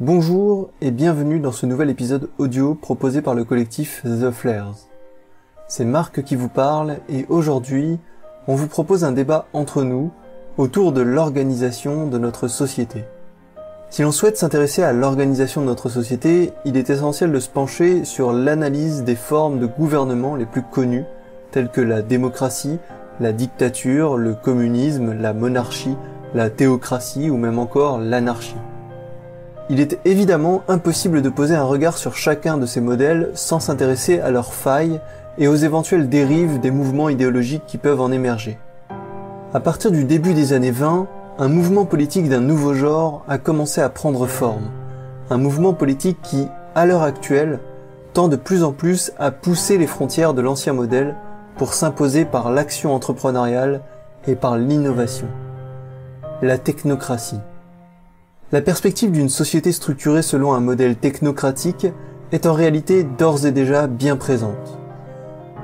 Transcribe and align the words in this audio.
Bonjour 0.00 0.70
et 0.80 0.92
bienvenue 0.92 1.40
dans 1.40 1.50
ce 1.50 1.66
nouvel 1.66 1.90
épisode 1.90 2.28
audio 2.38 2.76
proposé 2.76 3.20
par 3.20 3.34
le 3.34 3.42
collectif 3.42 4.02
The 4.04 4.30
Flares. 4.30 4.76
C'est 5.66 5.84
Marc 5.84 6.22
qui 6.22 6.36
vous 6.36 6.48
parle 6.48 6.98
et 7.08 7.26
aujourd'hui, 7.28 7.98
on 8.46 8.54
vous 8.54 8.68
propose 8.68 9.02
un 9.02 9.10
débat 9.10 9.46
entre 9.52 9.82
nous 9.82 10.12
autour 10.56 10.92
de 10.92 11.00
l'organisation 11.00 12.06
de 12.06 12.16
notre 12.16 12.46
société. 12.46 13.06
Si 13.90 14.02
l'on 14.02 14.12
souhaite 14.12 14.36
s'intéresser 14.36 14.84
à 14.84 14.92
l'organisation 14.92 15.62
de 15.62 15.66
notre 15.66 15.88
société, 15.88 16.52
il 16.64 16.76
est 16.76 16.90
essentiel 16.90 17.32
de 17.32 17.40
se 17.40 17.48
pencher 17.48 18.04
sur 18.04 18.32
l'analyse 18.32 19.02
des 19.02 19.16
formes 19.16 19.58
de 19.58 19.66
gouvernement 19.66 20.36
les 20.36 20.46
plus 20.46 20.62
connues, 20.62 21.06
telles 21.50 21.72
que 21.72 21.80
la 21.80 22.02
démocratie, 22.02 22.78
la 23.18 23.32
dictature, 23.32 24.16
le 24.16 24.34
communisme, 24.34 25.20
la 25.20 25.32
monarchie, 25.32 25.96
la 26.34 26.50
théocratie 26.50 27.30
ou 27.30 27.36
même 27.36 27.58
encore 27.58 27.98
l'anarchie. 27.98 28.54
Il 29.70 29.80
est 29.80 29.98
évidemment 30.06 30.62
impossible 30.66 31.20
de 31.20 31.28
poser 31.28 31.54
un 31.54 31.64
regard 31.64 31.98
sur 31.98 32.16
chacun 32.16 32.56
de 32.56 32.64
ces 32.64 32.80
modèles 32.80 33.30
sans 33.34 33.60
s'intéresser 33.60 34.18
à 34.18 34.30
leurs 34.30 34.54
failles 34.54 35.00
et 35.36 35.46
aux 35.46 35.56
éventuelles 35.56 36.08
dérives 36.08 36.58
des 36.58 36.70
mouvements 36.70 37.10
idéologiques 37.10 37.66
qui 37.66 37.76
peuvent 37.76 38.00
en 38.00 38.10
émerger. 38.10 38.58
À 39.52 39.60
partir 39.60 39.90
du 39.90 40.04
début 40.04 40.32
des 40.32 40.54
années 40.54 40.70
20, 40.70 41.06
un 41.38 41.48
mouvement 41.48 41.84
politique 41.84 42.30
d'un 42.30 42.40
nouveau 42.40 42.72
genre 42.72 43.24
a 43.28 43.36
commencé 43.36 43.82
à 43.82 43.90
prendre 43.90 44.26
forme. 44.26 44.70
Un 45.28 45.36
mouvement 45.36 45.74
politique 45.74 46.18
qui, 46.22 46.48
à 46.74 46.86
l'heure 46.86 47.02
actuelle, 47.02 47.60
tend 48.14 48.28
de 48.28 48.36
plus 48.36 48.64
en 48.64 48.72
plus 48.72 49.12
à 49.18 49.30
pousser 49.30 49.76
les 49.76 49.86
frontières 49.86 50.32
de 50.32 50.40
l'ancien 50.40 50.72
modèle 50.72 51.14
pour 51.58 51.74
s'imposer 51.74 52.24
par 52.24 52.50
l'action 52.50 52.94
entrepreneuriale 52.94 53.82
et 54.26 54.34
par 54.34 54.56
l'innovation. 54.56 55.28
La 56.40 56.56
technocratie. 56.56 57.40
La 58.50 58.62
perspective 58.62 59.10
d'une 59.10 59.28
société 59.28 59.72
structurée 59.72 60.22
selon 60.22 60.54
un 60.54 60.60
modèle 60.60 60.96
technocratique 60.96 61.86
est 62.32 62.46
en 62.46 62.54
réalité 62.54 63.02
d'ores 63.02 63.44
et 63.44 63.52
déjà 63.52 63.86
bien 63.86 64.16
présente. 64.16 64.78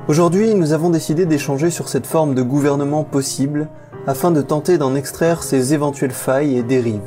Aujourd'hui, 0.06 0.54
nous 0.54 0.74
avons 0.74 0.90
décidé 0.90 1.24
d'échanger 1.24 1.70
sur 1.70 1.88
cette 1.88 2.06
forme 2.06 2.34
de 2.34 2.42
gouvernement 2.42 3.02
possible 3.02 3.70
afin 4.06 4.30
de 4.30 4.42
tenter 4.42 4.76
d'en 4.76 4.94
extraire 4.96 5.42
ses 5.42 5.72
éventuelles 5.72 6.10
failles 6.10 6.58
et 6.58 6.62
dérives. 6.62 7.00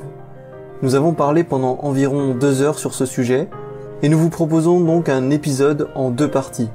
Nous 0.81 0.95
avons 0.95 1.13
parlé 1.13 1.43
pendant 1.43 1.77
environ 1.83 2.33
deux 2.33 2.63
heures 2.63 2.79
sur 2.79 2.95
ce 2.95 3.05
sujet 3.05 3.47
et 4.01 4.09
nous 4.09 4.17
vous 4.17 4.31
proposons 4.31 4.79
donc 4.79 5.09
un 5.09 5.29
épisode 5.29 5.89
en 5.93 6.09
deux 6.09 6.31
parties. 6.31 6.71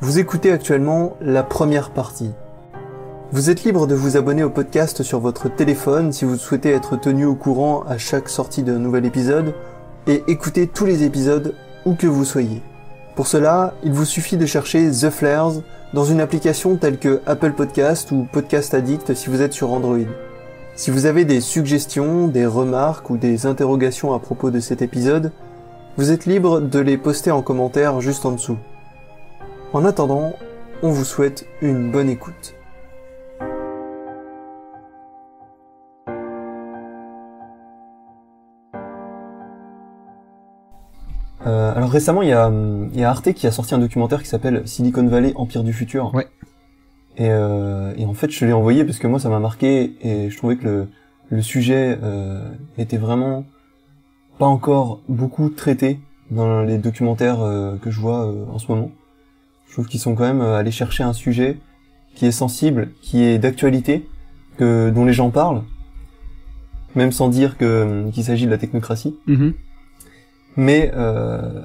Vous 0.00 0.18
écoutez 0.18 0.50
actuellement 0.52 1.18
la 1.20 1.42
première 1.42 1.90
partie. 1.90 2.30
Vous 3.34 3.48
êtes 3.48 3.64
libre 3.64 3.86
de 3.86 3.94
vous 3.94 4.18
abonner 4.18 4.42
au 4.42 4.50
podcast 4.50 5.02
sur 5.02 5.18
votre 5.18 5.48
téléphone 5.48 6.12
si 6.12 6.26
vous 6.26 6.36
souhaitez 6.36 6.68
être 6.68 6.98
tenu 6.98 7.24
au 7.24 7.34
courant 7.34 7.82
à 7.88 7.96
chaque 7.96 8.28
sortie 8.28 8.62
d'un 8.62 8.78
nouvel 8.78 9.06
épisode 9.06 9.54
et 10.06 10.22
écouter 10.28 10.66
tous 10.66 10.84
les 10.84 11.02
épisodes 11.02 11.54
où 11.86 11.94
que 11.94 12.06
vous 12.06 12.26
soyez. 12.26 12.60
Pour 13.16 13.26
cela, 13.26 13.72
il 13.84 13.92
vous 13.92 14.04
suffit 14.04 14.36
de 14.36 14.44
chercher 14.44 14.90
The 14.90 15.08
Flares 15.08 15.62
dans 15.94 16.04
une 16.04 16.20
application 16.20 16.76
telle 16.76 16.98
que 16.98 17.22
Apple 17.24 17.52
Podcast 17.52 18.12
ou 18.12 18.28
Podcast 18.30 18.74
Addict 18.74 19.14
si 19.14 19.30
vous 19.30 19.40
êtes 19.40 19.54
sur 19.54 19.72
Android. 19.72 20.04
Si 20.74 20.90
vous 20.90 21.06
avez 21.06 21.24
des 21.24 21.40
suggestions, 21.40 22.28
des 22.28 22.44
remarques 22.44 23.08
ou 23.08 23.16
des 23.16 23.46
interrogations 23.46 24.12
à 24.12 24.18
propos 24.18 24.50
de 24.50 24.60
cet 24.60 24.82
épisode, 24.82 25.32
vous 25.96 26.10
êtes 26.10 26.26
libre 26.26 26.60
de 26.60 26.80
les 26.80 26.98
poster 26.98 27.30
en 27.30 27.40
commentaire 27.40 28.02
juste 28.02 28.26
en 28.26 28.32
dessous. 28.32 28.58
En 29.72 29.86
attendant, 29.86 30.34
on 30.82 30.90
vous 30.90 31.06
souhaite 31.06 31.46
une 31.62 31.90
bonne 31.90 32.10
écoute. 32.10 32.56
Euh, 41.46 41.74
alors 41.74 41.90
récemment, 41.90 42.22
il 42.22 42.28
y, 42.28 42.32
a, 42.32 42.50
il 42.92 43.00
y 43.00 43.04
a 43.04 43.10
Arte 43.10 43.32
qui 43.32 43.46
a 43.46 43.50
sorti 43.50 43.74
un 43.74 43.78
documentaire 43.78 44.22
qui 44.22 44.28
s'appelle 44.28 44.62
Silicon 44.66 45.06
Valley, 45.06 45.32
Empire 45.36 45.64
du 45.64 45.72
futur. 45.72 46.14
Ouais. 46.14 46.28
Et, 47.16 47.28
euh, 47.28 47.92
et 47.96 48.04
en 48.06 48.14
fait, 48.14 48.30
je 48.30 48.46
l'ai 48.46 48.52
envoyé 48.52 48.84
parce 48.84 48.98
que 48.98 49.06
moi, 49.06 49.18
ça 49.18 49.28
m'a 49.28 49.40
marqué 49.40 49.94
et 50.00 50.30
je 50.30 50.36
trouvais 50.36 50.56
que 50.56 50.64
le, 50.64 50.88
le 51.30 51.42
sujet 51.42 51.98
euh, 52.02 52.48
était 52.78 52.96
vraiment 52.96 53.44
pas 54.38 54.46
encore 54.46 55.00
beaucoup 55.08 55.50
traité 55.50 55.98
dans 56.30 56.62
les 56.62 56.78
documentaires 56.78 57.42
euh, 57.42 57.76
que 57.76 57.90
je 57.90 58.00
vois 58.00 58.32
en 58.50 58.58
ce 58.58 58.70
moment. 58.70 58.90
Je 59.66 59.72
trouve 59.72 59.86
qu'ils 59.86 60.00
sont 60.00 60.14
quand 60.14 60.24
même 60.24 60.40
allés 60.40 60.70
chercher 60.70 61.02
un 61.02 61.12
sujet 61.12 61.58
qui 62.14 62.26
est 62.26 62.32
sensible, 62.32 62.90
qui 63.00 63.24
est 63.24 63.38
d'actualité, 63.38 64.06
que 64.58 64.90
dont 64.90 65.04
les 65.04 65.12
gens 65.14 65.30
parlent, 65.30 65.62
même 66.94 67.10
sans 67.10 67.28
dire 67.28 67.56
que 67.56 68.08
qu'il 68.10 68.22
s'agit 68.22 68.44
de 68.46 68.50
la 68.50 68.58
technocratie. 68.58 69.16
Mhm. 69.26 69.54
Mais 70.56 70.92
euh, 70.94 71.64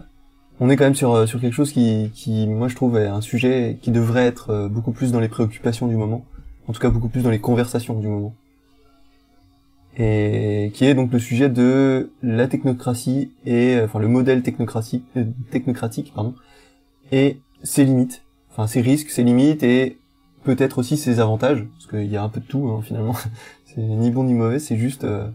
on 0.60 0.70
est 0.70 0.76
quand 0.76 0.86
même 0.86 0.96
sur 0.96 1.28
sur 1.28 1.40
quelque 1.40 1.54
chose 1.54 1.72
qui 1.72 2.12
qui 2.14 2.48
moi 2.48 2.68
je 2.68 2.76
trouve 2.76 2.98
est 2.98 3.08
un 3.08 3.22
sujet 3.22 3.78
qui 3.82 3.92
devrait 3.92 4.26
être 4.26 4.50
euh, 4.52 4.70
beaucoup 4.70 4.92
plus 4.92 5.12
dans 5.12 5.20
les 5.20 5.28
préoccupations 5.28 5.88
du 5.88 5.96
moment, 5.96 6.26
en 6.68 6.74
tout 6.74 6.80
cas 6.80 6.90
beaucoup 6.90 7.10
plus 7.10 7.22
dans 7.22 7.30
les 7.30 7.40
conversations 7.40 8.00
du 8.00 8.08
moment. 8.08 8.34
Et 10.00 10.72
qui 10.76 10.86
est 10.86 10.94
donc 10.94 11.12
le 11.12 11.20
sujet 11.20 11.50
de 11.50 12.12
la 12.22 12.48
technocratie 12.48 13.32
et 13.46 13.80
enfin 13.84 14.00
le 14.00 14.08
modèle 14.08 14.44
technocratie 14.44 15.04
euh, 15.18 15.26
technocratique 15.52 16.14
pardon 16.14 16.36
et 17.12 17.40
ses 17.64 17.84
limites, 17.84 18.24
enfin 18.52 18.68
ses 18.68 18.82
risques, 18.82 19.10
ses 19.10 19.24
limites 19.24 19.64
et 19.64 19.98
peut-être 20.44 20.78
aussi 20.78 20.98
ses 20.98 21.20
avantages 21.20 21.66
parce 21.74 21.88
qu'il 21.88 22.12
y 22.12 22.16
a 22.16 22.24
un 22.24 22.30
peu 22.30 22.40
de 22.40 22.46
tout 22.46 22.68
hein, 22.70 22.82
finalement. 22.84 23.16
c'est 23.66 23.82
ni 23.82 24.12
bon 24.12 24.24
ni 24.24 24.34
mauvais, 24.34 24.60
c'est 24.60 24.78
juste 24.78 25.04
euh, 25.04 25.28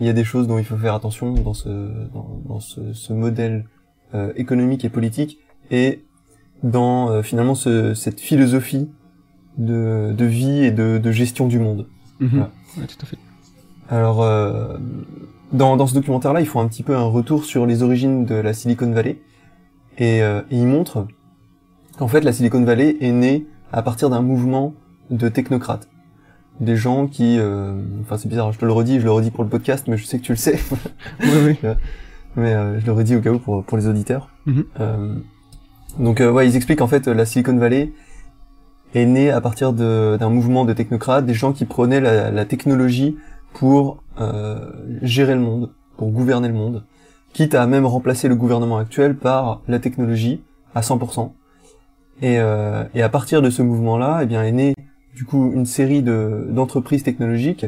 il 0.00 0.06
y 0.06 0.10
a 0.10 0.12
des 0.12 0.24
choses 0.24 0.46
dont 0.48 0.58
il 0.58 0.64
faut 0.64 0.76
faire 0.76 0.94
attention 0.94 1.32
dans 1.34 1.54
ce 1.54 1.68
dans, 2.12 2.40
dans 2.46 2.60
ce, 2.60 2.92
ce 2.92 3.12
modèle 3.12 3.66
euh, 4.14 4.32
économique 4.36 4.84
et 4.84 4.88
politique 4.88 5.38
et 5.70 6.04
dans 6.62 7.10
euh, 7.10 7.22
finalement 7.22 7.54
ce, 7.54 7.94
cette 7.94 8.20
philosophie 8.20 8.90
de, 9.58 10.12
de 10.16 10.24
vie 10.24 10.64
et 10.64 10.70
de, 10.72 10.98
de 10.98 11.10
gestion 11.12 11.46
du 11.46 11.58
monde. 11.58 11.86
Mhm. 12.20 12.28
Voilà. 12.30 12.50
Ouais, 12.78 12.86
tout 12.86 12.96
à 13.02 13.06
fait. 13.06 13.18
Alors 13.88 14.22
euh, 14.22 14.78
dans, 15.52 15.76
dans 15.76 15.86
ce 15.86 15.94
documentaire-là, 15.94 16.40
ils 16.40 16.46
font 16.46 16.60
un 16.60 16.68
petit 16.68 16.82
peu 16.82 16.96
un 16.96 17.04
retour 17.04 17.44
sur 17.44 17.66
les 17.66 17.82
origines 17.82 18.24
de 18.24 18.34
la 18.34 18.52
Silicon 18.52 18.90
Valley 18.90 19.20
et, 19.98 20.22
euh, 20.22 20.40
et 20.50 20.58
ils 20.58 20.66
montrent 20.66 21.06
qu'en 21.98 22.08
fait 22.08 22.22
la 22.22 22.32
Silicon 22.32 22.64
Valley 22.64 22.96
est 23.00 23.12
née 23.12 23.46
à 23.72 23.82
partir 23.82 24.10
d'un 24.10 24.22
mouvement 24.22 24.74
de 25.10 25.28
technocrates 25.28 25.88
des 26.60 26.76
gens 26.76 27.06
qui, 27.06 27.38
euh, 27.38 27.80
enfin 28.02 28.16
c'est 28.16 28.28
bizarre, 28.28 28.52
je 28.52 28.58
te 28.58 28.64
le 28.64 28.72
redis, 28.72 29.00
je 29.00 29.04
le 29.04 29.10
redis 29.10 29.30
pour 29.30 29.44
le 29.44 29.50
podcast, 29.50 29.86
mais 29.88 29.96
je 29.96 30.04
sais 30.04 30.18
que 30.18 30.24
tu 30.24 30.32
le 30.32 30.36
sais. 30.36 30.58
Oui, 31.20 31.28
oui. 31.44 31.58
mais 32.36 32.54
euh, 32.54 32.80
je 32.80 32.86
le 32.86 32.92
redis 32.92 33.16
au 33.16 33.20
cas 33.20 33.30
où 33.30 33.38
pour, 33.38 33.64
pour 33.64 33.76
les 33.78 33.86
auditeurs. 33.88 34.28
Mhm. 34.46 34.64
Euh, 34.80 35.14
donc 35.98 36.20
euh, 36.20 36.30
ouais, 36.30 36.48
ils 36.48 36.56
expliquent 36.56 36.80
en 36.82 36.86
fait 36.88 37.06
la 37.08 37.24
Silicon 37.26 37.56
Valley 37.56 37.92
est 38.94 39.06
née 39.06 39.30
à 39.30 39.40
partir 39.40 39.72
de- 39.72 40.16
d'un 40.18 40.28
mouvement 40.30 40.64
de 40.64 40.72
technocrates, 40.72 41.26
des 41.26 41.34
gens 41.34 41.52
qui 41.52 41.64
prenaient 41.64 42.00
la, 42.00 42.30
la 42.30 42.44
technologie 42.44 43.16
pour 43.52 44.02
euh, 44.20 44.70
gérer 45.02 45.34
le 45.34 45.40
monde, 45.40 45.70
pour 45.96 46.10
gouverner 46.10 46.48
le 46.48 46.54
monde, 46.54 46.84
quitte 47.32 47.54
à 47.54 47.66
même 47.66 47.86
remplacer 47.86 48.28
le 48.28 48.36
gouvernement 48.36 48.78
actuel 48.78 49.16
par 49.16 49.62
la 49.66 49.78
technologie 49.80 50.42
à 50.76 50.80
100%. 50.82 51.32
Et, 52.22 52.38
euh, 52.38 52.84
et 52.94 53.02
à 53.02 53.08
partir 53.08 53.42
de 53.42 53.50
ce 53.50 53.62
mouvement-là, 53.62 54.20
eh 54.22 54.26
bien, 54.26 54.44
est 54.44 54.52
née 54.52 54.74
du 55.14 55.24
coup 55.24 55.52
une 55.54 55.66
série 55.66 56.02
de 56.02 56.46
d'entreprises 56.50 57.02
technologiques 57.02 57.66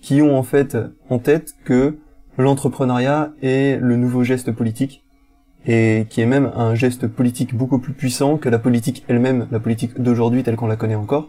qui 0.00 0.22
ont 0.22 0.36
en 0.36 0.42
fait 0.42 0.76
en 1.10 1.18
tête 1.18 1.54
que 1.64 1.98
l'entrepreneuriat 2.36 3.32
est 3.42 3.80
le 3.80 3.96
nouveau 3.96 4.22
geste 4.22 4.52
politique 4.52 5.04
et 5.66 6.06
qui 6.08 6.20
est 6.20 6.26
même 6.26 6.50
un 6.54 6.74
geste 6.74 7.08
politique 7.08 7.54
beaucoup 7.54 7.78
plus 7.78 7.92
puissant 7.92 8.36
que 8.36 8.48
la 8.48 8.58
politique 8.58 9.04
elle-même, 9.08 9.46
la 9.50 9.60
politique 9.60 10.00
d'aujourd'hui 10.00 10.42
telle 10.42 10.56
qu'on 10.56 10.68
la 10.68 10.76
connaît 10.76 10.94
encore, 10.94 11.28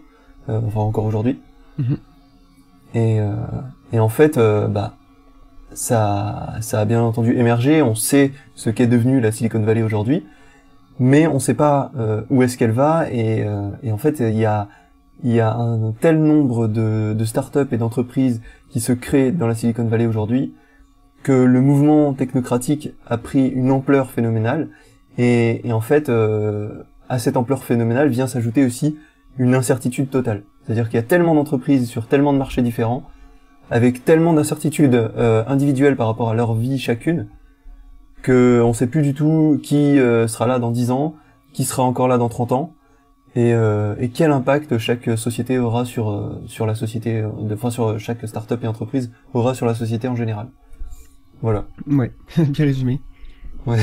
euh, 0.49 0.61
enfin 0.65 0.81
encore 0.81 1.05
aujourd'hui. 1.05 1.39
Mhm. 1.77 1.97
Et, 2.93 3.19
euh, 3.19 3.33
et 3.91 3.99
en 3.99 4.09
fait, 4.09 4.37
euh, 4.37 4.67
bah, 4.67 4.95
ça, 5.73 6.55
ça 6.61 6.79
a 6.79 6.85
bien 6.85 7.01
entendu 7.01 7.37
émergé. 7.37 7.81
On 7.81 7.95
sait 7.95 8.31
ce 8.55 8.69
qu'est 8.69 8.87
devenu 8.87 9.19
la 9.19 9.31
Silicon 9.31 9.61
Valley 9.61 9.83
aujourd'hui, 9.83 10.25
mais 10.99 11.27
on 11.27 11.35
ne 11.35 11.39
sait 11.39 11.53
pas 11.53 11.91
euh, 11.97 12.21
où 12.29 12.43
est-ce 12.43 12.57
qu'elle 12.57 12.71
va. 12.71 13.09
Et, 13.11 13.43
euh, 13.45 13.69
et 13.83 13.91
en 13.91 13.97
fait, 13.97 14.19
il 14.19 14.37
y 14.37 14.45
a, 14.45 14.67
il 15.23 15.31
y 15.31 15.39
a 15.39 15.55
un 15.55 15.91
tel 15.91 16.21
nombre 16.21 16.67
de, 16.67 17.13
de 17.13 17.25
startups 17.25 17.67
et 17.71 17.77
d'entreprises 17.77 18.41
qui 18.69 18.79
se 18.79 18.93
créent 18.93 19.31
dans 19.31 19.47
la 19.47 19.55
Silicon 19.55 19.85
Valley 19.85 20.05
aujourd'hui 20.05 20.53
que 21.23 21.31
le 21.31 21.61
mouvement 21.61 22.13
technocratique 22.13 22.93
a 23.05 23.17
pris 23.17 23.47
une 23.47 23.71
ampleur 23.71 24.11
phénoménale. 24.11 24.69
Et, 25.17 25.61
en 25.71 25.81
fait, 25.81 26.09
euh, 26.09 26.83
à 27.09 27.19
cette 27.19 27.35
ampleur 27.35 27.63
phénoménale 27.63 28.09
vient 28.09 28.27
s'ajouter 28.27 28.65
aussi 28.65 28.97
une 29.37 29.53
incertitude 29.53 30.09
totale. 30.09 30.43
C'est-à-dire 30.63 30.85
qu'il 30.85 30.95
y 30.95 31.03
a 31.03 31.05
tellement 31.05 31.35
d'entreprises 31.35 31.89
sur 31.89 32.07
tellement 32.07 32.31
de 32.33 32.37
marchés 32.37 32.61
différents, 32.61 33.03
avec 33.69 34.05
tellement 34.05 34.33
d'incertitudes 34.33 34.95
euh, 34.95 35.43
individuelles 35.47 35.95
par 35.95 36.07
rapport 36.07 36.29
à 36.29 36.33
leur 36.33 36.53
vie 36.53 36.79
chacune, 36.79 37.27
que 38.21 38.61
on 38.63 38.73
sait 38.73 38.87
plus 38.87 39.01
du 39.01 39.13
tout 39.13 39.59
qui 39.61 39.99
euh, 39.99 40.27
sera 40.27 40.47
là 40.47 40.59
dans 40.59 40.71
10 40.71 40.91
ans, 40.91 41.15
qui 41.53 41.65
sera 41.65 41.83
encore 41.83 42.07
là 42.07 42.17
dans 42.17 42.29
30 42.29 42.51
ans, 42.53 42.73
et, 43.35 43.53
euh, 43.53 43.95
et 43.99 44.09
quel 44.09 44.31
impact 44.31 44.77
chaque 44.77 45.09
société 45.17 45.59
aura 45.59 45.85
sur 45.85 46.09
euh, 46.09 46.41
sur 46.47 46.65
la 46.65 46.75
société, 46.75 47.21
euh, 47.21 47.29
de- 47.41 47.53
enfin 47.53 47.69
sur 47.69 47.99
chaque 47.99 48.27
start-up 48.27 48.63
et 48.63 48.67
entreprise 48.67 49.11
aura 49.33 49.53
sur 49.53 49.65
la 49.65 49.75
société 49.75 50.07
en 50.07 50.15
général? 50.15 50.49
Voilà. 51.41 51.67
Ouais, 51.87 52.11
bien 52.37 52.65
résumé. 52.65 53.01
Ouais. 53.65 53.79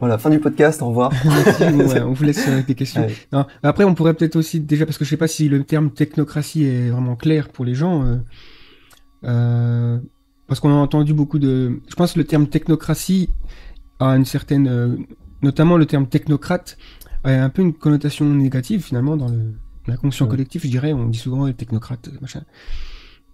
Voilà, 0.00 0.18
fin 0.18 0.30
du 0.30 0.40
podcast, 0.40 0.82
au 0.82 0.88
revoir. 0.88 1.12
on 1.60 2.12
vous 2.12 2.24
laisse 2.24 2.48
avec 2.48 2.66
des 2.66 2.74
questions. 2.74 3.06
Non, 3.32 3.46
après, 3.62 3.84
on 3.84 3.94
pourrait 3.94 4.14
peut-être 4.14 4.34
aussi, 4.34 4.58
déjà, 4.58 4.84
parce 4.84 4.98
que 4.98 5.04
je 5.04 5.10
sais 5.10 5.16
pas 5.16 5.28
si 5.28 5.48
le 5.48 5.62
terme 5.62 5.90
technocratie 5.90 6.64
est 6.64 6.90
vraiment 6.90 7.14
clair 7.14 7.50
pour 7.50 7.64
les 7.64 7.74
gens, 7.74 8.04
euh, 8.04 8.16
euh, 9.24 9.98
parce 10.48 10.58
qu'on 10.58 10.70
a 10.70 10.74
entendu 10.74 11.14
beaucoup 11.14 11.38
de... 11.38 11.80
Je 11.88 11.94
pense 11.94 12.14
que 12.14 12.18
le 12.18 12.24
terme 12.24 12.48
technocratie 12.48 13.30
a 14.00 14.16
une 14.16 14.24
certaine... 14.24 14.66
Euh, 14.66 14.96
notamment 15.40 15.76
le 15.76 15.86
terme 15.86 16.06
technocrate 16.06 16.78
a 17.24 17.44
un 17.44 17.50
peu 17.50 17.62
une 17.62 17.72
connotation 17.72 18.26
négative, 18.26 18.82
finalement, 18.82 19.16
dans 19.16 19.28
le, 19.28 19.54
la 19.86 19.96
conscience 19.96 20.28
collective, 20.28 20.62
je 20.64 20.68
dirais. 20.68 20.92
On 20.92 21.06
dit 21.06 21.18
souvent 21.18 21.46
les 21.46 21.54
technocrates, 21.54 22.08
machin. 22.20 22.42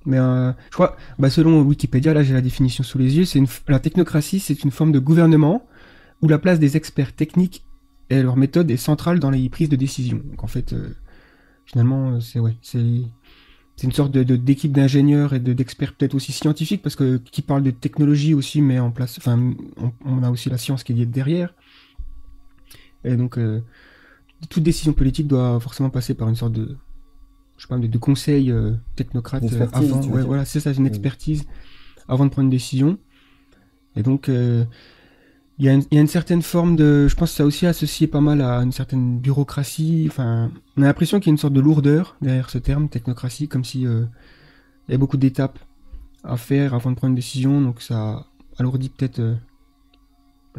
Mais 0.07 0.19
euh, 0.19 0.53
je 0.71 0.75
crois, 0.75 0.97
bah, 1.19 1.31
selon 1.31 1.61
Wikipédia, 1.63 2.15
là 2.15 2.23
j'ai 2.23 2.33
la 2.33 2.41
définition 2.41 2.85
sous 2.85 2.99
les 2.99 3.17
yeux, 3.19 3.25
c'est 3.25 3.39
une, 3.39 3.49
la 3.67 3.81
technocratie, 3.81 4.41
c'est 4.41 4.65
une 4.65 4.71
forme 4.71 4.93
de 4.93 4.99
gouvernement 4.99 5.67
où 6.23 6.29
la 6.29 6.39
place 6.39 6.59
des 6.59 6.77
experts 6.77 7.15
techniques 7.15 7.65
et 8.11 8.23
leur 8.23 8.37
méthode 8.37 8.71
est 8.71 8.77
centrale 8.77 9.21
dans 9.21 9.31
les 9.31 9.49
prises 9.49 9.69
de 9.69 9.77
décision. 9.77 10.23
Donc 10.25 10.45
en 10.45 10.47
fait, 10.47 10.73
euh, 10.73 10.95
finalement, 11.67 12.13
euh, 12.13 12.21
c'est 12.21 12.39
ouais, 12.39 12.57
c'est 12.63 13.03
c'est 13.77 13.87
une 13.87 13.93
sorte 13.93 14.11
de 14.11 14.23
d'équipe 14.35 14.73
d'ingénieurs 14.73 15.35
et 15.35 15.39
d'experts 15.41 15.95
peut-être 15.95 16.15
aussi 16.15 16.33
scientifiques 16.33 16.83
parce 16.83 16.97
que 16.97 17.19
qui 17.19 17.43
parle 17.43 17.63
de 17.63 17.71
technologie 17.71 18.35
aussi, 18.35 18.61
mais 18.61 18.81
en 18.81 18.91
place, 18.91 19.19
enfin, 19.19 19.53
on, 20.05 20.23
a 20.25 20.31
aussi 20.31 20.49
la 20.49 20.59
science 20.59 20.83
qui 20.83 21.01
est 21.01 21.07
derrière. 21.07 21.55
Et 23.05 23.17
donc, 23.17 23.39
euh, 23.39 23.61
toute 24.49 24.63
décision 24.63 24.93
politique 24.93 25.27
doit 25.27 25.59
forcément 25.61 25.91
passer 25.91 26.15
par 26.15 26.29
une 26.29 26.37
sorte 26.37 26.53
de, 26.53 26.77
je 27.57 27.63
sais 27.63 27.69
pas, 27.69 27.79
de, 27.79 27.87
de 27.87 27.99
conseil 27.99 28.51
euh, 28.51 28.73
technocrate 28.97 29.45
avant. 29.73 30.03
Ouais, 30.09 30.23
voilà, 30.23 30.45
c'est 30.45 30.61
ça, 30.61 30.73
une 30.73 30.87
expertise 30.87 31.45
avant 32.09 32.25
de 32.25 32.31
prendre 32.31 32.45
une 32.45 32.51
décision. 32.51 32.99
Et 33.97 34.03
donc, 34.03 34.31
il 35.59 35.65
y, 35.65 35.69
a 35.69 35.73
une, 35.73 35.83
il 35.91 35.97
y, 35.97 35.99
a 35.99 36.01
une, 36.01 36.07
certaine 36.07 36.43
forme 36.43 36.77
de, 36.77 37.09
je 37.09 37.17
pense 37.17 37.31
que 37.31 37.37
ça 37.37 37.45
aussi 37.45 37.67
associé 37.67 38.07
pas 38.07 38.21
mal 38.21 38.41
à 38.43 38.59
une 38.59 38.71
certaine 38.71 39.19
bureaucratie. 39.19 40.07
Enfin, 40.09 40.53
on 40.77 40.83
a 40.83 40.87
l'impression 40.87 41.19
qu'il 41.19 41.27
y 41.27 41.31
a 41.31 41.35
une 41.35 41.39
sorte 41.39 41.53
de 41.55 41.61
lourdeur 41.61 42.17
derrière 42.23 42.49
ce 42.49 42.59
terme 42.59 42.89
technocratie, 42.89 43.49
comme 43.49 43.65
si 43.65 43.85
euh, 43.85 44.05
il 44.89 44.93
y 44.93 44.95
a 44.95 44.99
beaucoup 44.99 45.17
d'étapes 45.17 45.59
à 46.23 46.37
faire 46.37 46.75
avant 46.75 46.91
de 46.91 46.97
prendre 46.97 47.11
une 47.11 47.17
décision, 47.17 47.61
donc 47.61 47.83
ça 47.83 48.27
alourdit 48.57 48.89
peut-être 48.89 49.21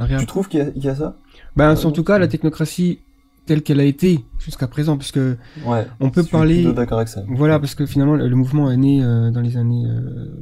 euh, 0.04 0.08
réaction. 0.08 0.20
Tu 0.20 0.26
trouves 0.26 0.48
qu'il 0.48 0.74
y, 0.76 0.80
y, 0.80 0.90
a 0.90 0.96
ça? 0.96 1.18
Ben, 1.56 1.76
en 1.76 1.92
tout 1.92 2.04
cas, 2.04 2.18
la 2.18 2.28
technocratie 2.28 3.00
telle 3.46 3.64
qu'elle 3.64 3.80
a 3.80 3.84
été 3.84 4.24
jusqu'à 4.38 4.68
présent, 4.68 4.98
puisque 4.98 5.18
ouais, 5.18 5.88
on 6.00 6.12
peut 6.12 6.24
parler. 6.24 6.72
D'accord 6.74 7.00
avec 7.00 7.10
ça. 7.10 7.24
Voilà, 7.28 7.60
parce 7.60 7.74
que 7.74 7.86
finalement, 7.86 8.16
le 8.16 8.36
mouvement 8.36 8.70
est 8.70 8.78
né 8.78 9.04
euh, 9.04 9.32
dans 9.32 9.42
les 9.42 9.58
années 9.58 9.88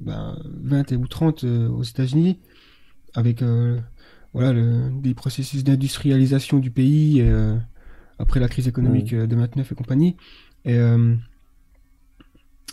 ben, 0.01 0.37
20 0.63 0.91
ou 0.93 1.07
30 1.07 1.43
aux 1.43 1.83
États-Unis, 1.83 2.39
avec 3.15 3.41
voilà, 4.37 4.53
le, 4.53 4.91
des 4.91 5.15
processus 5.15 5.63
d'industrialisation 5.63 6.59
du 6.59 6.69
pays 6.69 7.21
euh, 7.21 7.55
après 8.19 8.39
la 8.39 8.47
crise 8.47 8.67
économique 8.67 9.15
de 9.15 9.35
29 9.35 9.71
et 9.71 9.75
compagnie. 9.75 10.15
Et 10.63 10.75
euh, 10.75 11.15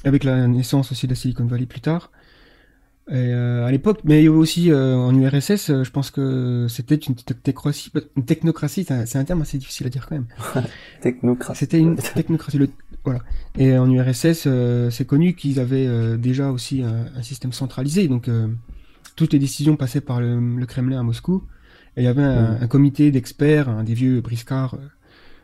avec 0.04 0.24
la 0.24 0.46
naissance 0.46 0.92
aussi 0.92 1.06
de 1.06 1.12
la 1.12 1.16
Silicon 1.16 1.46
Valley 1.46 1.66
plus 1.66 1.80
tard. 1.80 2.10
Et, 3.08 3.16
euh, 3.16 3.66
à 3.66 3.70
l'époque, 3.70 4.00
mais 4.04 4.26
aussi 4.28 4.72
en 4.72 5.14
URSS, 5.14 5.82
je 5.82 5.90
pense 5.90 6.10
que 6.10 6.66
c'était 6.68 6.94
une 6.94 7.14
technocratie. 7.14 7.92
Une 8.16 8.24
technocratie, 8.24 8.84
c'est 8.84 9.16
un, 9.16 9.24
terme 9.24 9.42
assez 9.42 9.58
difficile 9.58 9.86
à 9.86 9.90
dire 9.90 10.06
quand 10.08 10.16
même. 10.16 10.26
technocratie. 11.02 11.58
C'était 11.58 11.78
une 11.78 11.96
technocratie. 11.96 12.58
voilà. 13.04 13.20
Et 13.58 13.76
en 13.76 13.90
URSS, 13.90 14.48
c'est 14.90 15.06
connu 15.06 15.34
qu'ils 15.34 15.60
avaient 15.60 16.16
déjà 16.16 16.50
aussi 16.50 16.82
un, 16.82 17.22
système 17.22 17.52
centralisé. 17.52 18.08
Donc 18.08 18.28
toutes 19.16 19.32
les 19.32 19.38
décisions 19.38 19.76
passaient 19.76 20.00
par 20.00 20.20
le, 20.20 20.64
Kremlin 20.66 21.00
à 21.00 21.02
Moscou. 21.02 21.44
Et 21.96 22.02
il 22.02 22.04
y 22.04 22.08
avait 22.08 22.22
un, 22.22 22.64
mm. 22.64 22.68
comité 22.68 23.10
d'experts, 23.10 23.84
des 23.84 23.94
vieux 23.94 24.20
briscards, 24.20 24.74
euh, 24.74 24.88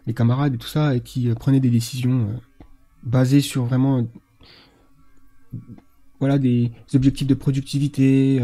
les 0.07 0.15
camarades 0.15 0.55
et 0.55 0.59
tout 0.59 0.67
ça, 0.67 0.95
et 0.95 1.01
qui 1.01 1.31
euh, 1.31 1.35
prenaient 1.35 1.61
des 1.61 1.71
décisions 1.71 2.29
euh, 2.29 2.65
basées 3.05 3.41
sur 3.41 3.65
vraiment 3.65 4.07
voilà 6.21 6.39
des, 6.39 6.71
objectifs 6.95 7.27
de 7.27 7.35
productivité 7.35 8.41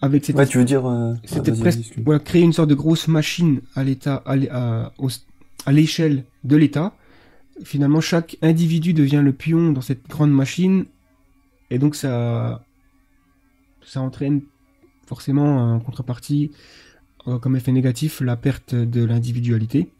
avec 0.00 0.24
cette 0.24 0.36
ouais, 0.36 0.46
tu 0.46 0.58
veux 0.58 0.64
dire 0.64 0.84
c'était 1.24 1.52
presque 1.52 1.94
voilà, 2.04 2.20
créer 2.20 2.42
une 2.42 2.52
sorte 2.52 2.68
de 2.68 2.74
grosse 2.74 3.08
machine 3.08 3.60
à 3.74 3.84
l'état 3.84 4.22
à, 4.26 4.92
à 5.66 5.72
l'échelle 5.72 6.24
de 6.44 6.56
l'état. 6.56 6.94
Finalement 7.62 8.00
chaque 8.00 8.36
individu 8.42 8.92
devient 8.94 9.22
le 9.24 9.32
pion 9.32 9.72
dans 9.72 9.80
cette 9.80 10.06
grande 10.08 10.32
machine. 10.32 10.86
Et 11.70 11.78
donc 11.78 11.94
ça, 11.94 12.64
ça 13.84 14.00
entraîne 14.00 14.42
forcément 15.06 15.74
en 15.74 15.80
contrepartie, 15.80 16.50
euh, 17.26 17.38
comme 17.38 17.56
effet 17.56 17.72
négatif, 17.72 18.20
la 18.20 18.36
perte 18.36 18.74
de 18.74 19.04
l'individualité. 19.04 19.90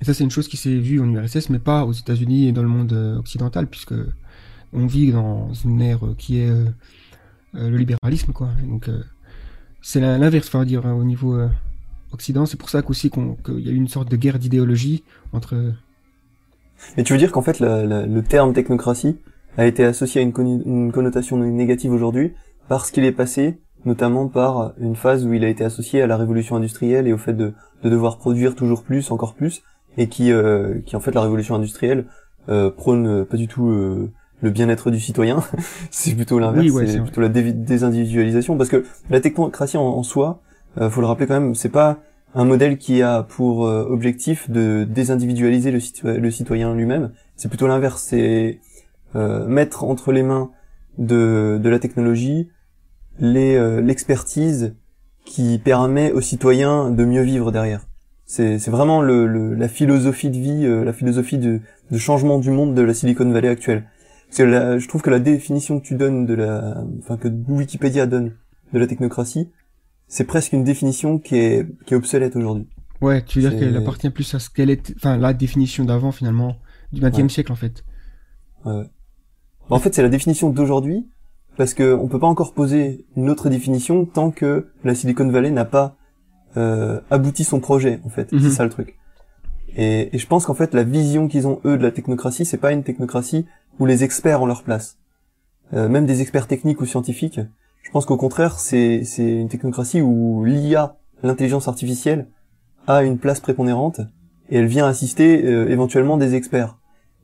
Et 0.00 0.04
ça, 0.04 0.14
c'est 0.14 0.24
une 0.24 0.30
chose 0.30 0.48
qui 0.48 0.56
s'est 0.56 0.76
vue 0.76 1.00
en 1.00 1.10
URSS, 1.10 1.48
mais 1.50 1.58
pas 1.58 1.84
aux 1.84 1.92
États-Unis 1.92 2.48
et 2.48 2.52
dans 2.52 2.62
le 2.62 2.68
monde 2.68 2.92
euh, 2.92 3.18
occidental, 3.18 3.66
puisque 3.66 3.94
on 4.72 4.86
vit 4.86 5.12
dans 5.12 5.52
une 5.64 5.80
ère 5.80 6.00
qui 6.18 6.40
est 6.40 6.50
euh, 6.50 6.66
le 7.54 7.76
libéralisme, 7.76 8.32
quoi. 8.32 8.50
Donc, 8.68 8.90
c'est 9.80 10.00
l'inverse, 10.00 10.48
enfin 10.48 10.64
dire, 10.64 10.84
au 10.84 11.04
niveau 11.04 11.40
occident. 12.12 12.44
C'est 12.44 12.58
pour 12.58 12.68
ça 12.68 12.82
qu'aussi 12.82 13.10
qu'il 13.10 13.60
y 13.60 13.68
a 13.68 13.72
eu 13.72 13.76
une 13.76 13.88
sorte 13.88 14.10
de 14.10 14.16
guerre 14.16 14.38
d'idéologie 14.38 15.04
entre. 15.32 15.72
Mais 16.96 17.04
tu 17.04 17.14
veux 17.14 17.18
dire 17.18 17.32
qu'en 17.32 17.40
fait, 17.40 17.60
le 17.60 18.20
terme 18.20 18.52
technocratie, 18.52 19.16
a 19.56 19.66
été 19.66 19.84
associé 19.84 20.20
à 20.20 20.24
une, 20.24 20.92
connotation 20.92 21.36
négative 21.36 21.92
aujourd'hui 21.92 22.32
parce 22.68 22.90
qu'il 22.90 23.04
est 23.04 23.12
passé 23.12 23.58
notamment 23.84 24.28
par 24.28 24.72
une 24.78 24.96
phase 24.96 25.24
où 25.24 25.32
il 25.32 25.44
a 25.44 25.48
été 25.48 25.64
associé 25.64 26.02
à 26.02 26.06
la 26.06 26.16
révolution 26.16 26.56
industrielle 26.56 27.06
et 27.06 27.12
au 27.12 27.18
fait 27.18 27.34
de, 27.34 27.54
devoir 27.84 28.18
produire 28.18 28.56
toujours 28.56 28.82
plus, 28.82 29.12
encore 29.12 29.34
plus, 29.34 29.62
et 29.96 30.08
qui, 30.08 30.32
euh, 30.32 30.80
qui 30.84 30.96
en 30.96 31.00
fait 31.00 31.14
la 31.14 31.22
révolution 31.22 31.54
industrielle 31.54 32.06
euh, 32.48 32.70
prône 32.70 33.24
pas 33.24 33.36
du 33.36 33.48
tout 33.48 33.68
euh, 33.68 34.10
le 34.42 34.50
bien-être 34.50 34.90
du 34.90 35.00
citoyen, 35.00 35.42
c'est 35.90 36.14
plutôt 36.14 36.38
l'inverse, 36.38 36.74
c'est 36.86 37.00
plutôt 37.00 37.20
la 37.20 37.28
désindividualisation, 37.28 38.56
parce 38.56 38.68
que 38.68 38.84
la 39.10 39.20
technocratie 39.20 39.78
en, 39.78 40.02
soi, 40.02 40.42
euh, 40.78 40.90
faut 40.90 41.00
le 41.00 41.06
rappeler 41.06 41.26
quand 41.26 41.40
même, 41.40 41.54
c'est 41.54 41.70
pas 41.70 41.98
un 42.34 42.44
modèle 42.44 42.76
qui 42.76 43.00
a 43.00 43.22
pour 43.22 43.60
objectif 43.60 44.50
de 44.50 44.86
désindividualiser 44.88 45.70
le, 45.70 46.18
le 46.18 46.30
citoyen 46.30 46.74
lui-même, 46.74 47.12
c'est 47.34 47.48
plutôt 47.48 47.66
l'inverse, 47.66 48.02
c'est 48.02 48.60
euh, 49.16 49.46
mettre 49.46 49.84
entre 49.84 50.12
les 50.12 50.22
mains 50.22 50.50
de, 50.98 51.58
de 51.62 51.68
la 51.70 51.78
technologie 51.78 52.50
les 53.18 53.54
euh, 53.54 53.80
l'expertise 53.80 54.74
qui 55.24 55.58
permet 55.58 56.12
aux 56.12 56.20
citoyens 56.20 56.90
de 56.90 57.04
mieux 57.04 57.22
vivre 57.22 57.50
derrière. 57.50 57.86
C'est 58.26 58.68
vraiment 58.68 59.02
le, 59.02 59.54
la 59.54 59.68
philosophie 59.68 60.30
de 60.30 60.38
vie, 60.38 60.66
euh, 60.66 60.84
la 60.84 60.92
philosophie 60.92 61.38
de, 61.38 61.60
de, 61.92 61.98
changement 61.98 62.40
du 62.40 62.50
monde 62.50 62.74
de 62.74 62.82
la 62.82 62.92
Silicon 62.92 63.30
Valley 63.30 63.48
actuelle. 63.48 63.84
Parce 64.26 64.38
que 64.38 64.78
je 64.78 64.88
trouve 64.88 65.02
que 65.02 65.10
la 65.10 65.20
définition 65.20 65.78
que 65.78 65.86
tu 65.86 65.94
donnes 65.94 66.26
de 66.26 66.34
la, 66.34 66.84
enfin 66.98 67.16
que 67.16 67.28
Wikipédia 67.28 68.06
donne 68.06 68.34
de 68.72 68.78
la 68.80 68.88
technocratie, 68.88 69.50
c'est 70.08 70.24
presque 70.24 70.52
une 70.52 70.64
définition 70.64 71.18
qui 71.20 71.36
est, 71.36 71.66
qui 71.86 71.94
est 71.94 71.96
obsolète 71.96 72.34
aujourd'hui. 72.34 72.66
Ouais, 73.00 73.22
tu 73.22 73.40
veux 73.40 73.48
dire 73.48 73.58
qu'elle 73.58 73.76
appartient 73.76 74.10
plus 74.10 74.34
à 74.34 74.40
ce 74.40 74.50
qu'elle 74.50 74.70
est, 74.70 74.92
enfin 74.96 75.16
la 75.16 75.32
définition 75.32 75.84
d'avant 75.84 76.10
finalement 76.10 76.56
du 76.92 77.00
XXe 77.00 77.32
siècle 77.32 77.52
en 77.52 77.56
fait. 77.56 77.84
Ouais. 78.64 78.84
En 79.68 79.78
fait, 79.78 79.94
c'est 79.94 80.02
la 80.02 80.08
définition 80.08 80.50
d'aujourd'hui, 80.50 81.08
parce 81.56 81.74
que 81.74 81.94
on 81.94 82.08
peut 82.08 82.20
pas 82.20 82.26
encore 82.26 82.54
poser 82.54 83.06
une 83.16 83.30
autre 83.30 83.48
définition 83.48 84.04
tant 84.04 84.30
que 84.30 84.68
la 84.84 84.94
Silicon 84.94 85.28
Valley 85.28 85.50
n'a 85.50 85.64
pas 85.64 85.96
euh, 86.56 87.00
abouti 87.10 87.44
son 87.44 87.60
projet. 87.60 88.00
En 88.04 88.08
fait, 88.08 88.28
c'est 88.30 88.36
mhm. 88.36 88.50
ça 88.50 88.64
le 88.64 88.70
truc. 88.70 88.96
Et, 89.76 90.14
et 90.14 90.18
je 90.18 90.26
pense 90.26 90.46
qu'en 90.46 90.54
fait, 90.54 90.74
la 90.74 90.84
vision 90.84 91.28
qu'ils 91.28 91.46
ont 91.46 91.60
eux 91.64 91.76
de 91.76 91.82
la 91.82 91.90
technocratie, 91.90 92.44
c'est 92.44 92.56
pas 92.56 92.72
une 92.72 92.82
technocratie 92.82 93.46
où 93.78 93.86
les 93.86 94.04
experts 94.04 94.42
ont 94.42 94.46
leur 94.46 94.62
place, 94.62 94.98
euh, 95.74 95.88
même 95.88 96.06
des 96.06 96.22
experts 96.22 96.46
techniques 96.46 96.80
ou 96.80 96.86
scientifiques. 96.86 97.40
Je 97.82 97.90
pense 97.90 98.06
qu'au 98.06 98.16
contraire, 98.16 98.58
c'est 98.58 99.04
c'est 99.04 99.28
une 99.28 99.48
technocratie 99.48 100.00
où 100.00 100.44
l'IA, 100.44 100.96
l'intelligence 101.22 101.68
artificielle, 101.68 102.26
a 102.86 103.02
une 103.02 103.18
place 103.18 103.40
prépondérante 103.40 104.00
et 104.48 104.58
elle 104.58 104.66
vient 104.66 104.86
assister 104.86 105.44
euh, 105.44 105.68
éventuellement 105.68 106.16
des 106.16 106.34
experts. 106.34 106.76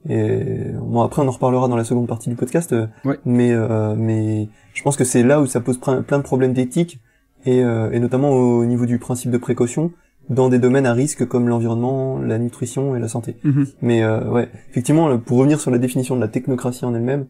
Et 0.09 0.73
bon 0.81 1.01
après 1.01 1.23
on 1.23 1.29
en 1.29 1.31
reparlera 1.31 1.69
dans 1.69 1.77
la 1.77 1.85
seconde 1.85 2.09
partie 2.09 2.29
du 2.29 2.35
podcast, 2.35 2.73
euh, 2.73 2.89
mais 3.25 3.53
euh, 3.53 3.95
mais 3.97 4.49
je 4.75 4.83
pense 4.83 4.97
que 4.97 5.05
c'est 5.05 5.23
là 5.23 5.41
où 5.41 5.47
ça 5.47 5.61
pose 5.61 5.79
plein 5.79 6.01
de 6.01 6.23
problèmes 6.23 6.53
d'éthique 6.53 7.01
et, 7.45 7.63
euh, 7.63 7.91
et 7.93 8.01
notamment 8.01 8.31
au 8.31 8.65
niveau 8.65 8.87
du 8.87 8.99
principe 8.99 9.31
de 9.31 9.39
précaution 9.39 9.93
dans 10.29 10.49
des 10.49 10.59
domaines 10.59 10.87
à 10.87 10.93
risque 10.93 11.27
comme 11.27 11.49
l'environnement, 11.49 12.19
la 12.19 12.39
nutrition 12.39 12.95
et 12.95 13.01
la 13.01 13.09
santé. 13.09 13.37
Mhm. 13.43 13.67
Mais 13.83 14.07
ouais, 14.07 14.49
effectivement, 14.71 15.19
pour 15.19 15.39
revenir 15.39 15.61
sur 15.61 15.71
la 15.71 15.79
définition 15.79 16.15
de 16.15 16.21
la 16.21 16.29
technocratie 16.29 16.85
en 16.85 16.95
elle-même, 16.95 17.27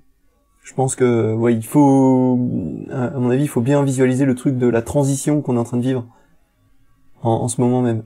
je 0.63 0.75
pense 0.75 0.95
que 0.95 1.35
ouais, 1.35 1.55
il 1.55 1.65
faut, 1.65 2.39
à 2.91 3.19
mon 3.19 3.31
avis, 3.31 3.45
il 3.45 3.49
faut 3.49 3.63
bien 3.63 3.83
visualiser 3.83 4.27
le 4.27 4.35
truc 4.35 4.59
de 4.59 4.67
la 4.67 4.83
transition 4.83 5.41
qu'on 5.41 5.57
est 5.57 5.59
en 5.59 5.65
train 5.65 5.79
de 5.79 5.83
vivre 5.83 6.07
en, 7.23 7.31
en 7.31 7.49
ce 7.49 7.61
moment 7.61 7.81
même 7.81 8.03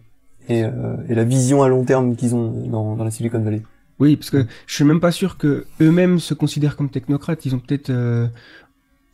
et, 0.48 0.62
et 1.08 1.14
la 1.14 1.24
vision 1.24 1.62
à 1.62 1.68
long 1.68 1.84
terme 1.84 2.14
qu'ils 2.14 2.34
ont 2.36 2.52
dans, 2.68 2.94
dans 2.94 3.04
la 3.04 3.10
Silicon 3.10 3.40
Valley. 3.40 3.62
Oui, 3.98 4.16
parce 4.16 4.30
que 4.30 4.44
je 4.66 4.74
suis 4.74 4.84
même 4.84 5.00
pas 5.00 5.10
sûr 5.10 5.38
que 5.38 5.64
eux-mêmes 5.80 6.18
se 6.18 6.34
considèrent 6.34 6.76
comme 6.76 6.90
technocrates. 6.90 7.46
Ils 7.46 7.54
ont 7.54 7.58
peut-être, 7.58 7.90
euh... 7.90 8.28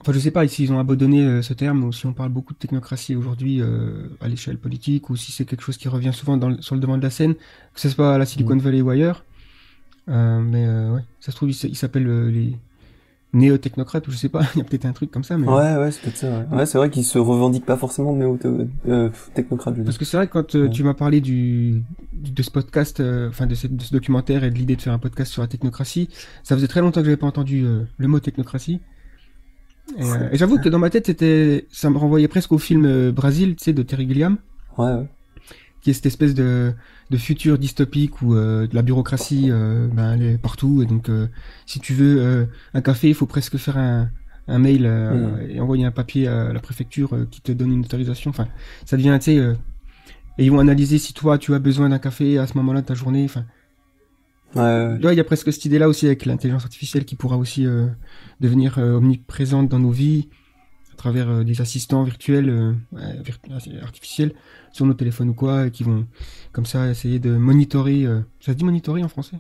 enfin, 0.02 0.12
je 0.12 0.18
sais 0.18 0.30
pas 0.30 0.46
s'ils 0.48 0.72
ont 0.72 0.78
abandonné 0.78 1.22
euh, 1.22 1.42
ce 1.42 1.54
terme 1.54 1.84
ou 1.84 1.92
si 1.92 2.06
on 2.06 2.12
parle 2.12 2.30
beaucoup 2.30 2.52
de 2.52 2.58
technocratie 2.58 3.14
aujourd'hui 3.14 3.60
euh, 3.60 4.08
à 4.20 4.28
l'échelle 4.28 4.58
politique 4.58 5.10
ou 5.10 5.16
si 5.16 5.32
c'est 5.32 5.44
quelque 5.44 5.62
chose 5.62 5.76
qui 5.76 5.88
revient 5.88 6.12
souvent 6.12 6.36
dans 6.36 6.60
sur 6.60 6.74
le 6.74 6.80
devant 6.80 6.98
de 6.98 7.02
la 7.02 7.10
scène, 7.10 7.34
que 7.34 7.80
ce 7.80 7.88
soit 7.88 8.14
à 8.14 8.18
la 8.18 8.26
Silicon. 8.26 8.56
Valley 8.56 8.82
ou 8.82 8.90
ailleurs. 8.90 9.24
Euh, 10.08 10.40
mais 10.40 10.66
ouais, 10.94 11.04
ça 11.20 11.30
se 11.30 11.36
trouve, 11.36 11.50
ils 11.50 11.76
s'appellent 11.76 12.28
les 12.28 12.56
néo-technocrate 13.32 14.06
ou 14.08 14.10
je 14.10 14.16
sais 14.16 14.28
pas, 14.28 14.42
il 14.54 14.58
y 14.58 14.60
a 14.60 14.64
peut-être 14.64 14.84
un 14.84 14.92
truc 14.92 15.10
comme 15.10 15.24
ça. 15.24 15.38
Mais... 15.38 15.46
Ouais, 15.46 15.76
ouais, 15.76 15.90
c'est 15.92 16.02
peut-être 16.02 16.16
ça. 16.16 16.28
Ouais, 16.28 16.58
ouais 16.58 16.66
c'est 16.66 16.78
vrai 16.78 16.90
qu'ils 16.90 17.04
se 17.04 17.18
revendiquent 17.18 17.64
pas 17.64 17.76
forcément 17.76 18.12
néo-technocrate. 18.12 19.78
Euh, 19.78 19.84
Parce 19.84 19.98
que 19.98 20.04
c'est 20.04 20.16
vrai 20.16 20.26
que 20.26 20.32
quand 20.32 20.70
tu 20.70 20.82
m'as 20.82 20.94
parlé 20.94 21.20
du 21.20 21.82
de 22.12 22.42
ce 22.42 22.50
podcast, 22.50 23.02
enfin 23.28 23.46
de, 23.46 23.54
de, 23.54 23.82
ce 23.82 23.92
documentaire 23.92 24.44
et 24.44 24.50
de 24.50 24.56
l'idée 24.56 24.76
de 24.76 24.82
faire 24.82 24.92
un 24.92 24.98
podcast 24.98 25.32
sur 25.32 25.42
la 25.42 25.48
technocratie, 25.48 26.08
ça 26.42 26.56
faisait 26.56 26.68
très 26.68 26.80
longtemps 26.80 27.00
que 27.00 27.06
j'avais 27.06 27.16
pas 27.16 27.26
entendu 27.26 27.64
le 27.96 28.08
mot 28.08 28.20
technocratie. 28.20 28.80
Et, 29.98 30.34
et 30.34 30.36
j'avoue 30.36 30.58
que 30.58 30.68
dans 30.68 30.78
ma 30.78 30.90
tête, 30.90 31.06
c'était, 31.06 31.66
ça 31.70 31.90
me 31.90 31.98
renvoyait 31.98 32.28
presque 32.28 32.52
au 32.52 32.58
film 32.58 33.10
Brasil, 33.10 33.56
tu 33.56 33.64
sais, 33.64 33.72
de 33.72 33.82
Terry 33.82 34.06
Gilliam. 34.08 34.38
Ouais, 34.78 34.92
ouais. 34.92 35.06
Qui 35.82 35.90
est 35.90 35.92
cette 35.94 36.06
espèce 36.06 36.34
de, 36.34 36.72
de 37.10 37.16
futur 37.16 37.58
dystopique 37.58 38.22
où 38.22 38.34
euh, 38.34 38.66
la 38.72 38.82
bureaucratie 38.82 39.48
euh, 39.50 39.88
ben, 39.88 40.14
elle 40.14 40.22
est 40.22 40.38
partout. 40.38 40.82
Et 40.82 40.86
donc 40.86 41.08
euh, 41.08 41.26
si 41.66 41.80
tu 41.80 41.92
veux 41.92 42.20
euh, 42.20 42.44
un 42.72 42.80
café 42.80 43.08
il 43.08 43.14
faut 43.14 43.26
presque 43.26 43.56
faire 43.56 43.76
un, 43.76 44.08
un 44.48 44.58
mail 44.58 44.86
hmm. 44.86 45.50
et 45.50 45.60
envoyer 45.60 45.84
un 45.84 45.90
papier 45.90 46.28
à 46.28 46.52
la 46.52 46.60
préfecture 46.60 47.10
qui 47.30 47.40
te 47.40 47.52
donne 47.52 47.72
une 47.72 47.84
autorisation. 47.84 48.30
Enfin 48.30 48.48
ça 48.84 48.96
devient 48.96 49.18
tu 49.20 49.24
sais 49.24 49.54
et 50.38 50.44
ils 50.46 50.50
vont 50.50 50.60
analyser 50.60 50.98
si 50.98 51.12
toi 51.12 51.36
tu 51.36 51.52
as 51.52 51.58
besoin 51.58 51.90
d'un 51.90 51.98
café 51.98 52.38
à 52.38 52.46
ce 52.46 52.56
moment-là 52.58 52.80
de 52.80 52.86
ta 52.86 52.94
journée. 52.94 53.24
Enfin 53.24 53.44
ouais, 54.56 54.98
il 55.00 55.16
y 55.16 55.20
a 55.20 55.24
presque 55.24 55.52
cette 55.52 55.64
idée 55.64 55.78
là 55.78 55.88
aussi 55.88 56.06
avec 56.06 56.26
l'intelligence 56.26 56.64
artificielle 56.64 57.04
qui 57.04 57.16
pourra 57.16 57.36
aussi 57.36 57.66
devenir 58.40 58.78
omniprésente 58.78 59.68
dans 59.68 59.78
nos 59.78 59.90
vies 59.90 60.28
à 60.92 60.96
travers 60.96 61.44
des 61.44 61.60
assistants 61.60 62.02
virtuels 62.04 62.76
artificiels 63.82 64.32
sur 64.72 64.86
nos 64.86 64.94
téléphones 64.94 65.28
ou 65.28 65.34
quoi, 65.34 65.66
et 65.66 65.70
qui 65.70 65.84
vont 65.84 66.06
comme 66.52 66.66
ça 66.66 66.88
essayer 66.88 67.18
de 67.18 67.36
monitorer. 67.36 68.04
Euh, 68.04 68.20
ça 68.40 68.52
se 68.52 68.56
dit 68.56 68.64
monitorer 68.64 69.04
en 69.04 69.08
français? 69.08 69.36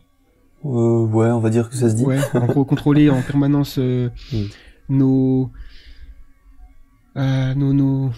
Euh, 0.64 1.06
Ouais, 1.06 1.30
on 1.30 1.40
va 1.40 1.50
dire 1.50 1.68
que 1.68 1.74
ça 1.74 1.90
se 1.90 1.96
dit. 1.96 2.04
Ouais, 2.04 2.20
en 2.34 2.46
gros, 2.46 2.64
contrôler 2.64 3.10
en 3.10 3.20
permanence 3.22 3.76
euh, 3.78 4.10
mm. 4.32 4.36
nos, 4.90 5.50
euh, 7.16 7.54
nos, 7.54 7.72
nos 7.72 8.10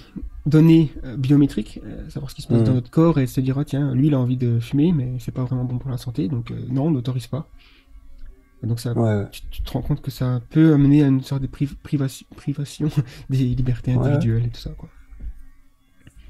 données 0.47 0.93
euh, 1.05 1.17
biométriques, 1.17 1.81
savoir 2.09 2.31
ce 2.31 2.35
qui 2.35 2.43
se 2.43 2.49
passe 2.49 2.61
mm. 2.61 2.65
dans 2.65 2.75
notre 2.75 2.91
corps 2.91 3.19
et 3.19 3.27
se 3.27 3.41
dire, 3.41 3.57
oh, 3.59 3.65
tiens, 3.65 3.95
lui 3.95 4.09
il 4.09 4.15
a 4.15 4.19
envie 4.19 4.37
de 4.37 4.61
fumer, 4.61 4.93
mais 4.93 5.13
c'est 5.19 5.33
pas 5.33 5.45
vraiment 5.45 5.65
bon 5.65 5.79
pour 5.79 5.91
la 5.91 5.99
santé, 5.99 6.29
donc 6.29 6.53
non, 6.69 6.87
on 6.87 6.91
n'autorise 6.91 7.27
pas. 7.27 7.49
donc 8.63 8.81
ça, 8.81 8.95
tu, 9.51 9.63
te 9.63 9.73
rends 9.73 9.83
compte 9.83 10.03
que 10.03 10.11
ça 10.11 10.41
peut 10.51 10.75
amener 10.75 11.03
à 11.03 11.07
une 11.07 11.23
sorte 11.23 11.43
de 11.43 11.49
privation 11.49 12.89
des 13.31 13.39
libertés 13.39 13.93
individuelles 13.93 14.47
et 14.47 14.51
tout 14.51 14.61
ça, 14.61 14.71
quoi. 14.71 14.89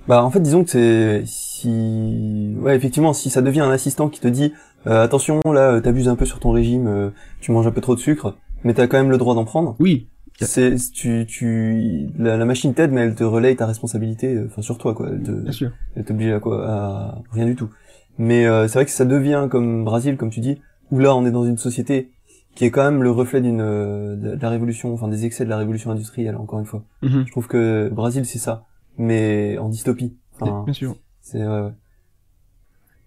Bah 0.06 0.22
en 0.22 0.30
fait 0.30 0.40
disons 0.40 0.64
que 0.64 0.70
c'est 0.70 1.22
si 1.24 2.54
ouais 2.58 2.76
effectivement 2.76 3.14
si 3.14 3.30
ça 3.30 3.40
devient 3.40 3.60
un 3.60 3.70
assistant 3.70 4.10
qui 4.10 4.20
te 4.20 4.28
dit 4.28 4.52
euh, 4.86 5.02
attention 5.02 5.40
là 5.46 5.80
t'abuses 5.80 6.08
un 6.08 6.16
peu 6.16 6.26
sur 6.26 6.40
ton 6.40 6.50
régime 6.50 6.86
euh, 6.86 7.10
tu 7.40 7.52
manges 7.52 7.66
un 7.66 7.70
peu 7.70 7.80
trop 7.80 7.94
de 7.94 8.00
sucre 8.00 8.36
mais 8.64 8.74
t'as 8.74 8.86
quand 8.86 8.98
même 8.98 9.10
le 9.10 9.16
droit 9.16 9.34
d'en 9.34 9.46
prendre 9.46 9.76
oui 9.78 10.08
c'est 10.40 10.74
tu 10.92 11.26
tu 11.26 12.08
la, 12.18 12.44
machine 12.44 12.74
t'aide 12.74 12.90
mais 12.90 13.02
elle 13.02 13.14
te 13.14 13.24
relaye 13.24 13.56
ta 13.56 13.66
responsabilité 13.66 14.34
euh, 14.34 14.46
enfin 14.46 14.62
sur 14.62 14.78
toi 14.78 14.94
quoi 14.94 15.08
elle 15.10 15.22
te 15.22 15.30
Bien 15.30 15.52
sûr. 15.52 15.70
elle 15.94 16.04
t'oblige 16.04 16.32
à 16.32 16.40
quoi 16.40 16.68
à 16.68 17.22
rien 17.32 17.46
du 17.46 17.54
tout 17.54 17.70
mais 18.18 18.44
c'est 18.68 18.74
vrai 18.74 18.84
que 18.84 18.90
ça 18.90 19.04
devient 19.04 19.48
comme 19.50 19.84
Brésil 19.84 20.16
comme 20.16 20.30
tu 20.30 20.40
dis 20.40 20.60
où 20.90 20.98
là 20.98 21.14
on 21.14 21.24
est 21.24 21.30
dans 21.30 21.44
une 21.44 21.58
société 21.58 22.10
qui 22.54 22.64
est 22.64 22.70
quand 22.70 22.84
même 22.84 23.02
le 23.02 23.10
reflet 23.10 23.40
d'une 23.40 23.58
de 23.58 24.38
la 24.40 24.50
révolution 24.50 24.92
enfin 24.92 25.08
des 25.08 25.24
excès 25.24 25.44
de 25.44 25.50
la 25.50 25.56
révolution 25.56 25.90
industrielle 25.90 26.36
encore 26.36 26.58
une 26.58 26.66
fois 26.66 26.84
mm-hmm. 27.02 27.26
je 27.26 27.30
trouve 27.30 27.46
que 27.46 27.88
Brésil 27.92 28.24
c'est 28.24 28.38
ça 28.38 28.66
mais 28.98 29.58
en 29.58 29.68
dystopie. 29.68 30.16
Bien 30.40 30.72
sûr. 30.72 30.96
C'est 31.20 31.44
ouais, 31.46 31.70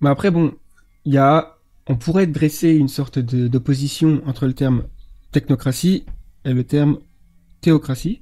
Mais 0.01 0.09
après 0.09 0.31
bon, 0.31 0.53
il 1.05 1.13
y 1.13 1.17
a, 1.17 1.57
on 1.87 1.95
pourrait 1.95 2.27
dresser 2.27 2.71
une 2.71 2.87
sorte 2.87 3.19
d'opposition 3.19 4.21
entre 4.25 4.47
le 4.47 4.53
terme 4.53 4.83
technocratie 5.31 6.05
et 6.45 6.53
le 6.53 6.63
terme 6.63 6.99
théocratie. 7.61 8.21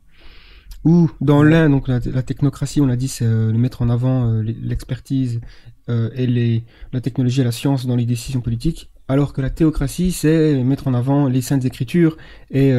Où 0.84 1.10
dans 1.20 1.42
l'un, 1.42 1.68
donc 1.70 1.88
la, 1.88 2.00
technocratie, 2.00 2.80
on 2.80 2.86
l'a 2.86 2.96
dit, 2.96 3.08
c'est 3.08 3.26
euh, 3.26 3.52
mettre 3.54 3.82
en 3.82 3.90
avant 3.90 4.30
euh, 4.30 4.44
l'expertise 4.44 5.42
euh, 5.90 6.12
et 6.14 6.28
les, 6.28 6.64
la 6.94 7.02
technologie 7.02 7.42
et 7.42 7.44
la 7.44 7.52
science 7.52 7.88
dans 7.88 7.96
les 7.96 8.06
décisions 8.06 8.40
politiques, 8.40 8.92
alors 9.08 9.34
que 9.34 9.42
la 9.42 9.50
théocratie, 9.50 10.12
c'est 10.12 10.64
mettre 10.64 10.88
en 10.88 10.94
avant 10.94 11.28
les 11.28 11.42
saintes 11.42 11.66
écritures 11.66 12.18
et 12.52 12.72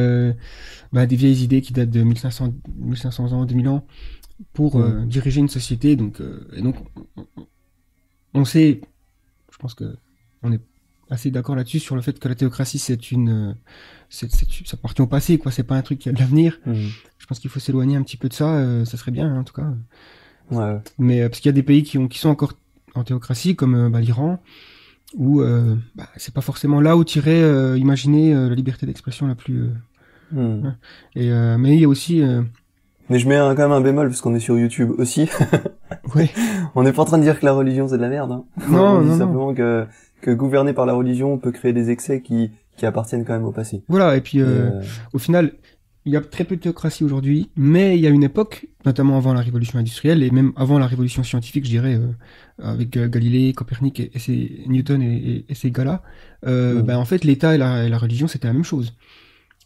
bah, 0.93 1.05
des 1.05 1.15
vieilles 1.17 1.43
idées 1.43 1.61
qui 1.61 1.73
datent 1.73 1.89
de 1.89 2.01
1500, 2.01 2.53
1500 2.77 3.33
ans, 3.33 3.45
2000 3.45 3.67
ans, 3.67 3.85
pour 4.53 4.81
diriger 5.05 5.39
une 5.39 5.49
société. 5.49 5.95
Donc, 5.95 6.21
et 6.53 6.61
donc, 6.61 6.75
on 8.33 8.43
sait, 8.43 8.81
je 9.51 9.57
pense 9.57 9.73
que 9.73 9.97
on 10.43 10.51
est 10.51 10.61
assez 11.09 11.31
d'accord 11.31 11.55
là-dessus 11.55 11.79
sur 11.79 11.95
le 11.95 12.01
fait 12.01 12.19
que 12.19 12.27
la 12.27 12.35
théocratie 12.35 12.79
c'est 12.79 13.11
une, 13.11 13.55
c'est, 14.09 14.31
ça 14.31 14.45
appartient 14.73 15.01
au 15.01 15.07
passé, 15.07 15.37
quoi. 15.37 15.51
C'est 15.51 15.63
pas 15.63 15.75
un 15.75 15.81
truc 15.81 15.99
qui 15.99 16.09
a 16.09 16.11
de 16.11 16.19
l'avenir. 16.19 16.59
Mmh. 16.65 16.73
Je 17.17 17.25
pense 17.25 17.39
qu'il 17.39 17.49
faut 17.49 17.59
s'éloigner 17.59 17.97
un 17.97 18.03
petit 18.03 18.17
peu 18.17 18.29
de 18.29 18.33
ça. 18.33 18.55
Euh, 18.55 18.85
ça 18.85 18.97
serait 18.97 19.11
bien, 19.11 19.27
hein, 19.27 19.39
en 19.39 19.43
tout 19.43 19.53
cas. 19.53 19.67
Ouais. 20.51 20.77
Mais 20.97 21.27
parce 21.27 21.39
qu'il 21.39 21.49
y 21.49 21.53
a 21.53 21.53
des 21.53 21.63
pays 21.63 21.83
qui 21.83 21.97
ont, 21.97 22.07
qui 22.07 22.19
sont 22.19 22.29
encore 22.29 22.53
en 22.95 23.03
théocratie, 23.03 23.55
comme 23.55 23.89
bah, 23.89 23.99
l'Iran, 23.99 24.41
où 25.15 25.41
bah, 25.95 26.07
c'est 26.15 26.33
pas 26.33 26.41
forcément 26.41 26.81
là 26.81 26.95
où 26.97 27.03
irais 27.03 27.77
imaginer 27.77 28.33
la 28.33 28.55
liberté 28.55 28.85
d'expression 28.85 29.27
la 29.27 29.35
plus. 29.35 29.69
Mmh. 30.31 30.39
Hein. 30.39 30.75
Et 31.15 31.29
mais 31.57 31.75
il 31.75 31.81
y 31.81 31.85
a 31.85 31.87
aussi 31.87 32.23
mais 33.09 33.19
je 33.19 33.27
mets 33.29 33.37
quand 33.37 33.57
même 33.57 33.71
un 33.71 33.81
bémol 33.81 34.09
parce 34.09 34.21
qu'on 34.21 34.35
est 34.35 34.39
sur 34.39 34.57
YouTube 34.57 34.91
aussi. 34.97 35.29
oui. 36.15 36.29
On 36.75 36.83
n'est 36.83 36.91
pas 36.91 37.03
en 37.03 37.05
train 37.05 37.17
de 37.17 37.23
dire 37.23 37.39
que 37.39 37.45
la 37.45 37.53
religion 37.53 37.87
c'est 37.87 37.97
de 37.97 38.01
la 38.01 38.09
merde. 38.09 38.31
Hein. 38.31 38.43
Non, 38.69 38.97
on 38.97 39.01
dit 39.01 39.09
non, 39.09 39.17
simplement 39.17 39.53
que 39.53 39.87
que 40.21 40.31
gouverner 40.31 40.73
par 40.73 40.85
la 40.85 40.93
religion 40.93 41.37
peut 41.37 41.51
créer 41.51 41.73
des 41.73 41.89
excès 41.89 42.21
qui 42.21 42.51
qui 42.75 42.85
appartiennent 42.85 43.25
quand 43.25 43.33
même 43.33 43.45
au 43.45 43.51
passé. 43.51 43.81
Voilà. 43.87 44.15
Et 44.15 44.21
puis 44.21 44.39
euh, 44.39 44.45
euh... 44.45 44.81
au 45.11 45.17
final, 45.17 45.53
il 46.07 46.13
y 46.13 46.15
a 46.15 46.21
très 46.21 46.45
peu 46.45 46.55
de 46.55 46.61
théocratie 46.61 47.03
aujourd'hui, 47.03 47.49
mais 47.57 47.97
il 47.97 48.01
y 48.01 48.07
a 48.07 48.09
une 48.09 48.23
époque, 48.23 48.67
notamment 48.85 49.17
avant 49.17 49.33
la 49.33 49.41
révolution 49.41 49.77
industrielle 49.77 50.23
et 50.23 50.31
même 50.31 50.53
avant 50.55 50.79
la 50.79 50.87
révolution 50.87 51.21
scientifique, 51.21 51.65
je 51.65 51.69
dirais, 51.69 51.95
euh, 51.95 52.07
avec 52.63 52.95
euh, 52.95 53.09
Galilée, 53.09 53.51
Copernic 53.51 53.99
et, 53.99 54.11
et 54.15 54.67
Newton 54.67 55.01
et, 55.01 55.15
et, 55.15 55.45
et 55.49 55.53
ces 55.53 55.69
gars-là. 55.69 56.03
Euh, 56.45 56.81
ben, 56.81 56.97
en 56.97 57.03
fait, 57.03 57.25
l'État 57.25 57.55
et 57.55 57.57
la, 57.57 57.97
religion 57.97 58.27
c'était 58.27 58.47
la 58.47 58.53
même 58.53 58.63
chose. 58.63 58.95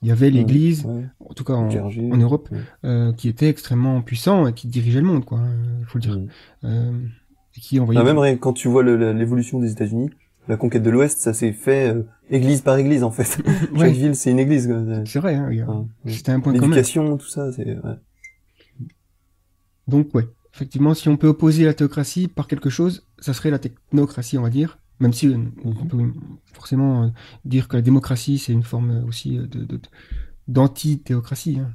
Il 0.01 0.08
y 0.08 0.12
avait 0.12 0.31
l'Église, 0.31 0.88
en 1.20 1.34
tout 1.36 1.43
cas 1.43 1.53
en, 1.53 1.70
en 1.70 2.17
Europe, 2.17 2.50
euh, 2.86 3.13
qui 3.13 3.29
était 3.29 3.50
extrêmement 3.50 4.01
puissant 4.01 4.48
et 4.48 4.53
qui 4.53 4.67
dirigeait 4.67 5.01
le 5.01 5.05
monde, 5.05 5.25
quoi. 5.25 5.41
Il 5.79 5.86
faut 5.86 6.00
le 6.00 6.01
dire. 6.01 6.20
Euh, 6.63 6.91
et 7.55 7.60
qui 7.60 7.79
envoyait. 7.79 8.01
Ah, 8.01 8.03
même 8.03 8.39
quand 8.39 8.53
tu 8.53 8.67
vois 8.67 8.81
l'évolution 8.81 9.60
des 9.60 9.72
États-Unis, 9.72 10.10
la 10.51 10.58
conquête 10.58 10.84
de 10.84 10.89
l'Ouest, 10.89 11.20
ça 11.20 11.34
s'est 11.34 11.53
fait 11.53 11.93
euh, 11.93 12.03
église 12.29 12.62
par 12.62 12.77
église 12.77 13.03
en 13.03 13.12
fait. 13.12 13.41
Chaque 13.77 13.93
ville, 13.93 14.15
c'est 14.15 14.31
une 14.31 14.39
église. 14.39 14.72
C'est 15.05 15.20
vrai. 15.20 15.36
Hein, 15.36 15.88
C'était 16.05 16.31
un 16.31 16.39
point 16.39 16.53
commun. 16.53 16.67
L'éducation, 16.67 17.17
tout 17.17 17.27
ça, 17.27 17.51
c'est. 17.51 17.77
Donc 19.88 20.13
ouais, 20.13 20.27
effectivement, 20.53 20.93
si 20.93 21.10
on 21.10 21.17
peut 21.17 21.27
opposer 21.27 21.65
la 21.65 21.74
théocratie 21.74 22.27
par 22.27 22.48
quelque 22.48 22.70
chose, 22.70 23.08
ça 23.20 23.34
serait 23.34 23.50
la 23.50 23.60
technocratie, 23.60 24.38
on 24.38 24.43
va 24.43 24.50
dire. 24.50 24.77
Même 25.00 25.13
si 25.13 25.36
on 25.65 25.86
peut 25.86 25.98
forcément 26.53 27.03
euh, 27.03 27.08
dire 27.43 27.67
que 27.67 27.75
la 27.75 27.81
démocratie, 27.81 28.38
c'est 28.38 28.53
une 28.53 28.63
forme 28.63 28.91
euh, 28.91 29.08
aussi 29.08 29.38
euh, 29.38 29.48
de, 29.48 29.79
d'anti-théocratie. 30.48 31.58
Hein. 31.60 31.72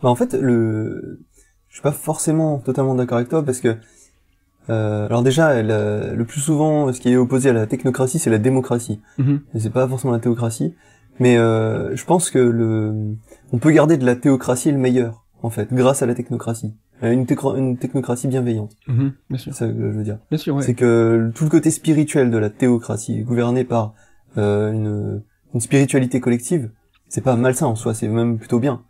Bah 0.00 0.10
en 0.10 0.14
fait, 0.14 0.32
le... 0.34 1.20
je 1.68 1.74
suis 1.74 1.82
pas 1.82 1.92
forcément 1.92 2.58
totalement 2.60 2.94
d'accord 2.94 3.16
avec 3.16 3.28
toi 3.28 3.44
parce 3.44 3.60
que 3.60 3.76
euh, 4.70 5.06
alors 5.06 5.22
déjà, 5.22 5.62
le 5.62 6.24
plus 6.24 6.40
souvent, 6.40 6.92
ce 6.92 7.00
qui 7.00 7.12
est 7.12 7.16
opposé 7.16 7.50
à 7.50 7.52
la 7.52 7.66
technocratie, 7.66 8.18
c'est 8.18 8.30
la 8.30 8.38
démocratie. 8.38 9.00
Et 9.54 9.60
c'est 9.60 9.70
pas 9.70 9.86
forcément 9.88 10.12
la 10.12 10.20
théocratie. 10.20 10.74
Mais 11.18 11.38
euh, 11.38 11.96
je 11.96 12.04
pense 12.04 12.30
que 12.30 12.38
le, 12.38 13.14
on 13.52 13.58
peut 13.58 13.70
garder 13.70 13.96
de 13.96 14.04
la 14.04 14.16
théocratie 14.16 14.70
le 14.70 14.78
meilleur, 14.78 15.24
en 15.42 15.48
fait, 15.48 15.72
grâce 15.72 16.02
à 16.02 16.06
la 16.06 16.14
technocratie. 16.14 16.74
Euh, 17.02 17.10
une, 17.10 17.26
une 17.56 17.78
technocratie 17.78 18.28
bienveillante. 18.28 18.72
Mmh, 18.86 19.08
bien 19.30 19.38
sûr. 19.38 19.52
C'est 19.54 19.66
ça 19.66 19.72
que 19.72 19.78
je 19.78 19.96
veux 19.96 20.04
dire. 20.04 20.18
Bien 20.30 20.38
sûr, 20.38 20.54
ouais. 20.56 20.62
C'est 20.62 20.74
que 20.74 21.30
tout 21.34 21.44
le 21.44 21.50
côté 21.50 21.70
spirituel 21.70 22.30
de 22.30 22.38
la 22.38 22.50
théocratie, 22.50 23.22
gouvernée 23.22 23.64
par 23.64 23.94
euh, 24.36 24.72
une, 24.72 25.22
une 25.54 25.60
spiritualité 25.60 26.20
collective, 26.20 26.70
c'est 27.08 27.22
pas 27.22 27.36
malsain 27.36 27.66
en 27.66 27.76
soi, 27.76 27.94
c'est 27.94 28.08
même 28.08 28.38
plutôt 28.38 28.58
bien. 28.58 28.82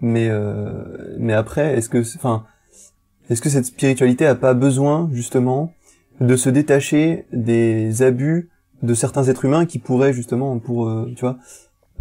Mais 0.00 0.28
euh, 0.30 1.16
mais 1.18 1.32
après, 1.32 1.76
est-ce 1.76 1.88
que, 1.88 1.98
enfin, 2.16 2.44
est-ce 3.30 3.40
que 3.40 3.48
cette 3.48 3.66
spiritualité 3.66 4.26
a 4.26 4.34
pas 4.34 4.54
besoin 4.54 5.08
justement 5.12 5.72
de 6.20 6.36
se 6.36 6.48
détacher 6.50 7.26
des 7.32 8.02
abus 8.02 8.50
de 8.82 8.94
certains 8.94 9.24
êtres 9.24 9.44
humains 9.44 9.66
qui 9.66 9.78
pourraient 9.78 10.12
justement 10.12 10.58
pour, 10.58 10.88
euh, 10.88 11.12
tu 11.16 11.20
vois, 11.20 11.38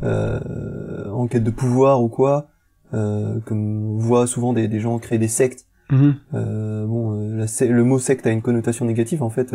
euh, 0.03 1.09
en 1.11 1.27
quête 1.27 1.43
de 1.43 1.51
pouvoir 1.51 2.03
ou 2.03 2.09
quoi, 2.09 2.47
euh, 2.93 3.39
comme 3.45 3.95
on 3.95 3.97
voit 3.97 4.27
souvent 4.27 4.53
des, 4.53 4.67
des 4.67 4.79
gens 4.79 4.97
créer 4.99 5.19
des 5.19 5.27
sectes. 5.27 5.65
Mhm. 5.91 6.15
Euh, 6.33 6.85
bon, 6.85 7.19
euh, 7.19 7.45
la, 7.45 7.67
le 7.67 7.83
mot 7.83 7.99
secte 7.99 8.25
a 8.25 8.31
une 8.31 8.41
connotation 8.41 8.85
négative. 8.85 9.21
En 9.23 9.29
fait, 9.29 9.53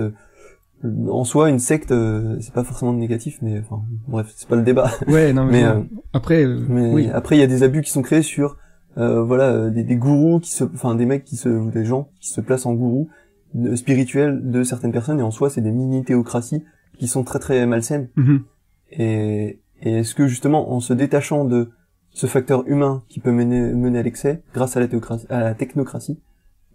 en 0.85 1.25
soi, 1.25 1.49
une 1.49 1.59
secte, 1.59 1.91
euh, 1.91 2.37
c'est 2.41 2.53
pas 2.53 2.65
forcément 2.65 2.93
négatif, 2.93 3.39
mais 3.43 3.61
enfin, 3.61 3.83
bref, 4.07 4.33
c'est 4.37 4.49
pas 4.49 4.57
le 4.57 4.63
débat. 4.63 4.91
Ouais, 5.09 5.33
non, 5.33 5.45
mais, 5.45 5.65
euh, 5.65 5.81
après, 6.13 6.45
euh, 6.45 6.65
mais 6.69 6.93
oui. 6.93 7.09
après, 7.13 7.37
il 7.37 7.41
y 7.41 7.43
a 7.43 7.47
des 7.47 7.63
abus 7.63 7.83
qui 7.83 7.91
sont 7.91 8.03
créés 8.03 8.23
sur, 8.23 8.59
voilà, 8.97 9.71
des, 9.71 9.85
des, 9.85 9.97
gourous 9.97 10.41
qui 10.41 10.51
se, 10.51 10.65
enfin, 10.65 10.95
des 10.95 11.07
mecs 11.07 11.25
qui 11.25 11.37
se, 11.37 11.49
des 11.71 11.85
gens 11.85 12.09
qui 12.21 12.31
se 12.31 12.41
placent 12.41 12.67
en 12.67 12.75
gourous 12.75 13.09
spirituels 13.75 14.51
de 14.51 14.63
certaines 14.63 14.93
personnes, 14.93 15.21
et 15.21 15.23
en 15.23 15.31
soi, 15.31 15.51
c'est 15.51 15.61
des 15.61 15.71
mini 15.71 16.05
théocraties 16.05 16.65
qui 16.99 17.09
sont 17.09 17.25
très 17.25 17.39
très 17.39 17.67
malsaines. 17.67 18.09
Mhm. 18.17 18.43
Et, 18.93 19.61
et 19.83 19.93
est-ce 19.99 20.15
que 20.15 20.27
justement, 20.27 20.73
en 20.73 20.81
se 20.81 20.93
détachant 20.93 21.45
de 21.45 21.71
ce 22.11 22.27
facteur 22.27 22.67
humain 22.67 23.03
qui 23.09 23.21
peut 23.21 23.33
mener, 23.33 23.61
mener 23.75 23.99
à 23.99 24.03
l'excès, 24.03 24.43
grâce 24.55 24.77
à 24.77 24.81
la, 24.81 24.89
théocratie, 24.89 25.27
à 25.29 25.41
la 25.41 25.55
technocratie, 25.55 26.19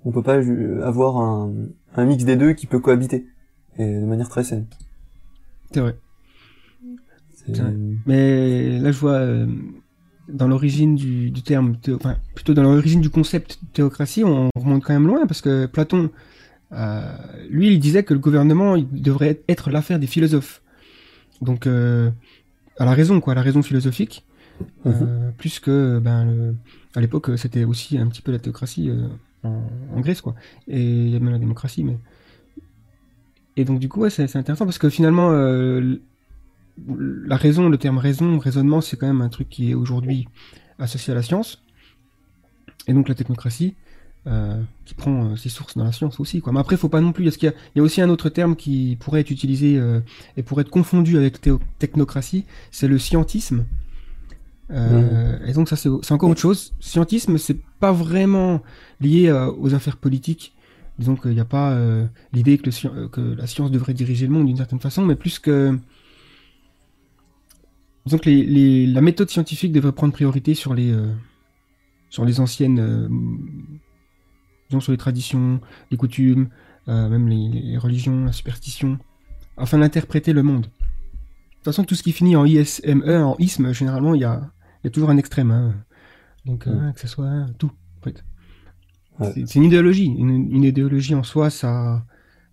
on 0.06 0.12
peut 0.12 0.24
pas 0.24 0.38
avoir 0.84 1.18
un, 1.18 1.54
un 1.96 2.06
mix 2.06 2.24
des 2.24 2.36
deux 2.36 2.54
qui 2.54 2.68
peut 2.68 2.80
cohabiter 2.80 3.28
et 3.78 4.00
de 4.00 4.06
manière 4.06 4.30
très 4.30 4.44
saine. 4.44 4.68
C'est 5.72 5.80
vrai. 5.80 5.96
Mais 8.06 8.80
là, 8.80 8.92
je 8.92 9.00
vois 9.00 9.14
euh, 9.14 9.48
dans 10.32 10.48
l'origine 10.48 10.96
du, 10.96 11.32
du, 11.32 11.42
terme, 11.42 11.76
enfin 11.94 12.18
plutôt 12.36 12.54
dans 12.54 12.64
l'origine 12.64 13.02
du 13.02 13.10
concept 13.10 13.60
théocratie, 13.74 14.24
on 14.24 14.50
remonte 14.56 14.84
quand 14.84 14.94
même 14.94 15.08
loin 15.08 15.26
parce 15.28 15.42
que 15.42 15.66
Platon, 15.66 16.10
euh, 16.74 17.02
lui, 17.50 17.74
il 17.74 17.80
disait 17.80 18.04
que 18.04 18.14
le 18.14 18.20
gouvernement 18.20 18.76
il 18.76 18.88
devrait 19.02 19.42
être 19.48 19.70
l'affaire 19.70 20.00
des 20.00 20.08
philosophes. 20.08 20.62
Donc, 21.42 21.68
euh, 21.68 22.10
à 22.78 22.86
la 22.86 22.94
raison, 22.94 23.20
quoi, 23.20 23.34
à 23.34 23.36
la 23.36 23.42
raison 23.42 23.62
philosophique, 23.62 24.26
euh, 24.86 24.92
mhm. 24.92 25.34
plus 25.38 25.60
que, 25.60 26.00
ben, 26.00 26.26
le, 26.26 26.56
à 26.96 27.02
l'époque, 27.02 27.32
c'était 27.38 27.64
aussi 27.64 27.98
un 27.98 28.08
petit 28.08 28.22
peu 28.22 28.32
la 28.32 28.40
théocratie 28.40 28.92
en, 29.44 29.64
en, 29.96 30.00
Grèce, 30.02 30.22
quoi. 30.22 30.36
Et 30.68 30.82
il 30.82 31.10
y 31.10 31.16
a 31.16 31.20
même 31.20 31.34
la 31.34 31.40
démocratie, 31.40 31.84
mais 31.84 31.98
et 33.58 33.66
donc 33.66 33.80
du 33.80 33.90
coup, 33.90 34.02
ouais, 34.02 34.10
c'est 34.10 34.36
intéressant 34.36 34.66
parce 34.66 34.78
que 34.78 34.90
finalement, 34.90 35.30
la 36.88 37.36
raison, 37.36 37.70
le 37.70 37.78
terme 37.78 37.98
raison, 37.98 38.40
raisonnement, 38.40 38.82
c'est 38.82 38.98
quand 38.98 39.08
même 39.08 39.22
un 39.22 39.30
truc 39.30 39.50
qui 39.50 39.72
est 39.72 39.74
aujourd'hui 39.74 40.28
associé 40.80 41.12
à 41.12 41.16
la 41.16 41.22
science. 41.22 41.64
Et 42.88 42.94
donc 42.94 43.08
la 43.08 43.16
technocratie, 43.16 43.76
euh, 44.28 44.62
qui 44.86 44.94
prend 44.94 45.32
euh, 45.32 45.36
ses 45.36 45.50
sources 45.50 45.76
dans 45.76 45.84
la 45.84 45.92
science 45.92 46.20
aussi. 46.20 46.42
Quoi. 46.42 46.54
Mais 46.54 46.60
après, 46.60 46.76
il 46.76 46.80
faut 46.80 46.90
pas 46.90 47.02
non 47.02 47.12
plus. 47.12 47.24
Parce 47.24 47.38
qu'il 47.38 47.50
y, 47.50 47.80
y, 47.80 47.82
a 47.82 47.84
aussi 47.84 48.02
un 48.02 48.10
autre 48.12 48.30
terme 48.30 48.56
qui 48.56 48.96
pourrait 49.00 49.22
être 49.22 49.32
utilisé 49.32 49.80
euh, 49.80 50.00
et 50.38 50.44
pourrait 50.44 50.62
être 50.62 50.70
confondu 50.70 51.18
avec 51.18 51.40
technocratie, 51.80 52.46
c'est 52.70 52.88
le 52.88 53.00
scientisme. 53.00 53.66
Mmh. 54.70 55.44
Et 55.48 55.54
donc 55.54 55.68
ça, 55.68 55.76
c'est 55.76 56.12
encore 56.12 56.30
autre 56.30 56.40
chose. 56.40 56.74
Scientisme, 56.80 57.40
c'est 57.40 57.58
pas 57.80 57.92
vraiment 57.92 58.62
lié 59.02 59.30
aux 59.58 59.74
affaires 59.74 59.98
politiques 59.98 60.54
Disons 60.98 61.18
qu'il 61.18 61.32
n'y 61.32 61.42
a 61.42 61.46
pas 61.46 61.78
l'idée 62.32 62.58
que, 62.58 63.08
que, 63.08 63.22
la 63.22 63.48
science 63.48 63.70
devrait 63.70 63.94
diriger 63.94 64.28
le 64.28 64.32
monde 64.32 64.46
d'une 64.46 64.56
certaine 64.56 64.80
façon, 64.80 65.06
mais 65.06 65.16
plus 65.16 65.40
que... 65.40 65.78
Disons 68.06 68.18
que 68.18 68.30
les, 68.30 68.44
les, 68.44 68.88
la 68.88 69.02
méthode 69.02 69.30
scientifique 69.30 69.72
devrait 69.72 69.92
prendre 69.92 70.14
priorité 70.14 70.54
sur 70.56 70.74
les, 70.74 70.92
euh, 70.92 71.14
sur 72.10 72.26
les 72.26 72.40
anciennes... 72.40 72.80
Euh, 72.80 73.08
disons 74.70 74.80
sur 74.80 74.94
les 74.94 74.98
traditions, 74.98 75.60
les 75.92 75.98
coutumes, 75.98 76.50
euh, 76.88 77.10
même 77.10 77.28
les, 77.28 77.50
les, 77.50 77.78
religions, 77.78 78.24
la 78.24 78.32
superstition, 78.32 78.98
afin 79.58 79.80
d'interpréter 79.80 80.32
le 80.32 80.44
monde. 80.44 80.62
De 80.62 80.68
toute 80.68 81.66
façon, 81.66 81.84
tout 81.84 81.94
ce 81.94 82.04
qui 82.04 82.14
finit 82.14 82.36
en 82.38 82.46
ISME, 82.46 83.04
en 83.04 83.36
isme, 83.38 83.74
généralement, 83.74 84.16
il 84.16 84.22
y 84.22 84.26
a, 84.26 84.50
y 84.84 84.88
a 84.88 84.90
toujours 84.90 85.10
un 85.10 85.18
extrême. 85.18 85.52
Hein. 85.52 85.76
Donc, 86.46 86.66
mmh. 86.66 86.94
que 86.94 87.02
ce 87.02 87.08
soit 87.08 87.48
tout. 87.60 87.72
En 88.00 88.04
fait. 88.04 88.24
C'est 89.46 89.56
une 89.56 89.66
idéologie. 89.66 90.06
Une, 90.06 90.52
une, 90.52 90.64
idéologie 90.64 91.16
en 91.16 91.24
soi, 91.24 91.50
ça, 91.50 92.06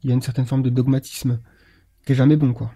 il 0.03 0.11
y 0.11 0.13
a 0.13 0.15
une 0.15 0.23
certaine 0.23 0.45
forme 0.45 0.63
de 0.63 0.71
dogmatisme 0.71 1.41
qui 2.05 2.13
est 2.13 2.17
jamais 2.17 2.37
bon, 2.37 2.53
quoi. 2.53 2.73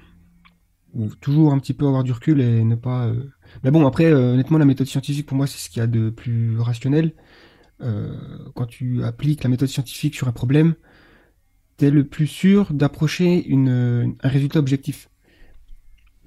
Toujours 1.21 1.53
un 1.53 1.59
petit 1.59 1.73
peu 1.73 1.87
avoir 1.87 2.05
du 2.05 2.13
recul 2.13 2.41
et 2.41 2.65
ne 2.65 2.75
pas. 2.75 3.07
Euh... 3.07 3.25
Mais 3.65 3.71
bon, 3.71 3.87
après, 3.87 4.05
euh, 4.05 4.35
honnêtement, 4.35 4.59
la 4.59 4.65
méthode 4.65 4.87
scientifique 4.87 5.27
pour 5.27 5.37
moi, 5.37 5.47
c'est 5.47 5.59
ce 5.59 5.71
qu'il 5.71 5.81
y 5.81 5.83
a 5.83 5.87
de 5.87 6.11
plus 6.11 6.59
rationnel. 6.59 7.13
Euh, 7.81 8.15
quand 8.55 8.67
tu 8.67 9.03
appliques 9.03 9.43
la 9.43 9.51
méthode 9.51 9.69
scientifique 9.69 10.15
sur 10.15 10.29
un 10.29 10.33
problème, 10.33 10.75
t'es 11.79 11.91
le 11.91 12.05
plus 12.05 12.27
sûr 12.27 12.73
d'approcher 12.73 13.45
une, 13.47 14.15
un 14.23 14.29
résultat 14.29 14.59
objectif. 14.59 15.09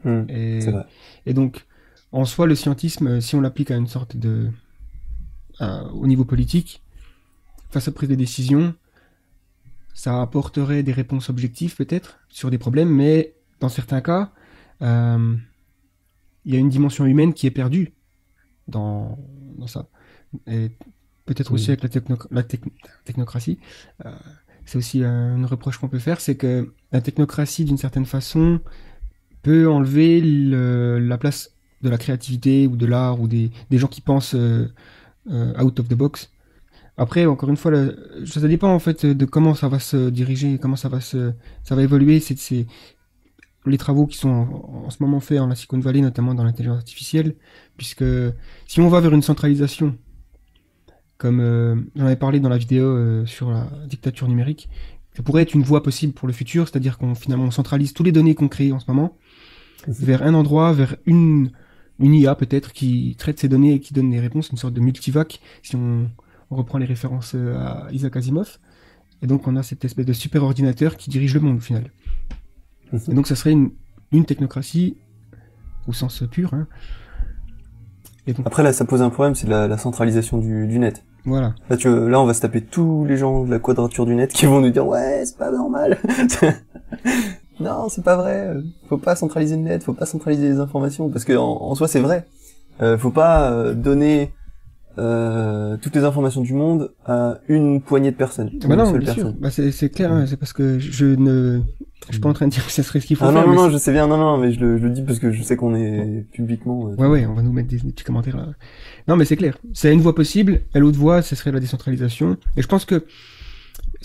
Mmh, 0.03 0.23
et, 0.29 0.59
vrai. 0.59 0.85
et 1.25 1.33
donc, 1.33 1.65
en 2.11 2.25
soi, 2.25 2.47
le 2.47 2.55
scientisme, 2.55 3.21
si 3.21 3.35
on 3.35 3.41
l'applique 3.41 3.71
à 3.71 3.75
une 3.75 3.87
sorte 3.87 4.17
de, 4.17 4.49
à, 5.59 5.85
au 5.93 6.07
niveau 6.07 6.25
politique, 6.25 6.81
face 7.69 7.87
à 7.87 7.91
prise 7.91 8.09
de 8.09 8.15
décision, 8.15 8.73
ça 9.93 10.21
apporterait 10.21 10.83
des 10.83 10.91
réponses 10.91 11.29
objectives 11.29 11.75
peut-être 11.75 12.19
sur 12.29 12.51
des 12.51 12.57
problèmes, 12.57 12.89
mais 12.89 13.35
dans 13.59 13.69
certains 13.69 14.01
cas, 14.01 14.31
euh, 14.81 15.35
il 16.45 16.53
y 16.53 16.57
a 16.57 16.59
une 16.59 16.69
dimension 16.69 17.05
humaine 17.05 17.33
qui 17.33 17.47
est 17.47 17.51
perdue 17.51 17.93
dans, 18.67 19.17
dans 19.57 19.67
ça. 19.67 19.87
Et 20.47 20.71
peut-être 21.25 21.53
aussi 21.53 21.69
avec 21.69 21.83
la, 21.83 21.89
techno 21.89 22.17
la 22.31 22.43
technocratie. 22.43 23.59
Euh, 24.05 24.11
c'est 24.65 24.77
aussi 24.77 25.03
un 25.03 25.45
reproche 25.45 25.77
qu'on 25.77 25.89
peut 25.89 25.99
faire, 25.99 26.19
c'est 26.19 26.35
que 26.35 26.73
la 26.91 27.01
technocratie, 27.01 27.65
d'une 27.65 27.77
certaine 27.77 28.05
façon, 28.05 28.59
peut 29.43 29.69
enlever 29.69 30.21
le, 30.21 30.97
la 30.99 31.19
place 31.19 31.51
de 31.83 31.89
la 31.89 31.99
créativité 31.99 32.65
ou 32.65 32.75
de 32.75 32.85
l'art 32.87 33.21
ou 33.21 33.27
des, 33.27 33.51
des, 33.69 33.77
gens 33.77 33.87
qui 33.87 34.01
pensent 34.01 34.33
euh, 34.33 34.67
out 35.27 35.79
of 35.79 35.87
the 35.87 35.93
box. 35.93 36.31
Après, 36.97 37.25
encore 37.25 37.49
une 37.49 37.57
fois, 37.57 37.71
le, 37.71 38.25
ça 38.25 38.47
dépend 38.47 38.73
en 38.73 38.79
fait 38.79 39.05
de 39.05 39.25
comment 39.25 39.53
ça 39.53 39.67
va 39.67 39.79
se 39.79 40.09
diriger, 40.09 40.57
comment 40.57 40.77
ça 40.77 40.87
va 40.89 41.01
se, 41.01 41.33
ça 41.63 41.75
va 41.75 41.83
évoluer. 41.83 42.19
C'est 42.19 42.65
les 43.69 43.77
travaux 43.77 44.07
qui 44.07 44.17
sont 44.17 44.29
en, 44.29 44.85
en, 44.85 44.89
ce 44.89 44.97
moment 45.01 45.19
faits 45.19 45.39
en 45.39 45.47
la 45.47 45.55
Silicon 45.55 45.79
Valley, 45.79 46.01
notamment 46.01 46.33
dans 46.33 46.43
l'intelligence 46.43 46.77
artificielle, 46.77 47.35
puisque 47.77 48.05
si 48.67 48.79
on 48.79 48.89
va 48.89 48.99
vers 48.99 49.13
une 49.13 49.21
centralisation, 49.21 49.97
comme 51.17 51.39
euh, 51.39 51.75
j'en 51.95 52.05
avais 52.05 52.15
parlé 52.15 52.39
dans 52.39 52.49
la 52.49 52.57
vidéo 52.57 52.85
euh, 52.85 53.25
sur 53.25 53.49
la 53.49 53.67
dictature 53.87 54.27
numérique, 54.27 54.69
ça 55.15 55.23
pourrait 55.23 55.43
être 55.43 55.53
une 55.53 55.63
voie 55.63 55.81
possible 55.81 56.13
pour 56.13 56.27
le 56.27 56.33
futur, 56.33 56.67
c'est-à-dire 56.67 56.97
qu'on 56.97 57.15
finalement 57.15 57.45
on 57.45 57.51
centralise 57.51 57.93
tous 57.93 58.03
les 58.03 58.11
données 58.11 58.35
qu'on 58.35 58.49
crée 58.49 58.71
en 58.71 58.79
ce 58.79 58.85
moment 58.89 59.17
vers 59.87 60.23
un 60.23 60.33
endroit, 60.33 60.73
vers 60.73 60.95
une 61.05 61.51
une 61.99 62.13
IA 62.13 62.35
peut-être 62.35 62.73
qui 62.73 63.15
traite 63.17 63.39
ces 63.39 63.47
données 63.47 63.75
et 63.75 63.79
qui 63.79 63.93
donne 63.93 64.09
des 64.09 64.19
réponses, 64.19 64.49
une 64.49 64.57
sorte 64.57 64.73
de 64.73 64.81
multivac, 64.81 65.39
si 65.63 65.77
on 65.77 66.09
on 66.51 66.55
reprend 66.55 66.77
les 66.77 66.85
références 66.85 67.33
euh, 67.35 67.57
à 67.57 67.87
Isaac 67.91 68.15
Asimov. 68.15 68.59
Et 69.21 69.27
donc 69.27 69.47
on 69.47 69.55
a 69.55 69.63
cette 69.63 69.85
espèce 69.85 70.05
de 70.05 70.13
super 70.13 70.43
ordinateur 70.43 70.97
qui 70.97 71.09
dirige 71.09 71.33
le 71.33 71.39
monde 71.39 71.57
au 71.57 71.61
final. 71.61 71.91
Et 72.93 73.13
donc 73.13 73.27
ça 73.27 73.35
serait 73.35 73.51
une, 73.51 73.71
une 74.11 74.25
technocratie 74.25 74.97
au 75.87 75.93
sens 75.93 76.23
pur. 76.29 76.53
Hein. 76.53 76.67
Et 78.27 78.33
donc... 78.33 78.45
Après 78.47 78.63
là 78.63 78.73
ça 78.73 78.85
pose 78.85 79.01
un 79.01 79.09
problème, 79.09 79.35
c'est 79.35 79.47
la, 79.47 79.67
la, 79.67 79.77
centralisation 79.77 80.37
du, 80.37 80.67
du, 80.67 80.79
net. 80.79 81.03
Voilà. 81.25 81.55
Là, 81.69 81.77
tu, 81.77 81.87
là 81.87 82.19
on 82.19 82.25
va 82.25 82.33
se 82.33 82.41
taper 82.41 82.61
tous 82.61 83.05
les 83.05 83.17
gens 83.17 83.43
de 83.43 83.51
la 83.51 83.59
quadrature 83.59 84.05
du 84.05 84.15
net 84.15 84.31
qui 84.31 84.45
vont 84.45 84.61
nous 84.61 84.69
dire 84.69 84.85
ouais 84.87 85.23
c'est 85.25 85.37
pas 85.37 85.51
normal. 85.51 85.97
non 87.59 87.89
c'est 87.89 88.03
pas 88.03 88.17
vrai. 88.17 88.53
Faut 88.89 88.97
pas 88.97 89.15
centraliser 89.15 89.55
le 89.55 89.63
net, 89.63 89.83
faut 89.83 89.93
pas 89.93 90.05
centraliser 90.05 90.49
les 90.49 90.59
informations 90.59 91.09
parce 91.09 91.25
que 91.25 91.33
en, 91.33 91.61
en 91.61 91.75
soi 91.75 91.87
c'est 91.87 92.01
vrai. 92.01 92.27
Euh, 92.81 92.97
faut 92.97 93.11
pas 93.11 93.51
euh, 93.51 93.73
donner 93.73 94.33
euh, 94.97 95.77
toutes 95.81 95.95
les 95.95 96.03
informations 96.03 96.41
du 96.41 96.53
monde 96.53 96.91
à 97.05 97.39
une 97.47 97.81
poignée 97.81 98.11
de 98.11 98.15
personnes. 98.15 98.51
Bah 98.67 98.75
non, 98.75 98.91
bien 98.91 99.13
sûr. 99.13 99.33
Bah 99.33 99.49
c'est 99.51 99.89
clair, 99.89 100.11
hein, 100.11 100.25
c'est 100.27 100.37
parce 100.37 100.53
que 100.53 100.79
je 100.79 101.05
ne, 101.05 101.61
je 102.07 102.13
suis 102.13 102.21
pas 102.21 102.29
en 102.29 102.33
train 102.33 102.47
de 102.47 102.51
dire 102.51 102.65
que 102.65 102.71
ce 102.71 102.83
serait 102.83 102.99
ce 102.99 103.07
qu'il 103.07 103.15
faut 103.15 103.25
ah, 103.25 103.31
faire. 103.31 103.47
Non, 103.47 103.53
non, 103.53 103.63
non, 103.63 103.69
je 103.69 103.77
sais 103.77 103.91
bien, 103.91 104.07
non, 104.07 104.17
non, 104.17 104.37
mais 104.37 104.51
je 104.51 104.59
le, 104.59 104.77
je 104.77 104.83
le 104.83 104.91
dis 104.91 105.01
parce 105.01 105.19
que 105.19 105.31
je 105.31 105.43
sais 105.43 105.55
qu'on 105.57 105.75
est 105.75 106.25
publiquement. 106.31 106.89
Euh, 106.89 106.95
ouais, 106.95 107.07
ouais, 107.07 107.25
on 107.25 107.33
va 107.33 107.41
nous 107.41 107.51
mettre 107.51 107.69
des, 107.69 107.77
des 107.77 107.91
petits 107.91 108.03
commentaires 108.03 108.37
là. 108.37 108.47
Non, 109.07 109.15
mais 109.15 109.25
c'est 109.25 109.37
clair. 109.37 109.57
C'est 109.73 109.93
une 109.93 110.01
voie 110.01 110.15
possible. 110.15 110.61
Et 110.73 110.79
l'autre 110.79 110.97
voie, 110.97 111.21
ce 111.21 111.35
serait 111.35 111.51
la 111.51 111.59
décentralisation. 111.59 112.37
Et 112.57 112.61
je 112.61 112.67
pense 112.67 112.85
que 112.85 113.05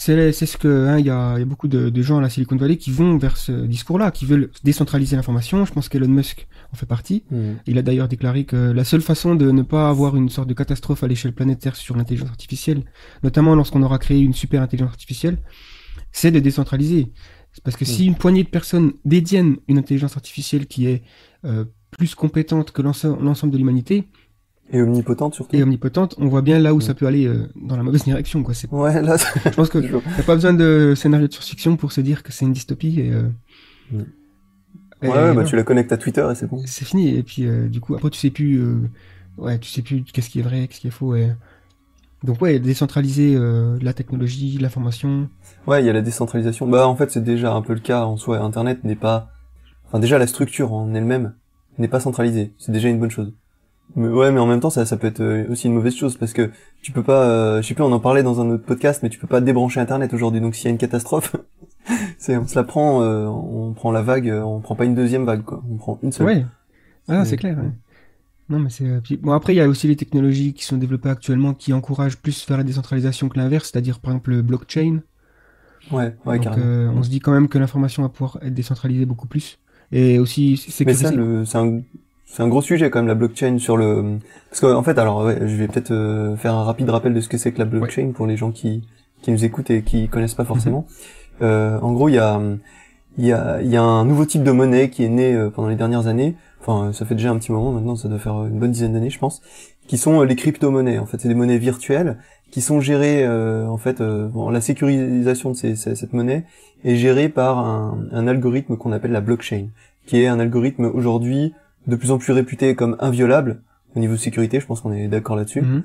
c'est 0.01 0.33
ce 0.33 0.57
que 0.57 0.87
hein, 0.87 0.99
il 0.99 1.05
y, 1.05 1.11
a, 1.11 1.39
y, 1.39 1.43
a, 1.43 1.45
beaucoup 1.45 1.69
de, 1.69 1.91
de, 1.91 2.03
gens 2.03 2.17
à 2.17 2.21
la 2.23 2.31
Silicon 2.31 2.57
Valley 2.57 2.79
qui 2.79 2.91
vont 2.91 3.19
vers 3.19 3.37
ce 3.37 3.53
discours-là, 3.53 4.11
qui 4.11 4.25
veulent 4.25 4.51
décentraliser 4.65 5.15
l'information. 5.15 5.67
Je 5.67 5.73
pense 5.73 5.91
qu'Elon 5.91 6.09
Musk 6.09 6.47
en 6.73 6.77
fait 6.77 6.87
partie. 6.87 7.25
Mmh. 7.31 7.53
Il 7.67 7.77
a 7.77 7.83
d'ailleurs 7.83 8.09
déclaré 8.09 8.45
que 8.45 8.57
la 8.57 8.85
seule 8.85 9.03
façon 9.03 9.35
de 9.35 9.51
ne 9.51 9.61
pas 9.61 9.91
avoir 9.91 10.17
une 10.17 10.31
sorte 10.31 10.49
de 10.49 10.55
catastrophe 10.55 11.03
à 11.03 11.07
l'échelle 11.07 11.35
planétaire 11.35 11.77
sur 11.77 11.97
l'intelligence 11.97 12.31
artificielle, 12.31 12.85
notamment 13.23 13.55
lorsqu'on 13.55 13.83
aura 13.83 13.99
créé 13.99 14.21
une 14.21 14.33
super 14.33 14.63
intelligence 14.63 14.93
artificielle, 14.93 15.37
c'est 16.13 16.31
de 16.31 16.41
décentraliser. 16.41 17.13
Parce 17.63 17.77
que 17.77 17.85
mmh. 17.85 17.89
si 17.89 18.07
une 18.07 18.15
poignée 18.15 18.45
de 18.45 18.49
personnes 18.49 18.93
détiennent 19.05 19.59
une 19.69 19.77
intelligence 19.77 20.17
artificielle 20.17 20.67
qui 20.67 20.87
est 20.87 21.03
euh, 21.45 21.67
plus 21.91 22.15
compétente 22.15 22.71
que 22.71 22.81
l'ensemble 22.81 23.53
de 23.53 23.59
l'humanité, 23.59 24.09
et 24.71 24.81
omnipotente 24.83 25.35
surtout. 25.35 25.57
Et 25.57 25.63
omnipotente, 25.63 26.15
on 26.19 26.29
voit 26.29 26.43
bien 26.43 26.59
là 26.59 26.75
où 26.75 26.81
ça 26.81 26.95
peut 26.95 27.07
aller 27.07 27.27
euh, 27.27 27.49
dans 27.57 27.77
la 27.77 27.83
mauvaise 27.83 28.05
direction, 28.05 28.43
quoi. 28.43 28.55
C'est... 28.55 28.71
Ouais, 28.71 29.03
là. 29.03 29.17
Je 29.45 29.51
pense 29.51 29.69
que 29.69 29.79
a 29.79 30.23
pas 30.23 30.35
besoin 30.35 30.53
de 30.53 30.95
scénario 30.97 31.27
de 31.27 31.33
science-fiction 31.33 31.77
pour 31.77 31.93
se 31.93 32.01
dire 32.01 32.23
que 32.23 32.33
c'est 32.33 32.45
une 32.45 32.53
dystopie 32.53 33.01
et. 33.01 33.11
Euh... 33.11 33.29
Mmh. 33.93 34.03
Ouais, 35.03 35.09
ouais 35.09 35.35
bah 35.35 35.45
tu 35.45 35.57
la 35.57 35.63
connectes 35.63 35.93
à 35.93 35.97
Twitter 35.97 36.27
et 36.31 36.35
c'est 36.35 36.47
bon. 36.47 36.63
C'est 36.67 36.85
fini. 36.85 37.17
Et 37.17 37.23
puis, 37.23 37.47
euh, 37.47 37.69
du 37.69 37.81
coup, 37.81 37.95
après, 37.95 38.11
tu 38.11 38.19
sais 38.19 38.31
plus, 38.31 38.57
euh, 38.57 38.91
ouais, 39.39 39.59
tu 39.59 39.71
sais 39.71 39.81
plus 39.81 40.05
qu'est-ce 40.05 40.29
qui 40.29 40.41
est 40.41 40.43
vrai, 40.43 40.67
qu'est-ce 40.69 40.81
qui 40.81 40.89
est 40.89 40.93
faux. 40.93 41.15
Et... 41.15 41.31
Donc 42.23 42.43
ouais, 42.43 42.59
décentraliser 42.59 43.35
euh, 43.35 43.79
la 43.81 43.95
technologie, 43.95 44.59
l'information. 44.59 45.29
Ouais, 45.67 45.83
il 45.83 45.87
y 45.87 45.91
a 45.91 45.93
la 45.93 46.03
décentralisation. 46.03 46.69
Bah 46.69 46.87
en 46.87 46.95
fait 46.95 47.11
c'est 47.11 47.25
déjà 47.25 47.53
un 47.53 47.63
peu 47.63 47.73
le 47.73 47.81
cas 47.81 48.05
en 48.05 48.19
soi. 48.19 48.41
Internet 48.41 48.85
n'est 48.85 48.97
pas, 48.97 49.31
enfin 49.87 49.99
déjà 49.99 50.19
la 50.19 50.27
structure 50.27 50.73
en 50.75 50.95
elle-même 50.95 51.35
n'est 51.79 51.89
pas 51.89 52.01
centralisée. 52.01 52.53
C'est 52.59 52.73
déjà 52.73 52.91
une 52.91 53.01
bonne 53.01 53.11
chose. 53.11 53.33
Mais 53.97 54.09
ouais, 54.09 54.31
mais 54.31 54.41
en 54.41 54.47
même 54.47 54.61
temps 54.61 54.71
ça, 54.71 54.87
ça 54.87 54.97
peut 54.97 55.07
être 55.07 55.21
euh, 55.21 55.51
aussi 55.51 55.67
une 55.67 55.75
mauvaise 55.75 55.95
chose 55.95 56.17
parce 56.17 56.33
que 56.33 56.51
tu 56.83 56.93
peux 56.93 57.03
pas, 57.03 57.25
euh, 57.25 57.63
je 57.63 57.69
sais 57.69 57.75
plus, 57.75 57.83
on 57.83 57.93
en 57.93 58.01
parlait 58.01 58.23
dans 58.23 58.41
un 58.41 58.51
autre 58.51 58.65
podcast, 58.65 59.03
mais 59.03 59.09
tu 59.09 59.19
peux 59.19 59.27
pas 59.27 59.41
débrancher 59.41 59.81
Internet 59.81 60.15
aujourd'hui. 60.15 60.41
Donc 60.41 60.55
s'il 60.55 60.67
y 60.67 60.69
a 60.69 60.71
une 60.71 60.79
catastrophe, 60.79 61.37
c'est 62.19 62.37
on 62.37 62.47
se 62.47 62.55
la 62.55 62.65
prend, 62.65 63.03
euh, 63.03 63.27
on 63.27 63.73
prend 63.73 63.93
la 63.93 64.03
vague, 64.03 64.33
on 64.45 64.61
prend 64.61 64.77
pas 64.77 64.85
une 64.85 64.95
deuxième 64.95 65.25
vague 65.25 65.43
quoi, 65.43 65.63
on 65.71 65.77
prend 65.77 65.99
une 66.03 66.13
seule. 66.13 66.27
Ouais, 66.27 66.47
ah, 67.09 67.25
c'est 67.25 67.37
clair. 67.37 67.59
Non, 68.51 68.59
mais 68.59 68.69
c'est. 68.69 68.85
Euh, 68.85 69.01
bon, 69.21 69.33
après, 69.33 69.55
il 69.55 69.57
y 69.57 69.61
a 69.61 69.69
aussi 69.69 69.87
les 69.87 69.95
technologies 69.95 70.53
qui 70.53 70.65
sont 70.65 70.77
développées 70.77 71.09
actuellement 71.09 71.55
qui 71.55 71.73
encouragent 71.73 72.19
plus 72.19 72.47
vers 72.49 72.59
la 72.59 72.65
décentralisation 72.65 73.29
que 73.29 73.39
l'inverse, 73.39 73.71
c'est-à-dire 73.71 74.01
par 74.01 74.13
exemple 74.13 74.31
le 74.31 74.43
blockchain. 74.43 75.03
Ouais, 75.93 76.15
ouais, 76.27 76.39
Donc, 76.41 76.59
euh, 76.59 76.91
on 76.91 77.03
se 77.03 77.09
dit 77.09 77.21
quand 77.21 77.33
même 77.33 77.49
que 77.49 77.59
l'information 77.59 78.03
va 78.03 78.09
pouvoir 78.09 78.39
être 78.43 78.53
décentralisée 78.53 79.07
beaucoup 79.07 79.29
plus. 79.29 79.59
Et 79.93 80.19
aussi 80.19 80.57
sécurisée. 80.57 81.17
Mais 81.17 81.45
ça, 81.45 81.53
c'est 81.53 81.59
un, 81.59 81.81
c'est 82.33 82.43
un 82.43 82.49
gros 82.49 82.63
sujet 82.63 82.91
quand 82.91 83.01
même 83.01 83.09
la 83.09 83.15
blockchain 83.15 83.59
sur 83.59 83.77
le. 83.77 84.19
Parce 84.49 84.61
qu'en 84.61 84.75
en 84.75 84.83
fait, 84.83 84.99
alors, 84.99 85.25
ouais, 85.25 85.39
je 85.41 85.57
vais 85.57 85.69
peut-être 85.69 85.91
euh, 85.91 86.37
faire 86.37 86.55
un 86.55 86.65
rapide 86.65 86.89
rappel 86.91 87.13
de 87.15 87.21
ce 87.21 87.29
que 87.29 87.39
c'est 87.39 87.53
que 87.53 87.59
la 87.59 87.65
blockchain 87.65 88.13
pour 88.15 88.27
les 88.27 88.37
gens 88.37 88.51
qui 88.51 88.83
qui 89.23 89.31
nous 89.31 89.45
écoutent 89.45 89.71
et 89.71 89.83
qui 89.83 90.09
connaissent 90.09 90.35
pas 90.35 90.45
forcément. 90.45 90.87
Mhm. 91.41 91.47
euh, 91.47 91.81
en 91.81 91.93
gros, 91.93 92.09
il 92.09 92.15
y 92.15 92.19
a 92.19 92.41
il 93.19 93.27
y 93.27 93.33
a 93.33 93.61
il 93.61 93.69
y 93.69 93.77
a 93.77 93.83
un 93.83 94.05
nouveau 94.05 94.25
type 94.25 94.43
de 94.43 94.53
monnaie 94.53 94.91
qui 94.91 95.05
est 95.05 95.09
né 95.09 95.49
pendant 95.55 95.69
les 95.69 95.77
dernières 95.77 96.07
années 96.07 96.37
enfin 96.63 96.93
ça 96.93 97.07
fait 97.07 97.15
déjà 97.15 97.31
un 97.31 97.39
petit 97.39 97.53
moment 97.53 97.73
maintenant, 97.73 97.97
ça 97.97 98.09
doit 98.09 98.19
faire 98.19 98.45
une 98.45 98.59
bonne 98.59 98.71
dizaine 98.71 98.93
d'années 98.93 99.11
je 99.11 99.19
pense, 99.19 99.43
qui 99.91 99.99
sont 99.99 100.21
euh, 100.21 100.25
les 100.25 100.37
crypto-monnaies. 100.37 101.01
En 101.01 101.07
fait, 101.07 101.21
c'est 101.21 101.27
des 101.27 101.35
monnaies 101.35 101.59
virtuelles 101.59 102.19
qui 102.53 102.61
sont 102.61 102.81
gérées, 102.81 103.25
euh, 103.25 103.67
en 103.67 103.77
fait, 103.77 104.01
euh, 104.01 104.29
bon, 104.29 104.49
la 104.51 104.61
sécurisation 104.61 105.51
de 105.51 105.57
ces, 105.57 105.75
cette 105.75 106.13
monnaie 106.13 106.45
est 106.85 106.95
gérée 106.95 107.29
par 107.29 107.59
un, 107.59 107.99
un 108.13 108.29
algorithme 108.29 108.77
qu'on 108.77 108.93
appelle 108.93 109.11
la 109.11 109.21
blockchain, 109.21 109.67
qui 110.07 110.21
est 110.21 110.29
un 110.29 110.39
algorithme 110.39 110.85
aujourd'hui 110.85 111.55
de 111.87 111.97
plus 111.97 112.11
en 112.11 112.19
plus 112.19 112.33
réputé 112.33 112.75
comme 112.75 112.97
inviolable 113.01 113.63
au 113.97 114.01
niveau 114.01 114.15
de 114.15 114.19
sécurité. 114.19 114.61
Je 114.61 114.67
pense 114.67 114.81
qu'on 114.81 114.93
est 114.93 115.09
d'accord 115.09 115.37
là-dessus. 115.37 115.63
Mhm. 115.63 115.83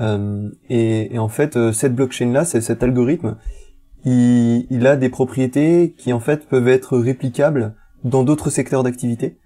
Euh, 0.00 0.48
et, 0.70 1.14
et, 1.14 1.18
en 1.18 1.28
fait, 1.28 1.72
cette 1.72 1.94
blockchain-là, 1.94 2.44
c'est 2.44 2.62
cet 2.62 2.82
algorithme, 2.82 3.36
il, 4.04 4.66
il 4.70 4.86
a 4.86 4.96
des 4.96 5.08
propriétés 5.08 5.94
qui 5.96 6.12
en 6.12 6.20
fait 6.20 6.48
peuvent 6.48 6.68
être 6.68 6.98
réplicables 6.98 7.74
dans 8.04 8.24
d'autres 8.24 8.50
secteurs 8.50 8.82
d'activité 8.82 9.38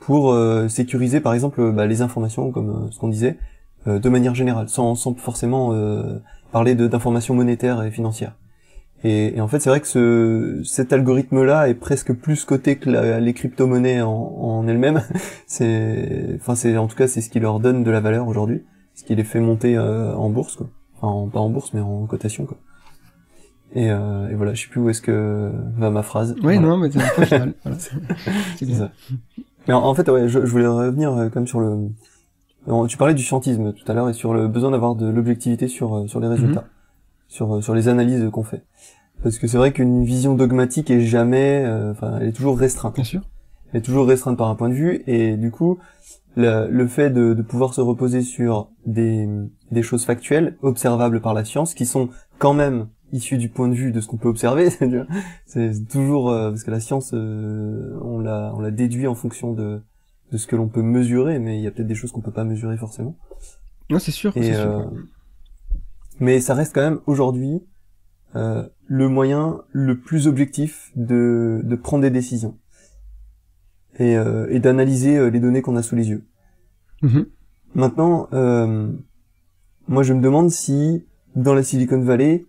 pour 0.00 0.32
euh, 0.32 0.68
sécuriser 0.68 1.20
par 1.20 1.34
exemple 1.34 1.72
bah, 1.72 1.86
les 1.86 2.02
informations 2.02 2.50
comme 2.50 2.70
euh, 2.70 2.90
ce 2.90 2.98
qu'on 2.98 3.08
disait 3.08 3.38
euh, 3.86 3.98
de 3.98 4.08
manière 4.08 4.34
générale 4.34 4.68
sans, 4.68 4.94
sans 4.94 5.14
forcément 5.14 5.74
parler 6.52 6.74
d'informations 6.74 7.34
monétaires 7.34 7.82
et 7.82 7.90
financières 7.90 8.34
et, 9.04 9.36
et 9.36 9.40
en 9.40 9.48
fait 9.48 9.60
c'est 9.60 9.70
vrai 9.70 9.80
que 9.80 9.86
ce, 9.86 10.60
cet 10.64 10.92
algorithme 10.92 11.42
là 11.42 11.68
est 11.68 11.74
presque 11.74 12.12
plus 12.12 12.44
coté 12.44 12.76
que 12.76 12.90
les 13.18 13.32
crypto-monnaies 13.32 14.02
en, 14.02 14.10
en 14.10 14.68
elles-mêmes 14.68 15.02
c'est 15.46 16.36
enfin 16.36 16.54
c'est 16.54 16.76
en 16.76 16.86
tout 16.86 16.96
cas 16.96 17.06
c'est 17.06 17.20
ce 17.20 17.30
qui 17.30 17.40
leur 17.40 17.60
donne 17.60 17.84
de 17.84 17.90
la 17.90 18.00
valeur 18.00 18.28
aujourd'hui 18.28 18.62
ce 18.94 19.04
qui 19.04 19.14
les 19.14 19.24
fait 19.24 19.40
monter 19.40 19.78
en 19.78 20.28
bourse 20.30 20.56
quoi 20.56 20.68
enfin 21.00 21.28
pas 21.30 21.40
en 21.40 21.50
bourse 21.50 21.72
mais 21.72 21.80
en 21.80 22.06
cotation 22.06 22.44
quoi 22.46 22.58
et, 23.72 23.84
et, 23.84 24.34
voilà, 24.34 24.52
je 24.52 24.62
sais 24.62 24.68
plus 24.68 24.80
où 24.80 24.90
est-ce 24.90 25.00
que 25.00 25.52
va 25.78 25.90
ma 25.90 26.02
phrase. 26.02 26.34
Oui, 26.42 26.58
non, 26.58 26.76
mais 26.76 26.90
c'est. 26.90 26.98
Voilà. 27.62 27.78
C'est 28.56 28.66
ça. 28.72 28.90
Mais 29.68 29.74
en, 29.74 29.94
fait, 29.94 30.08
ouais, 30.08 30.28
je, 30.28 30.44
je, 30.44 30.50
voulais 30.50 30.66
revenir 30.66 31.12
euh, 31.12 31.28
comme 31.28 31.46
sur 31.46 31.60
le. 31.60 31.88
Tu 32.88 32.96
parlais 32.96 33.14
du 33.14 33.22
scientisme 33.22 33.72
tout 33.72 33.90
à 33.90 33.94
l'heure 33.94 34.08
et 34.08 34.12
sur 34.12 34.34
le 34.34 34.48
besoin 34.48 34.70
d'avoir 34.70 34.94
de 34.94 35.08
l'objectivité 35.08 35.68
sur 35.68 35.96
euh, 35.96 36.06
sur 36.06 36.20
les 36.20 36.28
résultats, 36.28 36.62
mhm. 36.62 36.66
Sur 37.30 37.56
euh, 37.56 37.60
sur 37.62 37.74
les 37.74 37.88
analyses 37.88 38.28
qu'on 38.30 38.42
fait. 38.42 38.64
Parce 39.22 39.38
que 39.38 39.46
c'est 39.46 39.56
vrai 39.56 39.72
qu'une 39.72 40.04
vision 40.04 40.34
dogmatique 40.34 40.90
est 40.90 41.00
jamais, 41.00 41.66
enfin, 41.90 42.18
elle 42.20 42.28
est 42.28 42.32
toujours 42.32 42.58
restreinte. 42.58 42.94
Bien 42.94 43.04
sûr. 43.04 43.22
Elle 43.72 43.80
est 43.80 43.82
toujours 43.82 44.06
restreinte 44.06 44.36
par 44.36 44.48
un 44.48 44.54
point 44.54 44.70
de 44.70 44.74
vue 44.74 45.02
et 45.06 45.36
du 45.36 45.50
coup, 45.50 45.78
le, 46.36 46.68
le 46.70 46.86
fait 46.86 47.10
de, 47.10 47.34
de, 47.34 47.42
pouvoir 47.42 47.74
se 47.74 47.82
reposer 47.82 48.22
sur 48.22 48.70
des 48.86 49.28
des 49.70 49.82
choses 49.82 50.06
factuelles, 50.06 50.56
observables 50.62 51.20
par 51.20 51.34
la 51.34 51.44
science, 51.44 51.74
qui 51.74 51.84
sont 51.84 52.08
quand 52.38 52.54
même 52.54 52.88
issu 53.12 53.36
du 53.36 53.48
point 53.48 53.68
de 53.68 53.74
vue 53.74 53.92
de 53.92 54.00
ce 54.00 54.06
qu'on 54.06 54.16
peut 54.16 54.28
observer. 54.28 54.70
c'est 55.46 55.88
toujours 55.88 56.30
euh, 56.30 56.50
parce 56.50 56.64
que 56.64 56.70
la 56.70 56.80
science, 56.80 57.12
euh, 57.14 57.98
on 58.02 58.18
l'a 58.18 58.52
on 58.54 58.60
l'a 58.60 58.70
déduit 58.70 59.06
en 59.06 59.14
fonction 59.14 59.52
de 59.52 59.82
de 60.32 60.36
ce 60.36 60.46
que 60.46 60.56
l'on 60.56 60.68
peut 60.68 60.82
mesurer, 60.82 61.38
mais 61.38 61.58
il 61.58 61.62
y 61.62 61.66
a 61.66 61.70
peut-être 61.70 61.88
des 61.88 61.94
choses 61.94 62.12
qu'on 62.12 62.20
peut 62.20 62.30
pas 62.30 62.44
mesurer 62.44 62.76
forcément. 62.76 63.16
Non, 63.90 63.98
c'est 63.98 64.12
sûr. 64.12 64.36
Et, 64.36 64.52
sûr. 64.52 64.60
Euh, 64.60 64.84
mais 66.20 66.40
ça 66.40 66.54
reste 66.54 66.74
quand 66.74 66.82
même 66.82 67.00
aujourd'hui 67.06 67.62
le 68.34 69.08
moyen 69.08 69.62
le 69.72 69.98
plus 69.98 70.28
objectif 70.28 70.92
de 70.94 71.62
de 71.64 71.76
prendre 71.76 72.02
des 72.02 72.10
décisions 72.10 72.58
et 73.98 74.12
et 74.12 74.60
d'analyser 74.60 75.30
les 75.30 75.40
données 75.40 75.62
qu'on 75.62 75.76
a 75.76 75.82
sous 75.82 75.96
les 75.96 76.10
yeux. 76.10 76.24
Mm-hmm. 77.02 77.26
Maintenant, 77.74 78.28
moi 79.88 80.02
je 80.04 80.12
me 80.12 80.20
demande 80.20 80.50
si 80.50 81.04
dans 81.34 81.54
la 81.54 81.62
Silicon 81.62 82.00
Valley, 82.00 82.46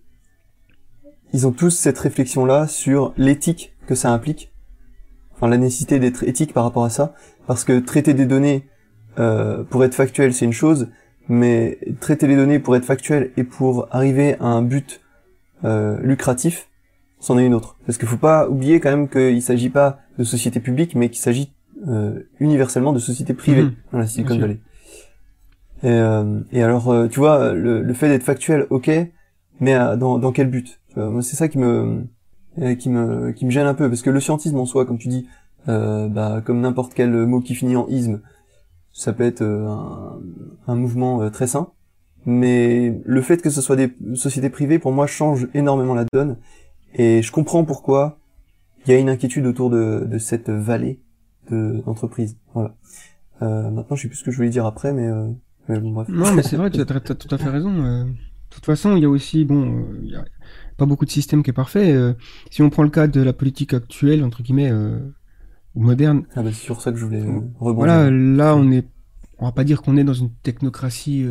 ils 1.33 1.47
ont 1.47 1.51
tous 1.51 1.69
cette 1.69 1.97
réflexion-là 1.99 2.67
sur 2.67 3.13
l'éthique 3.17 3.73
que 3.87 3.95
ça 3.95 4.11
implique, 4.11 4.51
enfin 5.33 5.47
la 5.47 5.57
nécessité 5.57 5.99
d'être 5.99 6.23
éthique 6.23 6.53
par 6.53 6.63
rapport 6.63 6.83
à 6.83 6.89
ça, 6.89 7.13
parce 7.47 7.63
que 7.63 7.79
traiter 7.79 8.13
des 8.13 8.25
données 8.25 8.67
euh, 9.19 9.63
pour 9.63 9.83
être 9.83 9.95
factuel, 9.95 10.33
c'est 10.33 10.45
une 10.45 10.53
chose, 10.53 10.89
mais 11.31 11.79
traiter 11.99 12.27
les 12.27 12.35
données 12.35 12.59
pour 12.59 12.75
être 12.75 12.85
factuel 12.85 13.31
et 13.37 13.43
pour 13.43 13.87
arriver 13.91 14.35
à 14.39 14.45
un 14.45 14.61
but 14.61 15.01
euh, 15.63 15.97
lucratif, 16.01 16.67
c'en 17.19 17.37
est 17.37 17.45
une 17.45 17.53
autre. 17.53 17.77
Parce 17.85 17.97
qu'il 17.97 18.07
faut 18.07 18.17
pas 18.17 18.47
oublier 18.49 18.79
quand 18.79 18.89
même 18.89 19.07
qu'il 19.07 19.41
s'agit 19.41 19.69
pas 19.69 19.99
de 20.17 20.23
sociétés 20.23 20.59
publiques, 20.59 20.95
mais 20.95 21.09
qu'il 21.09 21.21
s'agit 21.21 21.51
euh, 21.87 22.19
universellement 22.39 22.93
de 22.93 22.99
sociétés 22.99 23.33
privées 23.33 23.63
mmh. 23.63 23.73
dans 23.91 23.97
la 23.99 24.07
Silicon 24.07 24.37
Valley. 24.37 24.59
Et, 25.83 25.89
euh, 25.89 26.39
et 26.51 26.61
alors, 26.61 26.89
euh, 26.89 27.07
tu 27.07 27.19
vois, 27.19 27.53
le, 27.53 27.81
le 27.81 27.93
fait 27.93 28.09
d'être 28.09 28.23
factuel, 28.23 28.67
ok, 28.69 28.91
mais 29.59 29.75
dans, 29.97 30.19
dans 30.19 30.31
quel 30.31 30.49
but? 30.49 30.79
Moi, 30.95 31.21
c'est 31.21 31.37
ça 31.37 31.47
qui 31.47 31.57
me 31.57 32.03
euh, 32.59 32.75
qui 32.75 32.89
me 32.89 33.31
qui 33.31 33.45
me 33.45 33.51
gêne 33.51 33.65
un 33.65 33.73
peu 33.73 33.87
parce 33.87 34.01
que 34.01 34.09
le 34.09 34.19
scientisme 34.19 34.59
en 34.59 34.65
soi, 34.65 34.85
comme 34.85 34.97
tu 34.97 35.07
dis, 35.07 35.27
euh, 35.69 36.09
bah, 36.09 36.41
comme 36.43 36.59
n'importe 36.59 36.93
quel 36.93 37.11
mot 37.11 37.39
qui 37.39 37.55
finit 37.55 37.77
en 37.77 37.87
isme, 37.87 38.19
ça 38.93 39.13
peut 39.13 39.23
être 39.23 39.41
euh, 39.41 39.67
un, 39.67 40.19
un 40.67 40.75
mouvement 40.75 41.29
très 41.29 41.47
sain. 41.47 41.71
Mais 42.25 43.01
le 43.03 43.21
fait 43.21 43.41
que 43.41 43.49
ce 43.49 43.61
soit 43.61 43.75
des 43.75 43.95
sociétés 44.13 44.49
privées, 44.49 44.79
pour 44.79 44.91
moi, 44.91 45.07
change 45.07 45.47
énormément 45.53 45.95
la 45.95 46.05
donne. 46.13 46.37
Et 46.93 47.21
je 47.21 47.31
comprends 47.31 47.63
pourquoi 47.63 48.19
il 48.85 48.91
y 48.91 48.95
a 48.95 48.99
une 48.99 49.09
inquiétude 49.09 49.45
autour 49.45 49.69
de, 49.69 50.05
de 50.05 50.17
cette 50.17 50.49
vallée 50.49 50.99
d'entreprise. 51.49 52.37
voilà. 52.53 52.75
Euh, 53.41 53.69
maintenant, 53.71 53.95
je 53.95 54.03
sais 54.03 54.07
plus 54.07 54.17
ce 54.17 54.23
que 54.23 54.31
je 54.31 54.37
voulais 54.37 54.49
dire 54.49 54.65
après, 54.65 54.93
mais, 54.93 55.09
mais 55.67 55.79
bon, 55.79 55.91
bref. 55.91 56.07
Non, 56.09 56.31
mais 56.33 56.43
c'est 56.43 56.55
vrai, 56.55 56.69
tu 56.69 56.79
as, 56.79 56.85
tout 56.85 57.35
à 57.35 57.37
fait 57.37 57.49
raison. 57.49 57.73
De 57.73 58.13
toute 58.49 58.65
façon, 58.65 58.95
il 58.95 59.01
y 59.01 59.05
a 59.05 59.09
aussi, 59.09 59.43
bon, 59.43 59.85
il 60.03 60.11
y 60.11 60.15
a, 60.15 60.23
pas 60.81 60.87
beaucoup 60.87 61.05
de 61.05 61.11
système 61.11 61.43
qui 61.43 61.51
est 61.51 61.53
parfait. 61.53 61.91
Euh, 61.91 62.13
si 62.49 62.63
on 62.63 62.71
prend 62.71 62.81
le 62.81 62.89
cas 62.89 63.07
de 63.07 63.21
la 63.21 63.33
politique 63.33 63.73
actuelle, 63.73 64.23
entre 64.23 64.41
guillemets, 64.41 64.71
euh, 64.71 64.97
ou 65.75 65.83
moderne. 65.83 66.23
Ah 66.35 66.43
bah 66.43 66.49
c'est 66.51 66.63
sur 66.63 66.81
ça 66.81 66.91
que 66.91 66.97
je 66.97 67.05
voulais 67.05 67.21
euh, 67.21 67.39
rebondir. 67.59 67.75
Voilà, 67.75 68.11
là 68.11 68.55
on 68.55 68.71
est, 68.71 68.85
on 69.39 69.45
va 69.45 69.51
pas 69.51 69.63
dire 69.63 69.81
qu'on 69.81 69.97
est 69.97 70.03
dans 70.03 70.13
une 70.13 70.31
technocratie. 70.43 71.25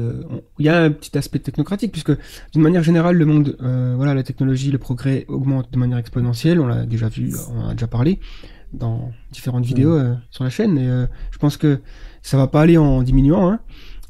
Il 0.58 0.64
y 0.64 0.68
a 0.68 0.82
un 0.82 0.90
petit 0.90 1.16
aspect 1.16 1.38
technocratique 1.38 1.92
puisque 1.92 2.12
d'une 2.52 2.62
manière 2.62 2.82
générale 2.82 3.16
le 3.16 3.26
monde, 3.26 3.56
voilà, 3.60 4.14
la 4.14 4.22
technologie, 4.22 4.70
le 4.70 4.78
progrès 4.78 5.26
augmente 5.28 5.72
de 5.72 5.78
manière 5.78 5.98
exponentielle. 5.98 6.60
On 6.60 6.66
l'a 6.66 6.86
déjà 6.86 7.08
vu, 7.08 7.32
on 7.52 7.60
en 7.60 7.68
a 7.68 7.72
déjà 7.74 7.86
parlé 7.86 8.18
dans 8.72 9.12
différentes 9.32 9.64
vidéos 9.64 9.98
mmh. 9.98 10.20
sur 10.30 10.42
la 10.42 10.50
chaîne. 10.50 10.76
Et 10.76 11.06
je 11.30 11.38
pense 11.38 11.56
que 11.56 11.80
ça 12.22 12.36
va 12.36 12.48
pas 12.48 12.62
aller 12.62 12.78
en 12.78 13.02
diminuant. 13.02 13.48
Hein. 13.48 13.60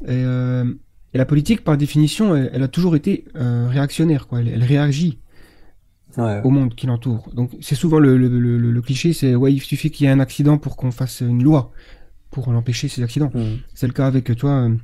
Et, 0.07 0.23
et 1.13 1.17
la 1.19 1.25
politique, 1.25 1.63
par 1.63 1.77
définition, 1.77 2.35
elle, 2.35 2.63
a 2.63 2.67
toujours 2.67 2.95
été 2.95 3.25
réactionnaire. 3.35 4.27
Quoi. 4.27 4.39
elle 4.39 4.63
réagit 4.63 5.19
au 6.17 6.49
monde 6.49 6.75
qui 6.75 6.87
l'entoure. 6.87 7.29
Donc 7.33 7.51
c'est 7.61 7.75
souvent 7.75 7.99
le, 7.99 8.17
le, 8.17 8.27
le, 8.27 8.57
le 8.57 8.81
cliché, 8.81 9.13
c'est 9.13 9.35
ouais, 9.35 9.53
il 9.53 9.59
suffit 9.59 9.91
qu'il 9.91 10.05
y 10.05 10.09
ait 10.09 10.13
un 10.13 10.19
accident 10.19 10.57
pour 10.57 10.75
qu'on 10.75 10.91
fasse 10.91 11.21
une 11.21 11.43
loi 11.43 11.71
pour 12.29 12.51
l'empêcher 12.51 12.87
ces 12.87 13.03
accidents. 13.03 13.31
Hmm. 13.33 13.57
C'est 13.73 13.87
le 13.87 13.93
cas 13.93 14.07
avec 14.07 14.35
toi. 14.35 14.51
Euh, 14.51 14.75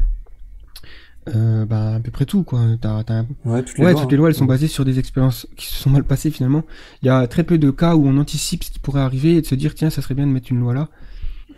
euh, 1.36 1.66
bah, 1.66 1.96
à 1.96 2.00
peu 2.00 2.10
près 2.10 2.26
tout 2.26 2.44
quoi. 2.44 2.62
Ouais, 2.62 2.78
toutes 2.78 3.78
les, 3.78 3.84
ouais, 3.84 3.92
lois, 3.92 4.02
toutes 4.02 4.12
les 4.12 4.18
lois, 4.18 4.30
elles 4.30 4.36
sont 4.36 4.46
hmm. 4.46 4.48
basées 4.48 4.68
sur 4.68 4.86
des 4.86 5.00
expériences 5.00 5.48
qui 5.58 5.68
se 5.68 5.76
sont 5.76 5.90
mal 5.90 6.04
passées 6.04 6.32
finalement. 6.32 6.64
Il 7.02 7.08
y 7.08 7.10
a 7.10 7.28
très 7.28 7.44
peu 7.44 7.58
de 7.58 7.70
cas 7.72 7.96
où 7.96 8.08
on 8.08 8.18
anticipe 8.18 8.64
ce 8.64 8.72
qui 8.72 8.80
pourrait 8.80 9.02
arriver 9.02 9.36
et 9.36 9.42
de 9.42 9.46
se 9.46 9.56
dire 9.56 9.76
tiens, 9.76 9.90
ça 9.90 10.02
serait 10.02 10.16
bien 10.16 10.28
de 10.28 10.32
mettre 10.32 10.52
une 10.52 10.60
loi 10.60 10.74
là. 10.74 10.90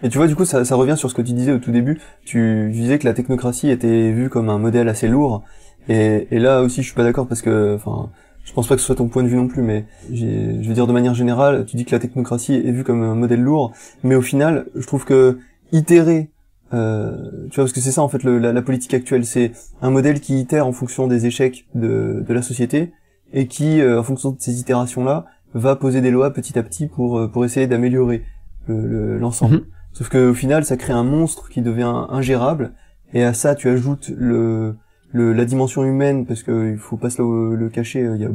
Et 0.02 0.08
tu 0.08 0.18
vois, 0.18 0.28
du 0.28 0.36
coup, 0.36 0.46
ça, 0.46 0.64
ça 0.64 0.76
revient 0.76 0.96
sur 0.96 1.10
ce 1.10 1.16
que 1.16 1.22
tu 1.22 1.34
disais 1.34 1.52
au 1.52 1.60
tout 1.60 1.72
début. 1.72 2.00
Tu, 2.24 2.70
tu 2.72 2.80
disais 2.80 3.00
que 3.00 3.06
la 3.06 3.14
technocratie 3.14 3.70
était 3.70 4.12
vue 4.12 4.30
comme 4.30 4.50
un 4.50 4.58
modèle 4.58 4.88
assez 4.88 5.10
lourd. 5.10 5.44
Et, 5.90 6.28
et 6.32 6.40
là 6.40 6.62
aussi, 6.62 6.82
je 6.82 6.88
suis 6.88 6.96
pas 6.96 7.04
d'accord 7.04 7.28
parce 7.28 7.42
que, 7.42 7.76
enfin, 7.76 8.10
je 8.50 8.54
pense 8.56 8.68
pas 8.68 8.74
que 8.74 8.82
ce 8.82 8.88
soit 8.88 8.96
ton 8.96 9.10
point 9.10 9.22
de 9.22 9.28
vue 9.28 9.36
non 9.36 9.48
plus, 9.48 9.62
mais 9.62 9.86
je 10.12 10.68
veux 10.68 10.74
dire 10.74 10.88
de 10.88 10.92
manière 10.92 11.14
générale, 11.14 11.66
tu 11.68 11.78
dis 11.78 11.86
que 11.86 11.92
la 11.92 12.00
technocratie 12.00 12.56
est 12.56 12.72
vue 12.72 12.84
comme 12.84 13.04
un 13.04 13.14
modèle 13.14 13.42
lourd, 13.42 13.74
mais 14.04 14.16
au 14.16 14.24
final, 14.24 14.66
je 14.76 14.88
trouve 14.88 15.06
que 15.06 15.38
itérer 15.72 16.32
euh, 16.74 17.48
tu 17.52 17.56
vois, 17.56 17.66
parce 17.66 17.74
que 17.74 17.80
c'est 17.80 17.92
ça 17.92 18.02
en 18.02 18.10
fait 18.10 18.24
le, 18.24 18.40
la, 18.40 18.62
politique 18.64 18.96
actuelle, 18.96 19.24
c'est 19.24 19.52
un 19.84 19.92
modèle 19.92 20.20
qui 20.20 20.40
itère 20.40 20.66
en 20.66 20.72
fonction 20.72 21.06
des 21.06 21.28
échecs 21.28 21.68
de, 21.76 22.24
de 22.28 22.34
la 22.34 22.42
société 22.42 22.92
et 23.34 23.46
qui, 23.46 23.82
euh, 23.82 24.00
en 24.00 24.04
fonction 24.04 24.32
de 24.32 24.38
ces 24.40 24.60
itérations-là, 24.60 25.26
va 25.54 25.76
poser 25.76 26.02
des 26.02 26.10
lois 26.10 26.32
petit 26.32 26.58
à 26.58 26.64
petit 26.64 26.88
pour 26.88 27.20
euh, 27.20 27.28
pour 27.28 27.46
essayer 27.46 27.68
d'améliorer 27.68 28.24
l'ensemble. 28.68 29.54
Le, 29.54 29.60
mhm. 29.60 29.66
Sauf 29.94 30.10
que 30.10 30.30
au 30.30 30.34
final, 30.34 30.66
ça 30.66 30.76
crée 30.76 30.94
un 30.94 31.04
monstre 31.04 31.50
qui 31.50 31.62
devient 31.62 32.06
ingérable 32.10 32.74
et 33.14 33.24
à 33.24 33.34
ça, 33.34 33.54
tu 33.54 33.70
ajoutes 33.70 34.12
le, 34.16 34.76
le 35.12 35.34
la 35.34 35.46
dimension 35.46 35.84
humaine 35.84 36.26
parce 36.26 36.44
que 36.44 36.72
il 36.72 36.78
faut 36.78 36.98
pas 36.98 37.10
se 37.10 37.22
le, 37.22 37.56
le 37.56 37.70
cacher. 37.70 38.02
Il 38.16 38.22
y 38.22 38.26
a, 38.26 38.30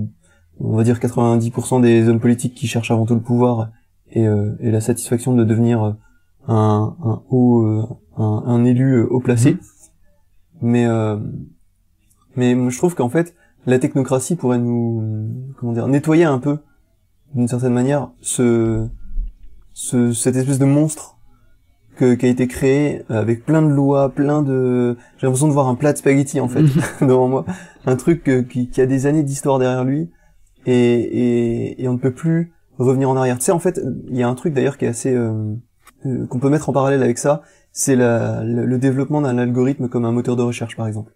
on 0.61 0.77
va 0.77 0.85
dire 0.85 0.99
90% 0.99 1.81
des 1.81 2.09
hommes 2.09 2.21
politiques 2.21 2.55
qui 2.55 2.67
cherchent 2.67 2.91
avant 2.91 3.07
tout 3.07 3.15
le 3.15 3.21
pouvoir 3.21 3.71
et, 4.11 4.25
et 4.25 4.71
la 4.71 4.81
satisfaction 4.81 5.35
de 5.35 5.45
devenir 5.45 5.97
un, 6.49 6.97
un 7.03 7.23
haut 7.31 7.63
euh, 7.63 7.87
un, 8.17 8.43
un, 8.47 8.65
élu 8.65 8.95
euh, 8.95 9.07
haut 9.11 9.21
placé. 9.21 9.53
Mhm. 9.53 9.59
Mais 10.63 10.87
euh, 10.87 11.19
mais 12.37 12.55
je 12.71 12.79
trouve 12.79 12.95
qu'en 12.95 13.09
fait 13.09 13.35
la 13.67 13.79
technocratie 13.79 14.37
pourrait 14.37 14.59
nous 14.59 15.53
comment 15.59 15.73
dire 15.73 15.89
nettoyer 15.89 16.25
un 16.25 16.39
peu 16.39 16.59
d'une 17.35 17.49
certaine 17.49 17.73
manière 17.73 18.11
ce, 18.21 18.87
ce 19.73 20.13
cette 20.13 20.37
espèce 20.37 20.59
de 20.59 20.65
monstre 20.65 21.19
que, 21.97 22.15
qui 22.15 22.27
a 22.27 22.29
été 22.29 22.49
créé 22.49 23.03
avec 23.09 23.45
plein 23.45 23.63
de 23.63 23.69
lois, 23.69 24.09
plein 24.09 24.43
de 24.43 24.97
j'ai 25.19 25.27
l'impression 25.27 25.49
de 25.49 25.53
voir 25.53 25.69
un 25.69 25.75
plat 25.75 25.93
de 25.93 25.99
spaghettis 25.99 26.41
en 26.41 26.49
fait 26.49 26.63
devant 27.01 27.29
moi, 27.29 27.45
un 27.87 27.97
truc 27.97 28.25
qui, 28.49 28.69
qui, 28.69 28.81
a 28.81 28.87
des 28.87 29.07
années 29.07 29.23
d'histoire 29.23 29.59
derrière 29.59 29.85
lui 29.85 30.11
et, 30.67 30.73
et, 30.75 31.83
et, 31.83 31.89
on 31.89 31.95
ne 31.95 31.99
peut 31.99 32.13
plus 32.13 32.53
revenir 32.79 33.11
en 33.11 33.17
arrière. 33.17 33.39
Tu 33.39 33.45
sais 33.45 33.53
en 33.53 33.59
fait, 33.59 33.81
il 34.09 34.17
y 34.17 34.23
a 34.23 34.29
un 34.29 34.35
truc 34.35 34.55
d'ailleurs 34.55 34.79
qui 34.79 34.87
est 34.87 34.89
assez 34.89 35.15
euh, 35.15 35.55
qu'on 36.29 36.39
peut 36.39 36.51
mettre 36.51 36.69
en 36.69 36.73
parallèle 36.73 37.03
avec 37.03 37.19
ça, 37.19 37.43
c'est 37.73 37.97
le, 37.97 38.77
développement 38.77 39.23
d'un 39.23 39.39
algorithme 39.39 39.89
comme 39.89 40.05
un 40.05 40.13
moteur 40.13 40.37
de 40.37 40.43
recherche 40.43 40.77
par 40.77 40.87
exemple. 40.87 41.13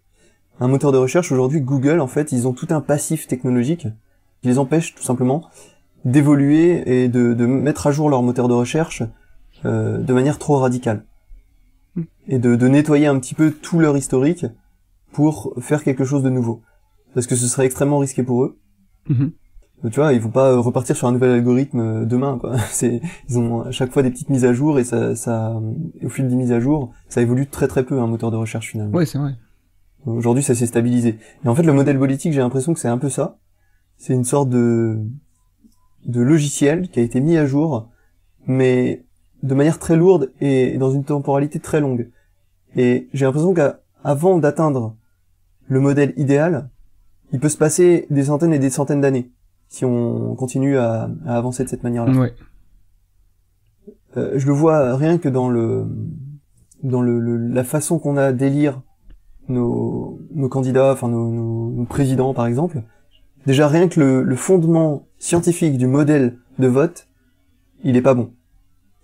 Un 0.59 0.67
moteur 0.67 0.91
de 0.91 0.97
recherche 0.97 1.31
aujourd'hui, 1.31 1.61
Google 1.61 1.99
en 1.99 2.07
fait, 2.07 2.31
ils 2.31 2.47
ont 2.47 2.53
tout 2.53 2.67
un 2.71 2.81
passif 2.81 3.27
technologique 3.27 3.87
qui 4.41 4.47
les 4.47 4.59
empêche 4.59 4.95
tout 4.95 5.03
simplement 5.03 5.45
d'évoluer 6.05 7.03
et 7.03 7.07
de, 7.07 7.45
mettre 7.45 7.87
à 7.87 7.91
jour 7.91 8.09
leur 8.09 8.23
moteur 8.23 8.47
de 8.47 8.53
recherche 8.53 9.03
euh, 9.65 9.97
de 9.97 10.13
manière 10.13 10.39
trop 10.39 10.57
radicale 10.57 11.05
et 12.27 12.39
de, 12.39 12.67
nettoyer 12.67 13.07
un 13.07 13.19
petit 13.19 13.33
peu 13.33 13.51
tout 13.51 13.79
leur 13.79 13.97
historique 13.97 14.45
pour 15.11 15.53
faire 15.59 15.83
quelque 15.83 16.05
chose 16.05 16.23
de 16.23 16.29
nouveau 16.29 16.61
parce 17.13 17.27
que 17.27 17.35
ce 17.35 17.47
serait 17.47 17.65
extrêmement 17.65 17.97
risqué 17.97 18.23
pour 18.23 18.43
eux. 18.43 18.59
Mm-hmm 19.09 19.31
tu 19.87 19.99
vois, 19.99 20.11
ils 20.11 20.19
vont 20.19 20.29
pas 20.29 20.57
repartir 20.57 20.95
sur 20.95 21.07
un 21.07 21.13
nouvel 21.13 21.31
algorithme 21.31 21.79
euh, 21.79 22.05
demain, 22.05 22.37
quoi. 22.37 22.57
C'est, 22.69 23.01
ils 23.29 23.37
ont 23.37 23.61
à 23.61 23.71
chaque 23.71 23.91
fois 23.91 24.03
des 24.03 24.11
petites 24.11 24.29
mises 24.29 24.43
à 24.43 24.51
jour 24.51 24.77
et 24.77 24.83
ça, 24.83 25.15
ça, 25.15 25.57
au 26.03 26.09
fil 26.09 26.27
des 26.27 26.35
mises 26.35 26.51
à 26.51 26.59
jour, 26.59 26.91
ça 27.07 27.21
évolue 27.21 27.47
très 27.47 27.67
très 27.67 27.83
peu 27.83 27.99
un 27.99 28.07
moteur 28.07 28.31
de 28.31 28.35
recherche 28.35 28.71
finalement. 28.71 28.95
Ouais, 28.95 29.05
c'est 29.05 29.17
vrai. 29.17 29.35
Aujourd'hui, 30.05 30.43
ça 30.43 30.55
s'est 30.55 30.65
stabilisé. 30.65 31.17
Et 31.45 31.47
en 31.47 31.55
fait, 31.55 31.63
le 31.63 31.73
modèle 31.73 31.97
politique, 31.97 32.33
j'ai 32.33 32.39
l'impression 32.39 32.73
que 32.73 32.79
c'est 32.79 32.87
un 32.87 32.97
peu 32.97 33.09
ça. 33.09 33.37
C'est 33.97 34.13
une 34.13 34.25
sorte 34.25 34.49
de 34.49 34.99
de 36.05 36.21
logiciel 36.21 36.89
qui 36.89 36.99
a 36.99 37.03
été 37.03 37.19
mis 37.19 37.37
à 37.37 37.45
jour, 37.45 37.89
mais 38.47 39.05
de 39.43 39.55
manière 39.55 39.79
très 39.79 39.95
lourde 39.95 40.31
et 40.41 40.77
dans 40.77 40.91
une 40.91 41.03
temporalité 41.03 41.59
très 41.59 41.79
longue. 41.79 42.09
Et 42.75 43.07
j'ai 43.13 43.25
l'impression 43.25 43.53
qu'avant 43.53 44.37
d'atteindre 44.37 44.95
le 45.67 45.79
modèle 45.79 46.13
idéal, 46.17 46.69
il 47.31 47.39
peut 47.39 47.49
se 47.49 47.57
passer 47.57 48.07
des 48.09 48.25
centaines 48.25 48.53
et 48.53 48.59
des 48.59 48.69
centaines 48.69 49.01
d'années 49.01 49.31
si 49.69 49.85
on 49.85 50.35
continue 50.35 50.77
à, 50.77 51.09
avancer 51.27 51.63
de 51.63 51.69
cette 51.69 51.83
manière-là. 51.83 52.19
Ouais. 52.19 52.33
Euh, 54.17 54.33
je 54.35 54.47
le 54.47 54.53
vois 54.53 54.95
rien 54.95 55.19
que 55.19 55.29
dans 55.29 55.49
le 55.49 55.85
dans 56.81 57.01
le, 57.01 57.37
la 57.37 57.63
façon 57.63 57.99
qu'on 57.99 58.17
a 58.17 58.31
d'élire 58.31 58.81
nos, 59.47 60.19
nos 60.33 60.49
candidats, 60.49 60.93
enfin 60.93 61.09
nos, 61.09 61.29
nos, 61.29 61.85
présidents 61.85 62.33
par 62.33 62.47
exemple. 62.47 62.81
Déjà 63.45 63.67
rien 63.67 63.87
que 63.87 63.99
le, 63.99 64.23
le, 64.23 64.35
fondement 64.35 65.07
scientifique 65.17 65.77
du 65.77 65.87
modèle 65.87 66.37
de 66.57 66.67
vote, 66.67 67.07
il 67.83 67.95
est 67.95 68.01
pas 68.01 68.13
bon 68.13 68.31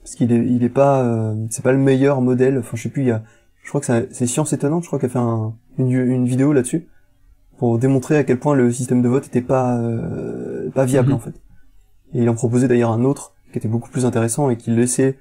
parce 0.06 0.14
qu'il 0.14 0.32
est 0.32 0.46
il 0.46 0.64
est 0.64 0.70
pas 0.70 1.02
euh, 1.02 1.34
c'est 1.50 1.64
pas 1.64 1.72
le 1.72 1.80
meilleur 1.80 2.22
modèle. 2.22 2.60
Enfin 2.60 2.78
je 2.78 2.84
sais 2.84 2.90
plus 2.90 3.02
il 3.02 3.08
y 3.08 3.12
a 3.12 3.24
je 3.64 3.70
crois 3.70 3.82
que 3.82 3.88
c'est 4.12 4.28
Science 4.28 4.54
étonnante, 4.54 4.84
je 4.84 4.88
crois 4.88 5.00
qu'elle 5.00 5.10
a 5.10 5.14
fait 5.14 5.18
un, 5.18 5.56
une, 5.80 5.90
une 5.90 6.28
vidéo 6.28 6.54
là-dessus 6.54 6.88
pour 7.58 7.80
démontrer 7.80 8.16
à 8.16 8.24
quel 8.24 8.38
point 8.38 8.54
le 8.54 8.72
système 8.72 9.02
de 9.02 9.10
vote 9.10 9.26
était 9.26 9.42
pas 9.42 9.80
euh, 9.80 10.70
pas 10.70 10.86
viable 10.86 11.10
mhm. 11.10 11.16
en 11.16 11.20
fait. 11.20 11.42
Et 12.14 12.22
il 12.22 12.30
en 12.30 12.36
proposait 12.36 12.68
d'ailleurs 12.68 12.92
un 12.92 13.04
autre 13.04 13.34
qui 13.52 13.58
était 13.58 13.68
beaucoup 13.68 13.90
plus 13.90 14.06
intéressant 14.06 14.52
et 14.52 14.58
qui 14.58 14.70
laissait 14.70 15.18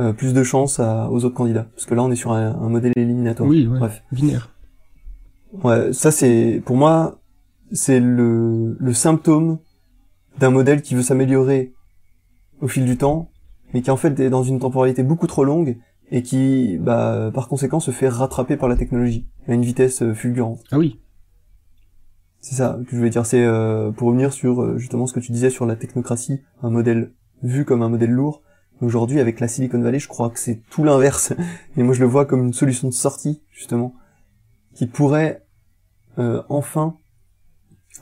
euh, 0.00 0.12
plus 0.12 0.34
de 0.34 0.42
chance 0.42 0.80
aux 0.80 1.24
autres 1.24 1.34
candidats. 1.34 1.68
Parce 1.74 1.86
que 1.86 1.94
là, 1.94 2.02
on 2.02 2.10
est 2.10 2.16
sur 2.16 2.32
un, 2.32 2.68
modèle 2.68 2.92
éliminatoire. 2.96 3.48
Oui, 3.48 3.66
bref. 3.66 4.02
Binaire. 4.12 4.50
Ouais, 5.64 5.94
ça 5.94 6.10
c'est 6.10 6.62
pour 6.66 6.76
moi 6.76 7.20
c'est 7.72 8.00
le, 8.00 8.76
le 8.78 8.92
symptôme 8.92 9.60
d'un 10.38 10.50
modèle 10.50 10.82
qui 10.82 10.94
veut 10.94 11.02
s'améliorer 11.02 11.72
au 12.60 12.68
fil 12.68 12.84
du 12.84 12.98
temps, 12.98 13.30
mais 13.72 13.82
qui 13.82 13.90
en 13.90 13.96
fait 13.96 14.18
est 14.20 14.30
dans 14.30 14.42
une 14.42 14.58
temporalité 14.58 15.02
beaucoup 15.02 15.26
trop 15.26 15.44
longue 15.44 15.78
et 16.10 16.22
qui, 16.22 16.78
bah, 16.78 17.30
par 17.32 17.48
conséquent, 17.48 17.80
se 17.80 17.90
fait 17.90 18.08
rattraper 18.08 18.56
par 18.56 18.68
la 18.68 18.76
technologie 18.76 19.28
à 19.46 19.54
une 19.54 19.62
vitesse 19.62 20.02
euh, 20.02 20.14
fulgurante. 20.14 20.60
Ah 20.72 20.78
oui. 20.78 21.00
C'est 22.40 22.54
ça 22.54 22.78
que 22.84 22.90
je 22.90 22.96
voulais 22.96 23.10
dire. 23.10 23.26
C'est 23.26 23.44
euh, 23.44 23.90
pour 23.92 24.08
revenir 24.08 24.32
sur 24.32 24.62
euh, 24.62 24.78
justement 24.78 25.06
ce 25.06 25.12
que 25.12 25.20
tu 25.20 25.30
disais 25.32 25.50
sur 25.50 25.66
la 25.66 25.76
technocratie, 25.76 26.40
un 26.62 26.70
modèle 26.70 27.12
vu 27.42 27.64
comme 27.64 27.82
un 27.82 27.88
modèle 27.88 28.10
lourd. 28.10 28.42
Aujourd'hui, 28.80 29.20
avec 29.20 29.40
la 29.40 29.48
Silicon 29.48 29.80
Valley, 29.80 29.98
je 29.98 30.08
crois 30.08 30.30
que 30.30 30.38
c'est 30.38 30.62
tout 30.70 30.84
l'inverse. 30.84 31.34
Et 31.76 31.82
moi, 31.82 31.94
je 31.94 32.00
le 32.00 32.06
vois 32.06 32.24
comme 32.24 32.46
une 32.46 32.54
solution 32.54 32.88
de 32.88 32.94
sortie, 32.94 33.42
justement, 33.50 33.94
qui 34.74 34.86
pourrait 34.86 35.44
euh, 36.18 36.42
enfin 36.48 36.96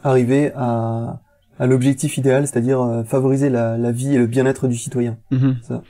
arriver 0.05 0.53
à, 0.55 1.21
à 1.59 1.67
l'objectif 1.67 2.17
idéal, 2.17 2.47
c'est-à-dire 2.47 3.03
favoriser 3.07 3.51
la, 3.51 3.77
la, 3.77 3.93
vie 3.93 4.15
et 4.15 4.19
le 4.19 4.27
bien-être 4.27 4.69
du 4.69 4.77
citoyen. 4.77 5.19
Mhm. 5.31 5.57
Ça. 5.63 5.83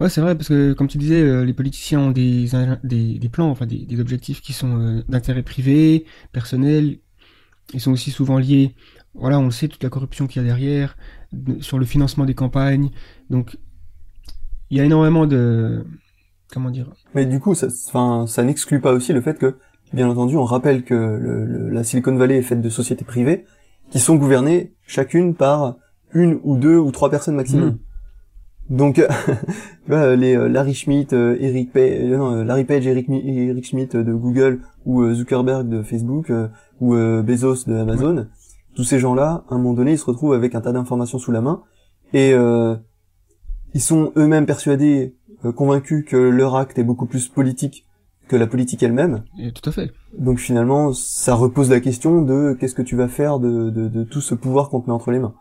Ouais, 0.00 0.08
c'est 0.08 0.20
vrai, 0.20 0.34
parce 0.34 0.48
que 0.48 0.72
comme 0.72 0.88
tu 0.88 0.98
disais, 0.98 1.44
les 1.44 1.52
politiciens 1.52 2.00
ont 2.00 2.10
des, 2.10 2.48
des, 2.82 3.18
des 3.18 3.28
plans, 3.28 3.50
enfin 3.50 3.66
des, 3.66 3.84
des 3.84 4.00
objectifs 4.00 4.40
qui 4.40 4.52
sont 4.52 5.02
d'intérêt 5.08 5.42
privé, 5.42 6.06
personnel, 6.32 6.98
ils 7.72 7.80
sont 7.80 7.92
aussi 7.92 8.10
souvent 8.10 8.38
liés, 8.38 8.74
voilà, 9.14 9.38
on 9.38 9.44
le 9.44 9.50
sait, 9.50 9.68
toute 9.68 9.82
la 9.82 9.90
corruption 9.90 10.26
qu'il 10.26 10.42
y 10.42 10.44
a 10.44 10.48
derrière, 10.48 10.96
sur 11.60 11.78
le 11.78 11.84
financement 11.84 12.24
des 12.24 12.34
campagnes. 12.34 12.90
Donc, 13.30 13.58
il 14.70 14.78
y 14.78 14.80
a 14.80 14.84
énormément 14.84 15.26
de... 15.26 15.84
Comment 16.52 16.70
dire 16.70 16.90
Mais 17.14 17.24
du 17.24 17.40
coup, 17.40 17.54
ça, 17.54 17.68
ça 17.70 18.42
n'exclut 18.42 18.80
pas 18.80 18.92
aussi 18.92 19.12
le 19.12 19.20
fait 19.20 19.38
que, 19.38 19.56
bien 19.92 20.08
entendu, 20.08 20.36
on 20.36 20.44
rappelle 20.44 20.84
que 20.84 20.94
le, 20.94 21.70
la 21.70 21.84
Silicon 21.84 22.14
Valley 22.16 22.38
est 22.38 22.42
faite 22.42 22.60
de 22.60 22.68
sociétés 22.68 23.04
privées 23.04 23.44
qui 23.92 24.00
sont 24.00 24.16
gouvernées 24.16 24.72
chacune 24.84 25.34
par 25.34 25.76
une 26.12 26.40
ou 26.42 26.56
deux 26.56 26.78
ou 26.78 26.90
trois 26.90 27.10
personnes 27.10 27.36
maximum. 27.36 27.68
Hmm. 27.68 27.78
Donc, 28.76 28.96
les 29.88 30.36
euh, 30.36 30.48
Larry 30.48 30.74
Schmidt, 30.74 31.14
euh, 31.14 31.36
Eric 31.38 31.72
Page, 31.72 32.00
euh, 32.00 32.42
Larry 32.42 32.64
Page, 32.64 32.86
Eric, 32.86 33.08
Eric 33.08 33.64
Schmidt 33.64 33.96
de 33.96 34.12
Google 34.12 34.60
ou 34.84 35.08
Zuckerberg 35.12 35.68
de 35.68 35.82
Facebook 35.82 36.32
ou 36.82 36.94
euh, 36.96 37.22
Bezos 37.22 37.64
de 37.66 37.76
Amazon, 37.76 38.26
tous 38.74 38.84
ces 38.84 38.98
gens-là, 38.98 39.44
à 39.48 39.54
un 39.54 39.58
moment 39.58 39.74
donné, 39.74 39.92
ils 39.92 39.98
se 39.98 40.04
retrouvent 40.04 40.34
avec 40.34 40.54
un 40.54 40.60
tas 40.60 40.72
d'informations 40.72 41.18
sous 41.18 41.32
la 41.32 41.40
main 41.40 41.62
et 42.12 42.32
euh, 42.34 42.74
ils 43.72 43.80
sont 43.80 44.12
eux-mêmes 44.16 44.46
persuadés, 44.46 45.14
euh, 45.44 45.52
convaincus 45.52 46.04
que 46.06 46.16
leur 46.16 46.56
acte 46.56 46.78
est 46.78 46.84
beaucoup 46.84 47.06
plus 47.06 47.28
politique 47.28 47.86
que 48.32 48.36
la 48.36 48.46
politique 48.46 48.82
elle-même. 48.82 49.24
Et 49.38 49.52
tout 49.52 49.68
à 49.68 49.72
fait. 49.72 49.92
Donc 50.18 50.38
finalement, 50.38 50.92
ça 50.92 51.34
repose 51.34 51.70
la 51.70 51.80
question 51.80 52.22
de 52.22 52.56
qu'est-ce 52.58 52.74
que 52.74 52.82
tu 52.82 52.96
vas 52.96 53.08
faire 53.08 53.38
de, 53.38 53.70
de, 53.70 53.88
de 53.88 54.04
tout 54.04 54.22
ce 54.22 54.34
pouvoir 54.34 54.70
qu'on 54.70 54.80
te 54.80 54.86
met 54.86 54.92
entre 54.92 55.10
les 55.10 55.18
mains. 55.18 55.34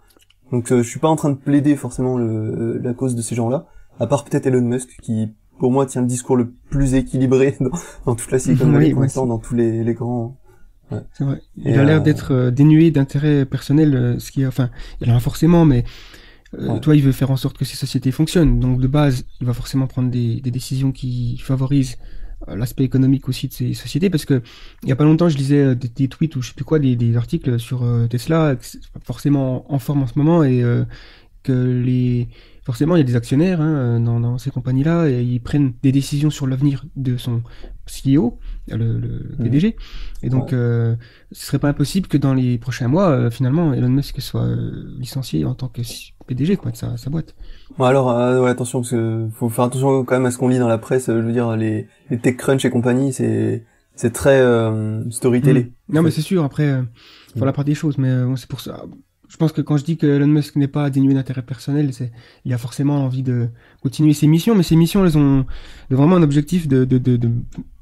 Donc 0.52 0.68
je 0.68 0.82
suis 0.82 1.00
pas 1.00 1.08
en 1.08 1.16
train 1.16 1.30
de 1.30 1.38
plaider 1.38 1.76
forcément 1.78 2.18
le, 2.18 2.78
la 2.78 2.94
cause 2.94 3.16
de 3.16 3.22
ces 3.22 3.36
gens-là, 3.36 3.66
à 4.00 4.08
part 4.08 4.26
peut-être 4.26 4.46
Elon 4.48 4.62
Musk 4.62 4.98
qui 5.02 5.30
pour 5.58 5.72
moi 5.72 5.86
tient 5.86 6.02
le 6.02 6.08
discours 6.08 6.36
le 6.36 6.52
plus 6.70 6.96
équilibré 6.96 7.56
dans, 8.06 8.16
toute 8.16 8.32
la 8.32 8.40
Silicon 8.40 8.70
Valley 8.70 8.94
dans 9.16 9.38
tous 9.38 9.56
les, 9.56 9.84
les 9.84 9.94
grands 9.94 10.38
c'est 11.14 11.24
vrai. 11.24 11.42
Il 11.58 11.78
a 11.78 11.84
l'air 11.84 11.98
euh, 11.98 12.04
d'être 12.04 12.34
euh, 12.34 12.52
dénué 12.52 12.92
d'intérêt 12.92 13.46
personnel, 13.46 13.96
euh, 13.96 14.20
ce 14.20 14.32
qui 14.32 14.46
enfin, 14.46 14.70
il 15.00 15.12
en 15.12 15.16
a 15.16 15.20
forcément, 15.20 15.66
mais 15.66 15.84
toi, 16.82 16.98
il 16.98 17.02
veut 17.02 17.14
faire 17.14 17.32
en 17.32 17.38
sorte 17.38 17.58
que 17.58 17.64
ces 17.64 17.78
sociétés 17.78 18.12
fonctionnent. 18.12 18.60
Donc, 18.60 18.82
de 18.82 18.88
base, 18.88 19.26
il 19.40 19.48
va 19.48 19.54
forcément 19.54 19.88
prendre 19.88 20.12
des, 20.12 20.42
des 20.42 20.52
décisions 20.52 20.92
qui 20.92 21.38
favorisent 21.38 21.96
l'aspect 22.48 22.84
économique 22.84 23.30
aussi 23.30 23.48
de 23.48 23.54
ces 23.54 23.74
sociétés 23.74 24.10
parce 24.10 24.26
que 24.26 24.42
il 24.84 24.90
y 24.90 24.92
a 24.92 24.96
pas 24.96 25.04
longtemps 25.04 25.30
je 25.30 25.38
lisais 25.38 25.76
des, 25.76 26.08
tweets 26.08 26.36
ou 26.36 26.42
je 26.42 26.50
sais 26.50 26.54
plus 26.54 26.66
quoi 26.66 26.80
des, 26.80 27.16
articles 27.16 27.60
sur 27.60 27.86
Tesla 28.10 28.56
forcément 29.04 29.72
en 29.72 29.80
forme 29.80 30.04
en 30.04 30.08
ce 30.08 30.14
moment 30.18 30.44
et 30.44 30.64
que 31.44 31.52
les 31.52 32.28
forcément 32.64 32.96
il 32.96 33.00
y 33.00 33.02
a 33.02 33.06
des 33.06 33.16
actionnaires 33.16 33.62
hein, 33.62 34.00
dans, 34.00 34.20
dans, 34.20 34.38
ces 34.38 34.52
compagnies 34.52 34.84
là 34.84 35.08
et 35.08 35.22
ils 35.22 35.40
prennent 35.40 35.74
des 35.84 35.92
décisions 35.92 36.30
sur 36.30 36.48
l'avenir 36.48 36.86
de 36.96 37.18
son 37.18 37.42
CEO 37.88 38.40
le, 38.68 39.00
le 39.00 39.36
PDG. 39.42 39.76
Et 40.24 40.30
donc, 40.30 40.54
euh, 40.54 40.96
ce 41.32 41.46
serait 41.46 41.60
pas 41.60 41.70
impossible 41.70 42.08
que 42.08 42.18
dans 42.18 42.34
les 42.34 42.58
prochains 42.58 42.88
mois, 42.88 43.10
euh, 43.10 43.30
finalement, 43.30 43.74
Elon 43.74 43.90
Musk 43.90 44.22
soit 44.22 44.44
euh, 44.44 44.96
licencié 45.00 45.46
en 45.46 45.56
tant 45.56 45.68
que 45.68 45.82
PDG 46.28 46.58
quoi, 46.58 46.72
de 46.72 46.78
sa, 46.78 46.98
sa 46.98 47.10
boîte. 47.10 47.36
Bon 47.78 47.86
alors, 47.86 48.08
ouais, 48.42 48.50
attention, 48.50 48.82
parce 48.82 48.92
que 48.92 49.28
faut 49.34 49.50
faire 49.50 49.66
attention 49.66 50.04
quand 50.04 50.16
même 50.16 50.26
à 50.26 50.32
ce 50.32 50.38
qu'on 50.38 50.50
lit 50.50 50.60
dans 50.60 50.68
la 50.68 50.78
presse. 50.78 51.08
Je 51.08 51.14
veux 51.14 51.32
dire, 51.32 51.56
les, 51.56 51.88
les 52.10 52.18
TechCrunch 52.20 52.66
et 52.66 52.70
compagnie, 52.70 53.14
c'est 53.14 53.66
c'est 53.96 54.12
très 54.12 54.42
storytelling. 55.10 55.66
Mmh. 55.66 55.96
Non, 55.96 56.02
mais 56.02 56.12
c'est 56.12 56.22
sûr. 56.22 56.44
Après, 56.44 56.82
faut 57.38 57.46
la 57.46 57.54
part 57.54 57.66
des 57.66 57.76
choses, 57.76 57.98
mais 57.98 58.24
bon, 58.24 58.36
c'est 58.36 58.50
pour 58.50 58.62
ça 58.62 58.86
je 59.32 59.38
pense 59.38 59.54
que 59.54 59.62
quand 59.62 59.78
je 59.78 59.86
dis 59.86 59.96
que 59.96 60.06
Elon 60.06 60.28
Musk 60.28 60.58
n'est 60.58 60.68
pas 60.68 60.90
dénué 60.90 61.14
d'intérêt 61.14 61.42
personnel, 61.42 61.94
c'est 61.94 62.12
il 62.44 62.54
a 62.54 62.58
forcément 62.58 63.06
envie 63.06 63.24
de 63.24 63.48
continuer 63.82 64.14
ses 64.14 64.28
missions, 64.28 64.56
mais 64.56 64.64
ses 64.64 64.76
missions, 64.76 65.06
elles 65.06 65.18
ont 65.18 65.46
vraiment 65.90 66.18
un 66.18 66.22
objectif 66.22 66.68
de, 66.68 66.84
de, 66.84 66.98
de, 66.98 67.16
de 67.16 67.30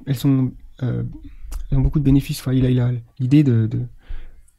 elles 0.05 0.15
sont 0.15 0.51
euh, 0.83 1.03
ont 1.71 1.81
beaucoup 1.81 1.99
de 1.99 2.03
bénéfices. 2.03 2.39
Enfin, 2.39 2.53
il 2.53 2.65
a, 2.65 2.69
il 2.69 2.79
a 2.79 2.91
l'idée 3.19 3.43
de, 3.43 3.69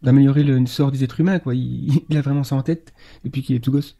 d'améliorer 0.03 0.43
le 0.43 0.65
sort 0.67 0.91
des 0.91 1.05
êtres 1.05 1.21
humains, 1.21 1.39
quoi. 1.39 1.55
Il, 1.55 2.03
il, 2.11 2.17
a 2.17 2.21
vraiment 2.21 2.45
ça 2.45 2.57
en 2.57 2.63
tête 2.63 2.93
depuis 3.25 3.43
qu'il 3.43 3.57
est 3.57 3.61
tout 3.61 3.73
gosse. 3.73 3.97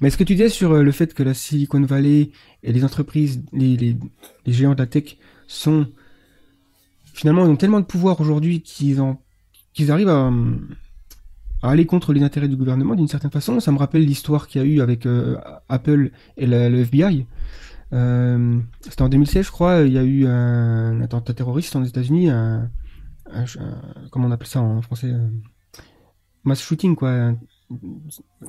Mais 0.00 0.10
ce 0.10 0.16
que 0.16 0.24
tu 0.24 0.34
disais 0.34 0.48
sur 0.48 0.72
euh, 0.72 0.82
le 0.82 0.92
fait 0.92 1.14
que 1.14 1.22
la 1.22 1.34
Silicon 1.34 1.80
Valley 1.80 2.30
et 2.62 2.72
les 2.72 2.84
entreprises, 2.84 3.42
les, 3.52 3.76
les, 3.76 3.96
les 4.46 4.52
géants 4.52 4.74
de 4.74 4.78
la 4.78 4.86
tech 4.86 5.16
sont 5.46 5.86
finalement 7.16 7.46
ils 7.46 7.50
ont 7.50 7.56
tellement 7.56 7.80
de 7.80 7.86
pouvoir 7.86 8.20
aujourd'hui 8.20 8.60
qu'ils 8.60 9.00
en 9.00 9.22
qu'ils 9.72 9.90
arrivent 9.90 10.08
à 10.08 10.30
aller 11.62 11.86
contre 11.86 12.12
les 12.12 12.22
intérêts 12.22 12.48
du 12.48 12.56
gouvernement 12.56 12.94
d'une 12.94 13.08
certaine 13.08 13.30
façon. 13.30 13.60
Ça 13.60 13.72
me 13.72 13.78
rappelle 13.78 14.04
l'histoire 14.04 14.48
qu'il 14.48 14.60
y 14.60 14.64
a 14.64 14.66
eu 14.66 14.80
avec 14.80 15.06
euh, 15.06 15.36
Apple 15.68 16.10
et 16.36 16.46
le 16.46 16.80
FBI. 16.80 17.26
Euh, 17.92 18.58
C'était 18.80 19.02
en 19.02 19.08
2016, 19.08 19.46
je 19.46 19.50
crois. 19.50 19.80
Il 19.82 19.92
y 19.92 19.98
a 19.98 20.02
eu 20.02 20.26
un, 20.26 21.00
attentat 21.00 21.34
terroriste 21.34 21.76
aux 21.76 21.84
États-Unis, 21.84 22.30
un, 22.30 22.70
comment 24.10 24.28
on 24.28 24.30
appelle 24.30 24.46
ça 24.46 24.60
en 24.60 24.82
français, 24.82 25.12
mass 26.44 26.60
shooting 26.60 26.94
quoi. 26.96 27.34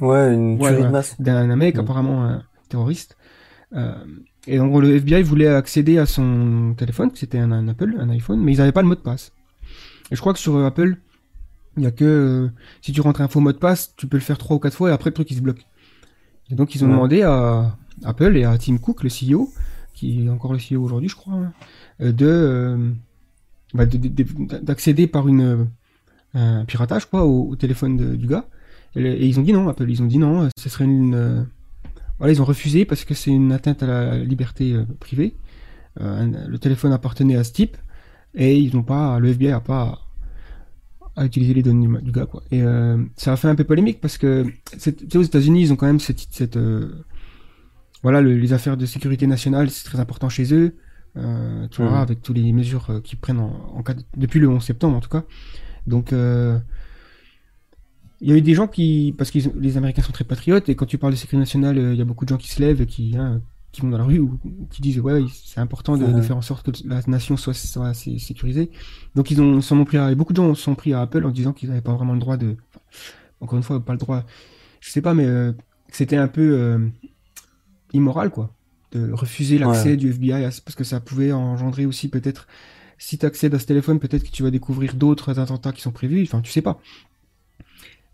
ouais, 0.02 0.34
une 0.34 0.60
tuerie 0.60 0.84
de 0.84 0.89
masse. 0.89 1.19
D'un 1.19 1.56
mec 1.56 1.78
apparemment 1.78 2.26
un 2.26 2.43
terroriste. 2.69 3.17
Euh, 3.76 3.93
et 4.47 4.60
en 4.60 4.67
gros, 4.67 4.80
le 4.80 4.95
FBI 4.95 5.23
voulait 5.23 5.47
accéder 5.47 5.97
à 5.97 6.06
son 6.06 6.73
téléphone, 6.78 7.12
c'était 7.13 7.38
un, 7.38 7.52
un, 7.52 7.67
Apple, 7.67 7.95
un 8.00 8.10
iPhone, 8.10 8.39
mais 8.39 8.54
ils 8.54 8.60
n'avaient 8.60 8.71
pas 8.71 8.82
le 8.82 8.88
mot 8.88 8.95
de 8.95 9.02
passe. 9.02 9.34
Et 10.10 10.15
je 10.15 10.21
crois 10.21 10.32
que 10.32 10.39
sur 10.39 10.58
Apple, 10.63 10.97
il 11.76 11.84
y 11.84 11.86
a 11.86 11.91
que 11.91 12.06
euh, 12.06 12.52
si 12.82 12.91
tu 12.91 13.02
rentres 13.02 13.21
un 13.21 13.28
faux 13.28 13.39
mot 13.39 13.52
de 13.52 13.58
passe, 13.58 13.93
tu 13.95 14.08
peux 14.08 14.17
le 14.17 14.23
faire 14.23 14.38
trois 14.38 14.56
ou 14.56 14.60
quatre 14.60 14.76
fois 14.76 14.89
et 14.89 14.93
après 14.93 15.10
le 15.10 15.13
truc 15.13 15.30
il 15.32 15.38
se 15.38 15.41
bloque. 15.41 15.65
Et 16.50 16.56
donc 16.56 16.76
ils 16.76 16.84
ont 16.84 16.88
demandé 16.88 17.23
à 17.23 17.78
Apple 18.04 18.38
et 18.38 18.44
à 18.44 18.58
Tim 18.58 18.78
Cook, 18.78 19.04
le 19.04 19.10
CEO, 19.10 19.52
qui 19.94 20.26
est 20.26 20.30
encore 20.30 20.54
le 20.54 20.60
CEO 20.60 20.84
aujourd'hui, 20.84 21.10
je 21.10 21.16
crois, 21.16 21.36
euh, 22.02 22.14
euh, 22.22 22.92
bah, 23.74 23.86
de 23.86 23.98
d'accéder 24.60 25.08
par 25.08 25.28
une 25.28 25.68
un 26.34 26.66
piratage 26.66 27.10
quoi 27.10 27.26
au, 27.26 27.56
téléphone 27.56 28.16
du 28.16 28.28
gars. 28.28 28.46
Et, 28.96 29.28
ils 29.28 29.40
ont 29.40 29.44
dit 29.44 29.54
non, 29.54 29.68
Apple, 29.70 29.90
ils 29.90 30.02
ont 30.02 30.06
dit 30.06 30.20
non, 30.20 30.50
ce 30.58 30.70
serait 30.70 30.86
une 30.86 31.48
voilà, 32.20 32.34
ils 32.34 32.42
ont 32.42 32.46
refusé 32.46 32.86
parce 32.86 33.06
que 33.06 33.14
c'est 33.14 33.32
une 33.32 33.52
atteinte 33.52 33.84
à 33.84 33.88
la 33.88 34.18
liberté 34.18 34.76
privée. 35.00 35.36
le 36.00 36.58
téléphone 36.58 36.92
appartenait 36.92 37.36
à 37.36 37.44
ce 37.44 37.54
type 37.54 37.78
et 38.36 38.58
ils 38.58 38.76
n'ont 38.76 38.84
pas, 38.84 39.20
le 39.20 39.30
FBI 39.30 39.52
a 39.52 39.60
pas 39.60 40.00
à 41.18 41.26
utiliser 41.26 41.54
les 41.56 41.64
données 41.64 41.88
du, 42.02 42.12
gars 42.12 42.28
quoi. 42.28 42.44
Et 42.52 42.62
euh, 42.62 43.04
ça 43.18 43.34
a 43.34 43.36
fait 43.36 43.48
un 43.48 43.56
peu 43.56 43.64
polémique 43.64 44.00
parce 44.00 44.18
que 44.18 44.46
aux 45.16 45.24
États-Unis 45.24 45.62
ils 45.64 45.74
ont 45.74 45.76
quand 45.76 45.88
même 45.88 46.00
cette, 46.00 46.56
euh, 46.56 47.04
voilà 48.04 48.22
les 48.22 48.54
affaires 48.54 48.78
de 48.78 48.86
sécurité 48.86 49.28
nationale 49.28 49.70
c'est 49.70 49.86
très 49.86 50.00
important 50.00 50.30
chez 50.30 50.54
eux. 50.54 50.76
Euh, 51.16 51.68
tu 51.70 51.82
vois 51.82 51.92
mmh. 51.92 51.96
avec 51.96 52.22
toutes 52.22 52.38
les 52.38 52.52
mesures 52.54 52.86
euh, 52.90 53.00
qu'ils 53.02 53.18
prennent 53.18 53.40
en, 53.40 53.84
depuis 54.16 54.40
le 54.40 54.48
11 54.50 54.64
septembre 54.64 54.98
en 54.98 55.00
tout 55.00 55.10
cas. 55.10 55.24
Donc 55.88 56.14
euh, 56.14 56.60
il 58.22 58.30
y 58.30 58.34
a 58.34 58.36
eu 58.36 58.42
des 58.42 58.54
gens 58.54 58.68
qui 58.68 59.16
parce 59.18 59.32
que 59.32 59.40
les 59.60 59.78
Américains 59.78 60.04
sont 60.04 60.12
très 60.12 60.26
patriotes 60.26 60.70
et 60.70 60.76
quand 60.76 60.86
tu 60.86 60.98
parles 60.98 61.14
de 61.14 61.18
sécurité 61.18 61.40
nationale 61.40 61.78
il 61.78 61.96
y 61.96 62.02
a 62.02 62.06
beaucoup 62.06 62.26
de 62.26 62.30
gens 62.30 62.38
qui 62.38 62.50
se 62.50 62.62
lèvent 62.62 62.86
qui 62.86 63.16
hein, 63.18 63.42
qui 63.72 63.82
vont 63.82 63.90
dans 63.90 63.98
la 63.98 64.04
rue 64.04 64.20
ou 64.20 64.38
qui 64.70 64.82
disent 64.82 65.00
ouais 65.00 65.24
c'est 65.32 65.60
important 65.60 65.98
de, 65.98 66.22
faire 66.22 66.38
en 66.38 66.42
sorte 66.42 66.72
que 66.72 66.88
la 66.88 67.02
nation 67.08 67.36
soit, 67.36 67.54
soit 67.54 67.94
sécurisée. 67.94 68.70
Donc 69.16 69.32
ils 69.32 69.42
ont 69.42 69.62
sont 69.62 69.84
pris 69.86 69.98
à, 69.98 70.14
beaucoup 70.14 70.34
de 70.34 70.38
gens 70.38 70.54
sont 70.54 70.76
pris 70.76 70.94
à 70.94 71.02
Apple 71.02 71.26
en 71.26 71.32
disant 71.32 71.54
qu'ils 71.54 71.70
n'avaient 71.70 71.82
pas 71.82 71.94
vraiment 71.94 72.14
le 72.14 72.20
droit 72.20 72.38
de, 72.38 72.58
encore 73.42 73.58
une 73.58 73.64
fois 73.64 73.84
pas 73.84 73.94
le 73.94 74.00
droit, 74.00 74.24
je 74.82 74.92
sais 74.92 75.02
pas 75.02 75.14
mais 75.16 75.28
c'était 75.92 76.18
un 76.18 76.28
peu 76.28 76.92
immoral 77.98 78.30
quoi 78.30 78.54
de 78.94 79.12
refuser 79.12 79.58
l'accès 79.58 79.98
du 79.98 80.10
FBI 80.12 80.44
parce 80.64 80.76
que 80.76 80.86
ça 80.86 81.00
pouvait 81.02 81.34
engendrer 81.34 81.86
aussi 81.86 82.08
peut-être 82.08 82.48
si 82.98 83.18
tu 83.18 83.26
accèdes 83.26 83.54
à 83.54 83.60
ce 83.60 83.66
téléphone 83.66 84.00
peut-être 84.00 84.24
que 84.24 84.32
tu 84.32 84.44
vas 84.44 84.52
découvrir 84.52 84.96
d'autres 84.96 85.40
attentats 85.40 85.74
qui 85.74 85.82
sont 85.82 85.92
prévus. 85.92 86.24
Enfin 86.24 86.42
tu 86.42 86.52
sais 86.52 86.62
pas. 86.62 86.80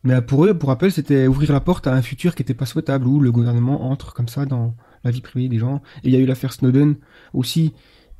Mais 0.03 0.21
pour 0.21 0.45
eux, 0.45 0.53
pour 0.53 0.69
Apple, 0.69 0.91
c'était 0.91 1.27
ouvrir 1.27 1.53
la 1.53 1.61
porte 1.61 1.87
à 1.87 1.93
un 1.93 2.01
futur 2.01 2.35
qui 2.35 2.41
n'était 2.41 2.53
pas 2.53 2.65
souhaitable, 2.65 3.07
où 3.07 3.21
le 3.21 3.31
gouvernement 3.31 3.89
entre 3.89 4.13
comme 4.13 4.27
ça 4.27 4.45
dans, 4.45 4.75
la 5.03 5.11
vie 5.11 5.21
privée 5.21 5.47
des 5.47 5.59
gens. 5.59 5.81
Et 6.03 6.09
il 6.09 6.13
y 6.13 6.15
a 6.15 6.19
eu 6.19 6.25
l'affaire 6.25 6.53
Snowden 6.53 6.95
aussi, 7.33 7.73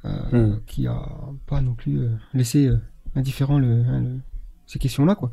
euh, 0.06 0.10
hmm. 0.32 0.62
qui 0.65 0.88
a 0.88 1.10
pas 1.45 1.62
non 1.62 1.73
plus 1.76 1.99
euh, 1.99 2.10
laissé 2.34 2.67
euh, 2.67 2.78
indifférent 3.15 3.58
hein, 3.58 4.02
le, 4.02 4.19
ces 4.65 4.80
questions-là, 4.80 5.15
quoi. 5.15 5.30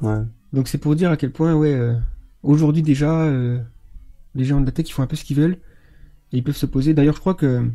Ouais. 0.00 0.20
Donc 0.52 0.68
c'est 0.68 0.78
pour 0.78 0.94
dire 0.96 1.10
à 1.10 1.16
quel 1.16 1.32
point, 1.32 1.54
ouais, 1.54 1.96
aujourd'hui 2.42 2.82
déjà, 2.82 3.30
les 4.34 4.44
gens 4.44 4.60
de 4.60 4.66
la 4.66 4.72
tech, 4.72 4.88
ils 4.88 4.92
font 4.92 5.02
un 5.02 5.06
peu 5.06 5.16
ce 5.16 5.24
qu'ils 5.24 5.36
veulent 5.36 5.58
et 6.32 6.38
ils 6.38 6.44
peuvent 6.44 6.56
se 6.56 6.66
poser. 6.66 6.94
D'ailleurs, 6.94 7.14
je 7.14 7.20
crois 7.20 7.34
que 7.34 7.70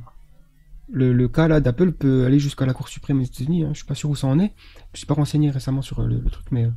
le, 0.89 1.27
cas 1.27 1.47
là 1.47 1.59
d'Apple 1.59 1.91
peut 1.91 2.25
aller 2.25 2.39
jusqu'à 2.39 2.65
la 2.65 2.73
Cour 2.73 2.87
suprême 2.87 3.19
des 3.19 3.25
États-Unis. 3.25 3.63
Hein. 3.63 3.69
Je 3.73 3.77
suis 3.77 3.85
pas 3.85 3.95
sûr 3.95 4.09
où 4.09 4.15
ça 4.15 4.27
en 4.27 4.39
est. 4.39 4.53
Je 4.93 4.99
suis 4.99 5.07
pas 5.07 5.13
renseigné 5.13 5.51
récemment 5.51 5.81
sur 5.81 6.01
le, 6.01 6.23
truc, 6.25 6.47
mais 6.51 6.69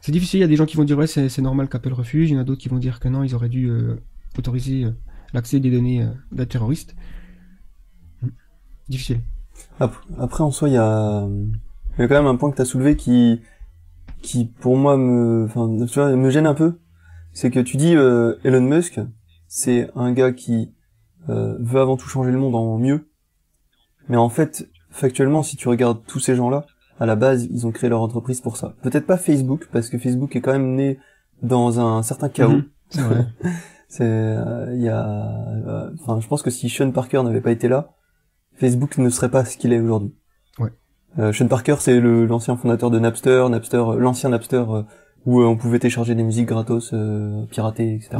c'est 0.00 0.12
difficile. 0.12 0.38
Il 0.38 0.42
y 0.42 0.44
a 0.44 0.48
des 0.48 0.56
gens 0.56 0.66
qui 0.66 0.76
vont 0.76 0.84
dire 0.84 0.96
ouais, 0.98 1.06
c'est 1.06 1.38
normal 1.40 1.68
qu'Apple 1.68 1.92
refuse. 1.92 2.30
Il 2.30 2.34
y 2.34 2.36
en 2.36 2.40
a 2.40 2.44
d'autres 2.44 2.60
qui 2.60 2.68
vont 2.68 2.78
dire 2.78 3.00
que 3.00 3.08
non, 3.08 3.22
ils 3.22 3.34
auraient 3.34 3.48
dû 3.48 3.70
autoriser 4.38 4.84
euh, 4.84 4.90
l'accès 5.32 5.60
des 5.60 5.70
données 5.70 6.02
euh, 6.02 6.10
d'un 6.32 6.46
terroriste. 6.46 6.94
Difficile. 8.88 9.20
Après, 9.80 10.44
en 10.44 10.50
soi, 10.50 10.68
il 10.68 10.74
y 10.74 10.78
a, 10.78 11.26
y 11.98 12.02
a 12.02 12.08
quand 12.08 12.14
même 12.14 12.26
un 12.26 12.36
point 12.36 12.50
que 12.50 12.56
tu 12.56 12.62
as 12.62 12.66
soulevé 12.66 12.96
qui, 12.96 13.40
qui 14.22 14.44
pour 14.44 14.76
moi 14.76 14.96
me, 14.96 15.44
enfin, 15.44 15.68
tu 15.86 15.94
vois, 15.94 16.14
me 16.14 16.30
gêne 16.30 16.46
un 16.46 16.54
peu. 16.54 16.78
C'est 17.36 17.50
que 17.50 17.60
tu 17.60 17.76
dis 17.76 17.94
euh, 17.94 18.36
Elon 18.44 18.62
Musk, 18.62 18.98
c'est 19.46 19.90
un 19.94 20.12
gars 20.12 20.32
qui 20.32 20.72
veut 21.28 21.80
avant 21.80 21.96
tout 21.96 22.08
changer 22.08 22.30
le 22.30 22.38
monde 22.38 22.54
en 22.54 22.78
mieux. 22.78 23.10
Mais 24.08 24.16
en 24.16 24.28
fait, 24.28 24.70
factuellement, 24.90 25.42
si 25.42 25.56
tu 25.56 25.68
regardes 25.68 26.04
tous 26.06 26.20
ces 26.20 26.36
gens-là, 26.36 26.66
à 26.98 27.06
la 27.06 27.16
base, 27.16 27.46
ils 27.50 27.66
ont 27.66 27.72
créé 27.72 27.90
leur 27.90 28.00
entreprise 28.00 28.40
pour 28.40 28.56
ça. 28.56 28.74
Peut-être 28.82 29.06
pas 29.06 29.16
Facebook, 29.16 29.68
parce 29.72 29.90
que 29.90 29.98
Facebook 29.98 30.34
est 30.36 30.40
quand 30.40 30.52
même 30.52 30.74
né 30.76 30.98
dans 31.42 31.80
un 31.80 32.02
certain 32.02 32.28
chaos. 32.28 32.62
Mhm. 32.94 33.32
c'est 33.88 34.04
euh, 34.04 34.72
il 34.74 34.82
y 34.82 34.88
a, 34.88 35.04
euh, 35.04 35.90
enfin, 36.00 36.20
je 36.20 36.28
pense 36.28 36.42
que 36.42 36.50
si 36.50 36.68
Sean 36.68 36.90
Parker 36.92 37.22
n'avait 37.22 37.40
pas 37.40 37.50
été 37.50 37.68
là, 37.68 37.90
Facebook 38.54 38.96
ne 38.98 39.10
serait 39.10 39.30
pas 39.30 39.44
ce 39.44 39.56
qu'il 39.56 39.72
est 39.72 39.80
aujourd'hui. 39.80 40.14
Ouais. 40.58 40.70
Euh, 41.18 41.32
Sean 41.32 41.48
Parker, 41.48 41.76
c'est 41.80 42.00
l'ancien 42.00 42.56
fondateur 42.56 42.90
de 42.90 42.98
Napster, 42.98 43.48
Napster, 43.50 43.82
l'ancien 43.98 44.30
Napster 44.30 44.64
où 45.26 45.42
on 45.42 45.56
pouvait 45.56 45.78
télécharger 45.78 46.14
des 46.14 46.22
musiques 46.22 46.46
gratos, 46.46 46.94
piratées, 47.50 47.94
etc. 47.94 48.18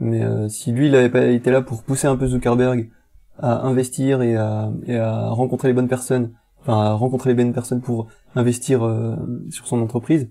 Mais 0.00 0.22
si 0.48 0.72
lui, 0.72 0.86
il 0.86 0.92
n'avait 0.92 1.08
pas 1.08 1.24
été 1.26 1.50
là 1.50 1.62
pour 1.62 1.82
pousser 1.82 2.06
un 2.06 2.16
peu 2.16 2.26
Zuckerberg 2.26 2.90
à 3.38 3.66
investir 3.66 4.22
et 4.22 4.36
à, 4.36 4.70
et 4.86 4.96
à 4.96 5.28
rencontrer 5.28 5.68
les 5.68 5.74
bonnes 5.74 5.88
personnes, 5.88 6.32
enfin 6.62 6.80
à 6.80 6.92
rencontrer 6.92 7.30
les 7.30 7.36
bonnes 7.36 7.54
personnes 7.54 7.80
pour 7.80 8.08
investir 8.34 8.80
sur 9.50 9.66
son 9.66 9.80
entreprise, 9.80 10.28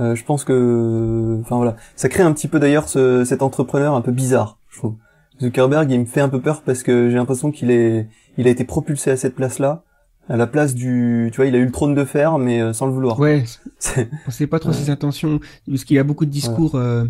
euh, 0.00 0.14
je 0.14 0.24
pense 0.24 0.44
que, 0.44 1.38
enfin 1.40 1.56
voilà, 1.56 1.76
ça 1.94 2.08
crée 2.08 2.22
un 2.22 2.32
petit 2.32 2.48
peu 2.48 2.58
d'ailleurs 2.58 2.88
ce, 2.88 3.24
cet 3.24 3.42
entrepreneur 3.42 3.94
un 3.94 4.00
peu 4.00 4.12
bizarre, 4.12 4.58
je 4.70 4.78
trouve. 4.78 4.96
Zuckerberg, 5.40 5.90
il 5.90 6.00
me 6.00 6.04
fait 6.04 6.20
un 6.20 6.28
peu 6.28 6.40
peur 6.40 6.62
parce 6.62 6.82
que 6.82 7.10
j'ai 7.10 7.16
l'impression 7.16 7.50
qu'il 7.50 7.70
est, 7.70 8.08
il 8.36 8.46
a 8.46 8.50
été 8.50 8.64
propulsé 8.64 9.10
à 9.10 9.16
cette 9.16 9.34
place-là, 9.34 9.84
à 10.28 10.36
la 10.36 10.46
place 10.46 10.74
du, 10.74 11.28
tu 11.32 11.36
vois, 11.36 11.46
il 11.46 11.54
a 11.54 11.58
eu 11.58 11.64
le 11.64 11.72
trône 11.72 11.94
de 11.94 12.04
fer, 12.04 12.38
mais 12.38 12.60
euh, 12.60 12.72
sans 12.72 12.86
le 12.86 12.92
vouloir. 12.92 13.18
Ouais. 13.18 13.44
On 14.26 14.30
sait 14.30 14.46
pas 14.46 14.58
trop 14.58 14.72
ses 14.72 14.90
intentions, 14.90 15.40
parce 15.68 15.84
qu'il 15.84 15.98
a 15.98 16.04
beaucoup 16.04 16.24
de 16.24 16.30
discours. 16.30 16.74
Euh, 16.76 17.04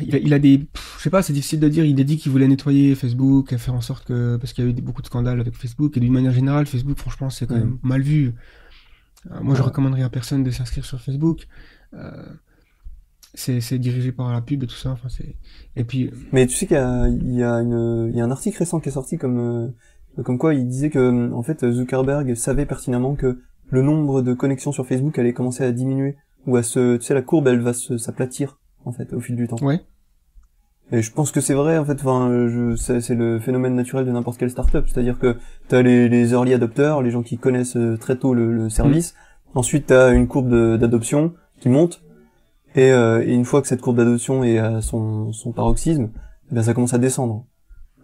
il, 0.00 0.14
a, 0.14 0.18
il 0.18 0.34
a 0.34 0.38
des, 0.38 0.66
je 0.96 1.02
sais 1.02 1.10
pas, 1.10 1.22
c'est 1.22 1.32
difficile 1.32 1.60
de 1.60 1.68
dire. 1.68 1.84
Il 1.84 2.00
a 2.00 2.04
dit 2.04 2.16
qu'il 2.16 2.32
voulait 2.32 2.48
nettoyer 2.48 2.94
Facebook, 2.94 3.56
faire 3.56 3.74
en 3.74 3.80
sorte 3.80 4.06
que, 4.06 4.36
parce 4.36 4.52
qu'il 4.52 4.64
y 4.64 4.66
a 4.66 4.70
eu 4.70 4.74
beaucoup 4.74 5.02
de 5.02 5.06
scandales 5.06 5.40
avec 5.40 5.54
Facebook 5.54 5.96
et 5.96 6.00
d'une 6.00 6.12
manière 6.12 6.32
générale, 6.32 6.66
Facebook, 6.66 6.98
franchement, 6.98 7.30
c'est 7.30 7.46
quand 7.46 7.56
même 7.56 7.78
mal 7.82 8.02
vu. 8.02 8.34
Euh, 9.30 9.40
moi, 9.42 9.54
je 9.54 9.62
recommanderais 9.62 10.02
à 10.02 10.10
personne 10.10 10.42
de 10.42 10.50
s'inscrire 10.50 10.84
sur 10.84 11.00
Facebook. 11.00 11.46
Euh, 11.94 12.24
c'est 13.34 13.78
dirigé 13.78 14.10
par 14.10 14.32
la 14.32 14.40
pub 14.40 14.64
et 14.64 14.66
tout 14.66 14.74
ça. 14.74 14.90
Enfin, 14.90 15.08
c'est 15.08 15.36
et 15.76 15.84
puis. 15.84 16.10
Mais 16.32 16.46
tu 16.46 16.56
sais 16.56 16.66
qu'il 16.66 16.76
y 16.76 17.36
y 17.36 17.42
a 17.42 17.60
une, 17.60 18.10
il 18.10 18.16
y 18.16 18.20
a 18.20 18.24
un 18.24 18.30
article 18.30 18.58
récent 18.58 18.80
qui 18.80 18.88
est 18.88 18.92
sorti 18.92 19.16
comme, 19.16 19.38
euh, 19.38 19.68
comme 20.24 20.38
quoi 20.38 20.54
il 20.54 20.66
disait 20.66 20.90
que 20.90 21.32
en 21.32 21.42
fait 21.42 21.68
Zuckerberg 21.70 22.34
savait 22.34 22.66
pertinemment 22.66 23.14
que 23.14 23.38
le 23.70 23.82
nombre 23.82 24.22
de 24.22 24.32
connexions 24.34 24.72
sur 24.72 24.86
Facebook 24.86 25.18
allait 25.18 25.32
commencer 25.32 25.64
à 25.64 25.72
diminuer 25.72 26.16
ou 26.46 26.56
à 26.56 26.62
se, 26.62 26.96
tu 26.96 27.02
sais, 27.02 27.14
la 27.14 27.22
courbe 27.22 27.48
elle 27.48 27.60
va 27.60 27.72
s'aplatir 27.72 28.58
en 28.84 28.92
fait 28.92 29.12
au 29.12 29.20
fil 29.20 29.36
du 29.36 29.46
temps. 29.46 29.58
Ouais. 29.62 29.80
Et 30.90 31.02
je 31.02 31.12
pense 31.12 31.32
que 31.32 31.40
c'est 31.40 31.54
vrai 31.54 31.76
en 31.76 31.84
fait. 31.84 32.00
Enfin, 32.00 32.28
je, 32.48 32.74
c'est, 32.76 33.14
le 33.14 33.38
phénomène 33.38 33.74
naturel 33.74 34.06
de 34.06 34.10
n'importe 34.10 34.38
quelle 34.38 34.50
startup. 34.50 34.88
C'est-à-dire 34.88 35.18
que 35.18 35.36
t'as 35.68 35.82
les, 35.82 36.08
les 36.08 36.32
early 36.32 36.54
adopters, 36.54 37.02
les 37.02 37.10
gens 37.10 37.22
qui 37.22 37.36
connaissent 37.36 37.76
euh, 37.76 37.96
très 37.98 38.16
tôt 38.16 38.32
le, 38.32 38.70
service. 38.70 39.12
Mm. 39.12 39.58
Ensuite, 39.58 39.86
t'as 39.86 40.12
une 40.14 40.28
courbe 40.28 40.78
d'adoption 40.78 41.34
qui 41.60 41.68
monte. 41.68 42.02
Et, 42.74 42.90
euh, 42.90 43.22
et, 43.22 43.34
une 43.34 43.44
fois 43.44 43.60
que 43.60 43.68
cette 43.68 43.80
courbe 43.80 43.96
d'adoption 43.96 44.44
est 44.44 44.58
à 44.58 44.80
son, 44.80 45.32
son 45.32 45.52
paroxysme, 45.52 46.10
eh 46.50 46.54
bien 46.54 46.62
ça 46.62 46.74
commence 46.74 46.94
à 46.94 46.98
descendre. 46.98 47.46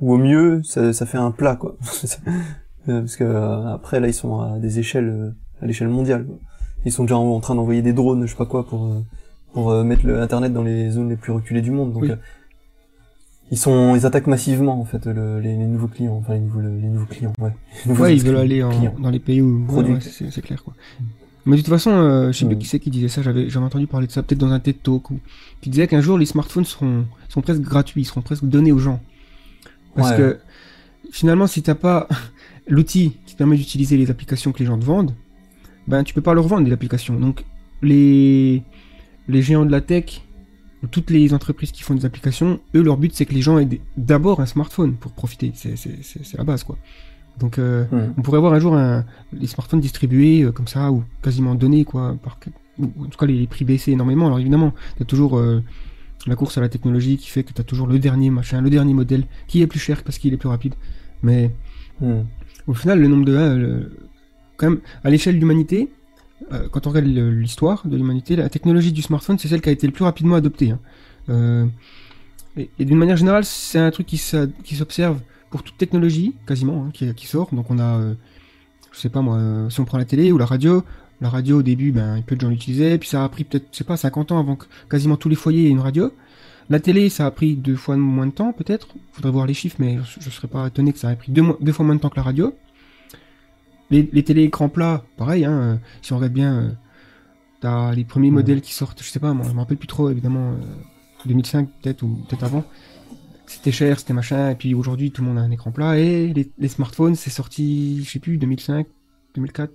Ou 0.01 0.15
au 0.15 0.19
mieux, 0.19 0.63
ça, 0.65 0.93
ça 0.93 1.07
fait 1.07 1.19
un 1.19 1.31
plat 1.31 1.57
quoi. 1.57 1.77
Parce 2.87 3.17
que 3.17 3.25
après 3.73 4.01
là, 4.01 4.09
ils 4.09 4.15
sont 4.15 4.41
à 4.41 4.59
des 4.59 4.79
échelles, 4.79 5.35
à 5.63 5.67
l'échelle 5.67 5.89
mondiale. 5.89 6.27
Ils 6.85 6.93
sont 6.93 7.05
déjà 7.05 7.17
en, 7.17 7.41
train 7.41 7.55
d'envoyer 7.55 7.81
des 7.81 7.95
drones, 7.95 8.27
je 8.27 8.31
sais 8.31 8.37
pas 8.37 8.47
quoi, 8.47 8.67
pour 8.67 9.03
pour 9.55 9.73
mettre 9.85 10.05
le 10.05 10.21
internet 10.21 10.53
dans 10.53 10.65
les 10.65 10.91
zones 10.91 11.09
les 11.09 11.17
plus 11.17 11.33
reculées 11.33 11.63
du 11.63 11.71
monde. 11.71 11.93
Donc 11.93 12.05
ils 13.51 13.59
sont, 13.59 13.95
ils 13.95 14.05
attaquent 14.05 14.27
massivement 14.27 14.81
en 14.81 14.85
fait 14.85 15.07
le, 15.07 15.39
les, 15.39 15.57
nouveaux 15.57 15.87
clients, 15.87 16.17
enfin 16.17 16.35
les 16.35 16.41
nouveaux, 16.41 16.61
les 16.61 16.89
nouveaux 16.89 17.07
clients, 17.07 17.33
ouais. 17.39 17.53
ouais, 17.87 18.17
ils 18.17 18.23
veulent 18.23 18.37
aller 18.37 18.67
dans 18.99 19.11
les 19.11 19.19
pays 19.19 19.41
où 19.41 19.67
ouais, 19.69 19.99
c'est 20.01 20.43
clair 20.43 20.63
quoi. 20.63 20.75
Mais 21.47 21.57
de 21.57 21.61
toute 21.61 21.71
façon, 21.71 21.91
euh, 21.91 22.33
je 22.33 22.39
sais 22.39 22.47
plus 22.47 22.57
mm. 22.57 22.59
qui 22.59 22.67
c'est 22.67 22.81
qui 22.81 22.91
disait 22.91 23.09
ça. 23.09 23.21
J'avais, 23.21 23.51
j'avais 23.51 23.67
entendu 23.67 23.87
parler 23.87 24.07
de 24.07 24.13
ça 24.13 24.23
peut-être 24.23 24.39
dans 24.39 24.51
un 24.51 24.61
TED 24.61 24.83
Talk 24.83 25.11
ou 25.11 25.21
qui 25.61 25.69
disait 25.69 25.87
qu'un 25.87 26.01
jour 26.01 26.17
les 26.17 26.25
smartphones 26.25 26.65
seront, 26.65 27.05
sont 27.29 27.43
presque 27.43 27.61
gratuits, 27.61 28.03
ils 28.03 28.07
seront 28.07 28.23
presque 28.23 28.45
donnés 28.45 28.73
aux 28.73 28.79
gens. 28.79 29.01
Parce 29.95 30.17
que 30.17 30.39
finalement, 31.11 31.47
si 31.47 31.63
t'as 31.63 31.75
pas 31.75 32.09
l'outil 32.67 33.17
qui 33.27 33.35
permet 33.35 33.57
d'utiliser 33.57 33.97
les 33.97 34.11
applications 34.11 34.53
que 34.53 34.59
les 34.59 34.67
gens 34.67 34.79
te 34.79 34.85
vendent, 34.85 35.15
ben 35.87 36.03
tu 36.03 36.15
peux 36.15 36.23
pas 36.23 36.35
leur 36.35 36.47
vendre 36.47 36.65
des 36.65 36.73
applications. 36.73 37.19
Donc 37.19 37.45
les 37.83 38.63
les 39.29 39.43
géants 39.43 39.65
de 39.65 39.71
la 39.71 39.81
tech 39.81 40.23
toutes 40.87 41.11
les 41.11 41.35
entreprises 41.35 41.73
qui 41.73 41.83
font 41.83 41.95
des 41.95 42.05
applications, 42.05 42.61
eux, 42.75 42.83
leur 42.83 42.97
but, 42.97 43.15
c'est 43.15 43.27
que 43.27 43.35
les 43.35 43.43
gens 43.43 43.59
aient 43.59 43.81
d'abord 43.97 44.41
un 44.41 44.47
smartphone 44.47 44.95
pour 44.95 45.13
profiter. 45.13 45.53
C'est 45.55 46.37
la 46.37 46.45
base, 46.45 46.65
quoi. 46.65 46.77
Donc, 47.39 47.59
euh, 47.59 47.85
on 48.17 48.23
pourrait 48.23 48.39
avoir 48.39 48.53
un 48.53 48.61
jour 48.61 48.77
un, 48.77 49.05
les 49.33 49.49
smartphones 49.49 49.81
distribués 49.81 50.43
euh, 50.43 50.53
comme 50.53 50.69
ça, 50.69 50.93
ou 50.93 51.03
quasiment 51.21 51.55
donnés, 51.55 51.85
quoi. 51.85 52.17
Par, 52.23 52.39
en 52.81 53.07
tout 53.07 53.19
cas, 53.19 53.27
les, 53.27 53.47
prix 53.47 53.65
baissaient 53.65 53.93
énormément. 53.93 54.27
Alors, 54.27 54.39
évidemment, 54.39 54.73
t'as 54.99 55.05
toujours 55.05 55.39
euh, 55.39 55.63
la 56.27 56.37
course 56.37 56.59
à 56.59 56.61
la 56.61 56.69
technologie 56.69 57.17
qui 57.17 57.29
fait 57.29 57.45
que 57.45 57.53
t'as 57.53 57.63
toujours 57.63 57.87
le 57.87 57.99
dernier 57.99 58.31
machin, 58.31 58.61
le 58.61 58.71
dernier 58.71 58.95
modèle, 58.95 59.25
qui 59.47 59.63
est 59.63 59.67
plus 59.67 59.79
cher 59.79 60.03
parce 60.03 60.19
qu'il 60.19 60.33
est 60.33 60.37
plus 60.39 60.49
rapide. 60.49 60.75
Mais, 61.23 61.51
au 62.67 62.75
final, 62.75 63.01
le 63.01 63.09
nombre 63.09 63.25
de... 63.25 63.91
quand 64.57 64.71
même, 64.71 64.81
à 65.03 65.11
l'échelle 65.11 65.37
de 65.37 65.41
l'humanité, 65.41 65.91
euh, 66.53 66.69
quand 66.71 66.87
on 66.87 66.91
regarde 66.91 67.07
l'histoire 67.07 67.87
de 67.87 67.97
l'humanité, 67.97 68.37
la 68.37 68.49
technologie 68.49 68.93
du 68.93 69.03
smartphone, 69.03 69.39
c'est 69.39 69.49
celle 69.49 69.61
qui 69.61 69.69
a 69.69 69.73
été 69.73 69.87
le 69.87 69.93
plus 69.93 70.05
rapidement 70.05 70.37
adoptée. 70.37 70.71
Hein. 70.71 70.79
Euh, 71.29 71.67
et, 72.57 72.85
d'une 72.85 72.99
manière 72.99 73.17
générale, 73.17 73.45
c'est 73.45 73.79
un 73.79 73.91
truc 73.91 74.07
qui 74.07 74.19
s'observe 74.19 75.21
pour 75.51 75.63
toute 75.63 75.77
technologie, 75.77 76.35
quasiment, 76.47 76.87
hein, 76.87 77.13
qui, 77.15 77.27
sort. 77.27 77.49
Donc 77.53 77.71
on 77.71 77.79
a, 77.79 77.99
euh, 77.99 78.15
je 78.93 78.99
sais 78.99 79.09
pas 79.09 79.23
moi, 79.23 79.69
si 79.71 79.81
on 79.81 79.85
prend 79.85 79.99
la 79.99 80.05
télé 80.05 80.33
ou 80.33 80.39
la 80.39 80.47
radio, 80.47 80.85
la 81.25 81.31
radio 81.31 81.61
au 81.61 81.63
début, 81.63 81.91
ben, 81.91 82.23
peu 82.27 82.37
de 82.37 82.43
gens 82.43 82.51
l'utilisaient, 82.51 82.99
puis 82.99 83.09
ça 83.09 83.25
a 83.25 83.29
pris 83.31 83.45
peut-être, 83.45 83.67
je 83.73 83.79
sais 83.79 83.85
pas, 83.85 83.97
50 83.97 84.33
ans 84.33 84.39
avant 84.39 84.57
que 84.57 84.67
quasiment 84.91 85.17
tous 85.17 85.31
les 85.31 85.37
foyers 85.37 85.67
aient 85.67 85.71
une 85.71 85.81
radio. 85.81 86.13
La 86.69 86.81
télé, 86.81 87.09
ça 87.09 87.25
a 87.25 87.31
pris 87.31 87.57
deux 87.57 87.77
fois 87.77 87.97
moins 87.97 88.27
de 88.27 88.33
temps, 88.33 88.53
peut-être. 88.53 88.89
Faudrait 89.13 89.31
voir 89.31 89.47
les 89.47 89.55
chiffres, 89.55 89.77
mais 89.79 89.99
je, 90.21 90.27
ne 90.27 90.31
serais 90.31 90.49
pas 90.49 90.67
étonné 90.67 90.93
que 90.93 90.99
ça 90.99 91.11
ait 91.11 91.17
pris 91.17 91.33
deux, 91.33 91.43
deux 91.63 91.73
fois 91.73 91.87
moins 91.87 91.95
de 91.95 92.01
temps 92.01 92.11
que 92.11 92.17
la 92.17 92.23
radio. 92.23 92.55
Les, 93.91 94.09
les 94.13 94.23
télé-écrans 94.23 94.69
plats, 94.69 95.03
pareil, 95.17 95.47
hein, 95.47 95.53
euh, 95.53 95.77
si 96.03 96.13
on 96.13 96.17
regarde 96.17 96.35
bien, 96.35 96.55
euh, 96.55 96.71
t'as 97.61 97.95
les 97.95 98.05
premiers 98.05 98.31
modèles 98.31 98.61
qui 98.61 98.75
sortent, 98.75 99.03
je 99.03 99.09
sais 99.09 99.21
pas, 99.21 99.33
moi, 99.33 99.47
je 99.49 99.55
me 99.55 99.61
rappelle 99.61 99.79
plus 99.79 99.89
trop, 99.89 100.11
évidemment, 100.11 100.57
2005 101.25 101.63
euh, 101.63 101.73
peut-être, 101.83 102.03
ou 102.03 102.09
peut-être 102.29 102.45
avant. 102.45 102.65
C'était 103.47 103.73
cher, 103.73 103.99
c'était 103.99 104.13
machin, 104.13 104.51
et 104.51 104.57
puis 104.57 104.75
aujourd'hui, 104.75 105.11
tout 105.11 105.23
le 105.23 105.29
monde 105.29 105.39
a 105.39 105.41
un 105.41 105.51
écran 105.51 105.71
plat, 105.71 105.99
et 105.99 106.35
les, 106.35 106.69
smartphones, 106.69 107.15
c'est 107.15 107.31
sorti, 107.31 108.05
je 108.05 108.11
sais 108.11 108.19
plus, 108.19 108.37
2005, 108.37 108.87
2004, 109.37 109.73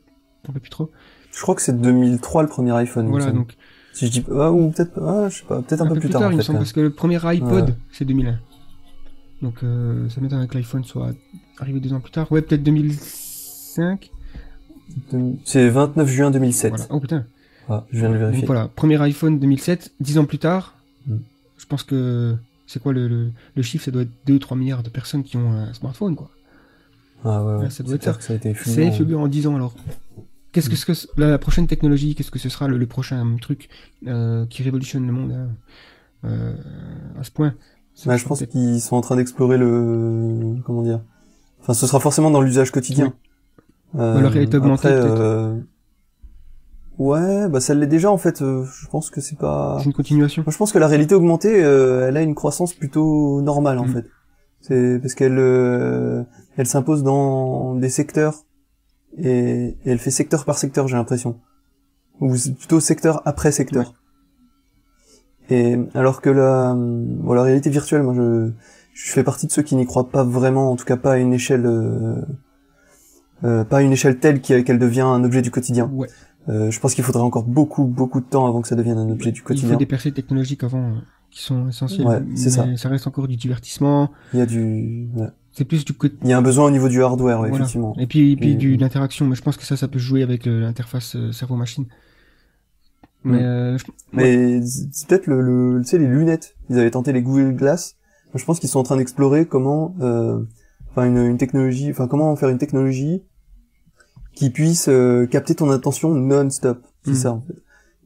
on 0.48 0.54
ne 0.54 0.60
plus 0.60 0.70
trop. 0.70 0.92
Je 1.32 1.42
crois 1.42 1.56
que 1.56 1.62
c'est 1.62 1.80
2003 1.80 2.44
le 2.44 2.50
premier 2.50 2.72
iPhone. 2.74 3.08
Voilà, 3.08 3.32
donc. 3.32 3.56
Si 3.94 4.06
je 4.06 4.12
dis, 4.12 4.26
ah, 4.32 4.52
ou 4.52 4.70
peut-être, 4.70 5.02
ah, 5.02 5.28
je 5.30 5.40
sais 5.40 5.46
pas, 5.46 5.62
peut-être 5.62 5.82
un, 5.82 5.88
peu, 5.88 6.00
plus 6.00 6.10
tard. 6.10 6.32
il 6.32 6.38
me 6.38 6.42
semble, 6.42 6.60
parce 6.60 6.74
que 6.74 6.80
le 6.80 6.92
premier 6.92 7.20
iPod, 7.26 7.76
c'est 7.92 8.06
2001. 8.06 8.40
Donc, 9.42 9.56
euh, 9.64 10.08
ça 10.10 10.22
m'étonne 10.22 10.46
que 10.48 10.58
l'iPhone 10.58 10.84
soit 10.84 11.12
arrivé 11.58 11.80
deux 11.80 11.94
ans 11.94 12.00
plus 12.00 12.12
tard. 12.12 12.32
Ouais, 12.32 12.42
peut-être 12.42 12.64
2000 12.64 12.96
c'est 15.44 15.70
29 15.70 16.10
juin 16.10 16.32
2007. 16.32 16.88
Oh 16.90 17.00
putain. 17.00 17.26
Ah, 17.70 17.86
je 17.92 18.00
viens 18.00 18.10
de 18.10 18.18
vérifier. 18.18 18.46
voilà, 18.46 18.68
premier 18.68 19.00
iPhone 19.02 19.40
2007, 19.40 19.92
10 20.00 20.18
ans 20.18 20.26
plus 20.26 20.40
tard. 20.40 20.76
Hmm. 21.06 21.18
Je 21.58 21.66
pense 21.66 21.84
que 21.84 22.36
c'est 22.66 22.82
quoi 22.82 22.94
le, 22.94 23.32
le, 23.56 23.62
chiffre? 23.62 23.86
Ça 23.86 23.92
doit 23.92 24.04
être 24.04 24.12
2-3 24.28 24.58
milliards 24.58 24.82
de 24.82 24.90
personnes 24.90 25.24
qui 25.24 25.38
ont 25.38 25.52
un 25.52 25.74
smartphone, 25.74 26.16
quoi. 26.16 26.32
Ah 27.24 27.44
ouais, 27.44 27.70
ça 27.70 27.84
doit 27.84 27.96
être 27.96 28.04
ça. 28.04 28.20
ça 28.20 28.34
a 28.34 28.36
été 28.38 28.56
C'est 28.56 28.92
fulgurant 28.92 29.24
en 29.24 29.28
10 29.28 29.48
ans 29.48 29.56
alors. 29.56 29.76
Qu'est-ce 30.52 30.70
que, 30.70 30.76
ce 30.76 31.08
que 31.08 31.22
la, 31.22 31.38
prochaine 31.38 31.68
technologie, 31.68 32.16
qu'est-ce 32.16 32.32
que 32.32 32.40
ce 32.40 32.50
sera 32.50 32.68
le, 32.68 32.86
prochain 32.88 33.38
truc 33.40 33.70
euh, 34.08 34.46
qui 34.48 34.64
révolutionne 34.64 35.06
le 35.06 35.14
monde 35.14 35.32
hein, 35.32 35.50
euh, 36.26 36.56
à 37.20 37.24
ce 37.24 37.32
point? 37.32 37.54
Bah, 38.06 38.18
Je 38.18 38.26
pense 38.26 38.44
qu'ils 38.46 38.82
sont 38.82 38.96
en 38.96 39.02
train 39.02 39.16
d'explorer 39.16 39.58
le 39.58 40.56
comment 40.66 40.82
dire? 40.82 41.02
Enfin, 41.62 41.74
ce 41.74 41.86
sera 41.86 42.00
forcément 42.00 42.32
dans 42.32 42.42
l'usage 42.42 42.72
quotidien. 42.72 43.14
Euh, 43.96 44.22
la 44.22 44.30
réalité 44.30 44.58
augmentée, 44.58 44.88
euh... 44.90 45.56
Ouais, 47.00 47.48
bah 47.48 47.62
ça 47.62 47.74
l'est 47.74 47.88
déjà 47.88 48.12
en 48.12 48.18
fait. 48.18 48.42
Euh, 48.42 48.66
je 48.66 48.88
pense 48.88 49.10
que 49.10 49.22
c'est 49.22 49.38
pas. 49.38 49.78
C'est 49.80 49.86
une 49.86 49.94
continuation. 49.94 50.44
Moi, 50.46 50.52
je 50.52 50.58
pense 50.58 50.74
que 50.74 50.78
la 50.78 50.88
réalité 50.88 51.16
augmentée, 51.16 51.64
euh, 51.64 52.08
elle 52.08 52.18
a 52.18 52.22
une 52.22 52.36
croissance 52.36 52.74
plutôt 52.74 53.42
normale 53.42 53.80
en 53.80 53.86
mm. 53.86 53.94
fait. 53.94 54.06
C'est 54.60 55.00
parce 55.00 55.16
qu'elle 55.16 55.40
euh, 55.40 56.24
elle 56.58 56.68
s'impose 56.68 57.04
dans 57.04 57.76
des 57.76 57.88
secteurs 57.88 58.44
et, 59.18 59.68
et, 59.68 59.78
elle 59.86 60.00
fait 60.00 60.12
secteur 60.12 60.46
par 60.46 60.58
secteur, 60.58 60.88
j'ai 60.88 60.96
l'impression. 60.96 61.40
Ou 62.22 62.36
plutôt 62.58 62.80
secteur 62.80 63.22
après 63.26 63.52
secteur. 63.52 63.94
Et 65.50 65.78
alors 65.94 66.22
que 66.22 66.30
la, 66.30 66.76
bon, 66.76 67.34
la 67.34 67.44
réalité 67.44 67.70
virtuelle, 67.70 68.04
moi 68.04 68.14
je, 68.14 68.52
je 68.94 69.12
fais 69.12 69.24
partie 69.24 69.48
de 69.48 69.52
ceux 69.52 69.64
qui 69.64 69.76
n'y 69.76 69.86
croient 69.86 70.10
pas 70.10 70.24
vraiment, 70.24 70.72
en 70.72 70.76
tout 70.76 70.86
cas 70.86 70.98
pas 70.98 71.14
à 71.14 71.18
une 71.18 71.34
échelle 71.34 71.66
euh, 73.44 73.64
pas 73.64 73.78
à 73.78 73.82
une 73.82 73.94
échelle 73.94 74.20
telle 74.20 74.42
qu'elle 74.42 74.80
devient 74.80 75.02
un 75.02 75.24
objet 75.24 75.42
du 75.42 75.52
quotidien. 75.52 75.90
Ouais. 75.94 76.08
Euh, 76.50 76.72
je 76.72 76.80
pense 76.80 76.96
qu'il 76.96 77.04
faudrait 77.04 77.24
encore 77.24 77.44
beaucoup, 77.44 77.86
beaucoup 77.86 78.22
de 78.22 78.26
temps 78.26 78.48
avant 78.48 78.62
que 78.62 78.68
ça 78.68 78.76
devienne 78.76 78.98
un 78.98 79.10
objet 79.10 79.32
du 79.32 79.42
quotidien. 79.44 79.70
Il 79.70 79.74
faut 79.74 79.80
des 79.80 79.86
percées 79.86 80.12
technologiques 80.12 80.64
avant 80.64 80.84
euh, 80.84 81.00
qui 81.32 81.44
sont 81.44 81.68
essentielles. 81.68 82.08
Ouais, 82.08 82.22
c'est 82.36 82.50
ça. 82.50 82.66
Ça 82.78 82.90
reste 82.90 83.08
encore 83.08 83.28
du 83.28 83.36
divertissement. 83.36 84.12
Il 84.34 84.40
y 84.40 84.42
a 84.42 84.46
du. 84.46 85.10
Ouais. 85.16 85.28
C'est 85.52 85.66
plus 85.66 85.84
du 85.84 85.94
Il 86.24 86.30
y 86.30 86.34
a 86.34 86.38
un 86.38 86.42
besoin 86.42 86.66
au 86.66 86.72
niveau 86.72 86.90
du 86.90 87.04
hardware, 87.04 87.46
effectivement. 87.46 87.96
Et 88.00 88.08
puis, 88.08 88.34
et 88.34 88.36
puis 88.36 88.56
du 88.56 88.78
l'interaction. 88.78 89.26
Mais 89.26 89.36
je 89.36 89.42
pense 89.42 89.58
que 89.58 89.66
ça, 89.66 89.76
ça 89.76 89.88
peut 89.88 90.00
jouer 90.00 90.24
avec 90.24 90.46
l'interface 90.46 91.18
cerveau-machine. 91.32 91.86
Mais, 93.24 93.44
euh, 93.44 93.78
mais 94.14 94.62
c'est 94.64 95.08
peut-être 95.08 95.28
le, 95.28 95.42
le, 95.42 95.82
tu 95.82 95.90
sais, 95.90 95.98
les 95.98 96.08
lunettes. 96.08 96.56
Ils 96.70 96.80
avaient 96.80 96.92
tenté 96.92 97.12
les 97.12 97.22
Google 97.22 97.54
Glass. 97.54 97.96
je 98.34 98.46
pense 98.46 98.60
qu'ils 98.60 98.70
sont 98.70 98.80
en 98.80 98.84
train 98.84 98.98
d'explorer 98.98 99.46
comment, 99.46 99.96
euh, 100.02 100.42
enfin, 100.92 101.06
une, 101.06 101.18
une 101.18 101.38
technologie, 101.38 101.92
enfin, 101.92 102.08
comment 102.08 102.34
faire 102.36 102.50
une 102.50 102.58
technologie 102.58 103.24
qui 104.34 104.50
puisse 104.50 104.88
euh, 104.88 105.26
capter 105.26 105.56
ton 105.56 105.70
attention 105.70 106.14
non-stop. 106.14 106.82
C'est 107.04 107.12
hmm. 107.12 107.16
ça 107.16 107.32
en 107.34 107.42
fait. 107.42 107.56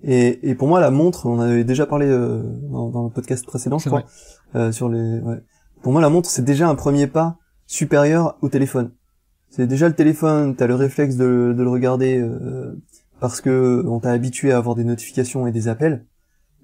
Et, 0.03 0.49
et 0.49 0.55
pour 0.55 0.67
moi, 0.67 0.81
la 0.81 0.91
montre, 0.91 1.25
on 1.25 1.39
avait 1.39 1.63
déjà 1.63 1.85
parlé 1.85 2.07
euh, 2.07 2.43
dans, 2.69 2.89
dans, 2.89 3.03
le 3.05 3.09
podcast 3.09 3.45
précédent, 3.45 3.79
je 3.79 3.87
crois, 3.87 4.03
euh, 4.55 4.71
sur 4.71 4.89
les. 4.89 5.19
Ouais. 5.19 5.41
Pour 5.81 5.93
moi, 5.93 6.01
la 6.01 6.09
montre, 6.09 6.29
c'est 6.29 6.43
déjà 6.43 6.67
un 6.67 6.75
premier 6.75 7.07
pas 7.07 7.37
supérieur 7.67 8.37
au 8.41 8.49
téléphone. 8.49 8.91
C'est 9.49 9.67
déjà 9.67 9.87
le 9.87 9.95
téléphone, 9.95 10.55
t'as 10.55 10.67
le 10.67 10.75
réflexe 10.75 11.15
de, 11.15 11.53
de 11.55 11.63
le 11.63 11.69
regarder 11.69 12.19
euh, 12.19 12.81
parce 13.19 13.39
que 13.39 13.83
on 13.87 13.99
t'a 13.99 14.11
habitué 14.11 14.51
à 14.51 14.57
avoir 14.57 14.75
des 14.75 14.83
notifications 14.83 15.47
et 15.47 15.51
des 15.51 15.67
appels. 15.67 16.05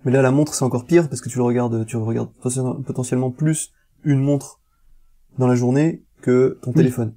Mais 0.04 0.12
là, 0.12 0.22
la 0.22 0.32
montre, 0.32 0.54
c'est 0.54 0.66
encore 0.66 0.86
pire 0.86 1.08
parce 1.08 1.22
que 1.22 1.30
tu 1.30 1.38
le 1.38 1.44
regardes, 1.44 1.86
tu 1.86 1.98
regardes 1.98 2.32
potentiellement 2.86 3.32
plus 3.32 3.72
une 4.04 4.20
montre 4.20 4.60
dans 5.38 5.48
la 5.48 5.56
journée 5.56 6.04
que 6.22 6.58
ton 6.62 6.74
téléphone. 6.74 7.16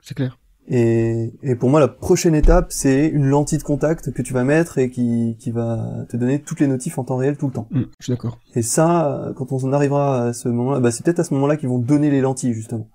C'est 0.00 0.14
clair. 0.14 0.38
Et, 0.68 1.32
et, 1.42 1.56
pour 1.56 1.70
moi, 1.70 1.80
la 1.80 1.88
prochaine 1.88 2.34
étape, 2.34 2.66
c'est 2.70 3.08
une 3.08 3.26
lentille 3.26 3.58
de 3.58 3.64
contact 3.64 4.12
que 4.12 4.22
tu 4.22 4.32
vas 4.32 4.44
mettre 4.44 4.78
et 4.78 4.90
qui, 4.90 5.36
qui 5.38 5.50
va 5.50 6.06
te 6.08 6.16
donner 6.16 6.40
toutes 6.40 6.60
les 6.60 6.68
notifs 6.68 6.98
en 6.98 7.04
temps 7.04 7.16
réel 7.16 7.36
tout 7.36 7.48
le 7.48 7.52
temps. 7.52 7.66
Mm, 7.72 7.82
je 7.98 8.04
suis 8.04 8.12
d'accord. 8.12 8.38
Et 8.54 8.62
ça, 8.62 9.32
quand 9.36 9.50
on 9.52 9.58
en 9.64 9.72
arrivera 9.72 10.26
à 10.26 10.32
ce 10.32 10.48
moment-là, 10.48 10.80
bah, 10.80 10.90
c'est 10.92 11.04
peut-être 11.04 11.18
à 11.18 11.24
ce 11.24 11.34
moment-là 11.34 11.56
qu'ils 11.56 11.68
vont 11.68 11.80
donner 11.80 12.10
les 12.10 12.20
lentilles, 12.20 12.54
justement. 12.54 12.88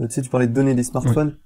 Euh, 0.00 0.06
tu 0.06 0.14
sais, 0.14 0.22
tu 0.22 0.30
parlais 0.30 0.46
de 0.46 0.54
donner 0.54 0.74
des 0.74 0.82
smartphones. 0.82 1.36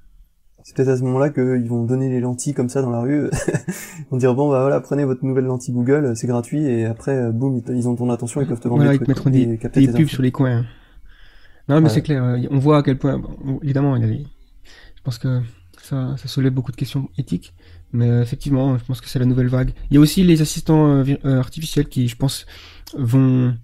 C'est 0.63 0.75
peut-être 0.75 0.89
à 0.89 0.97
ce 0.97 1.03
moment-là 1.03 1.31
qu'ils 1.31 1.69
vont 1.69 1.85
donner 1.85 2.09
les 2.09 2.21
lentilles 2.21 2.55
comme 2.55 2.69
ça 2.69 2.83
dans 2.83 2.91
la 2.91 3.01
rue. 3.01 3.29
ils 3.69 4.05
vont 4.11 4.17
dire, 4.17 4.35
bon, 4.35 4.51
bah 4.51 4.63
voilà, 4.63 4.81
prenez 4.81 5.05
votre 5.05 5.25
nouvelle 5.25 5.45
lentille 5.45 5.75
Google, 5.75 6.17
c'est 6.17 6.27
gratuit, 6.27 6.65
et 6.65 6.87
après, 6.87 7.17
euh, 7.17 7.31
boum, 7.31 7.61
ils 7.69 7.89
ont 7.89 7.95
ton 7.95 8.11
attention, 8.11 8.41
ils 8.41 8.49
peuvent 8.49 8.61
te 8.61 8.67
vendre 8.69 8.83
des 8.83 8.97
trucs. 8.97 9.05
Te 9.05 9.11
mettront 9.11 9.31
des, 9.31 9.59
pubs 9.93 10.09
sur 10.09 10.23
les 10.23 10.33
coins. 10.33 10.65
Non, 11.69 11.81
mais 11.81 11.89
c'est 11.89 12.03
clair, 12.03 12.23
euh, 12.25 12.39
on 12.51 12.59
voit 12.59 12.79
à 12.79 12.83
quel 12.83 12.99
point, 12.99 13.21
évidemment, 13.63 13.97
il 13.97 14.03
y 14.03 14.05
a 14.05 14.09
des... 14.09 14.27
Je 15.07 15.11
pense 15.13 15.19
que 15.19 15.41
ça, 15.81 16.17
ça 16.17 16.27
soulève 16.27 16.53
beaucoup 16.53 16.73
de 16.73 16.77
questions 16.77 17.09
éthiques. 17.17 17.55
Mais 17.93 18.11
euh, 18.11 18.23
effectivement, 18.23 18.77
je 18.77 18.85
pense 18.85 19.01
que 19.01 19.09
c'est 19.09 19.21
la 19.21 19.25
nouvelle 19.25 19.47
vague. 19.47 19.71
Il 19.89 19.95
y 19.95 19.99
a 19.99 20.01
aussi 20.01 20.25
les 20.25 20.43
assistants 20.43 20.89
euh, 20.89 21.05
euh, 21.25 21.39
artificiels 21.39 21.87
qui, 21.87 22.09
je 22.09 22.17
pense, 22.17 22.45
vont 22.99 23.57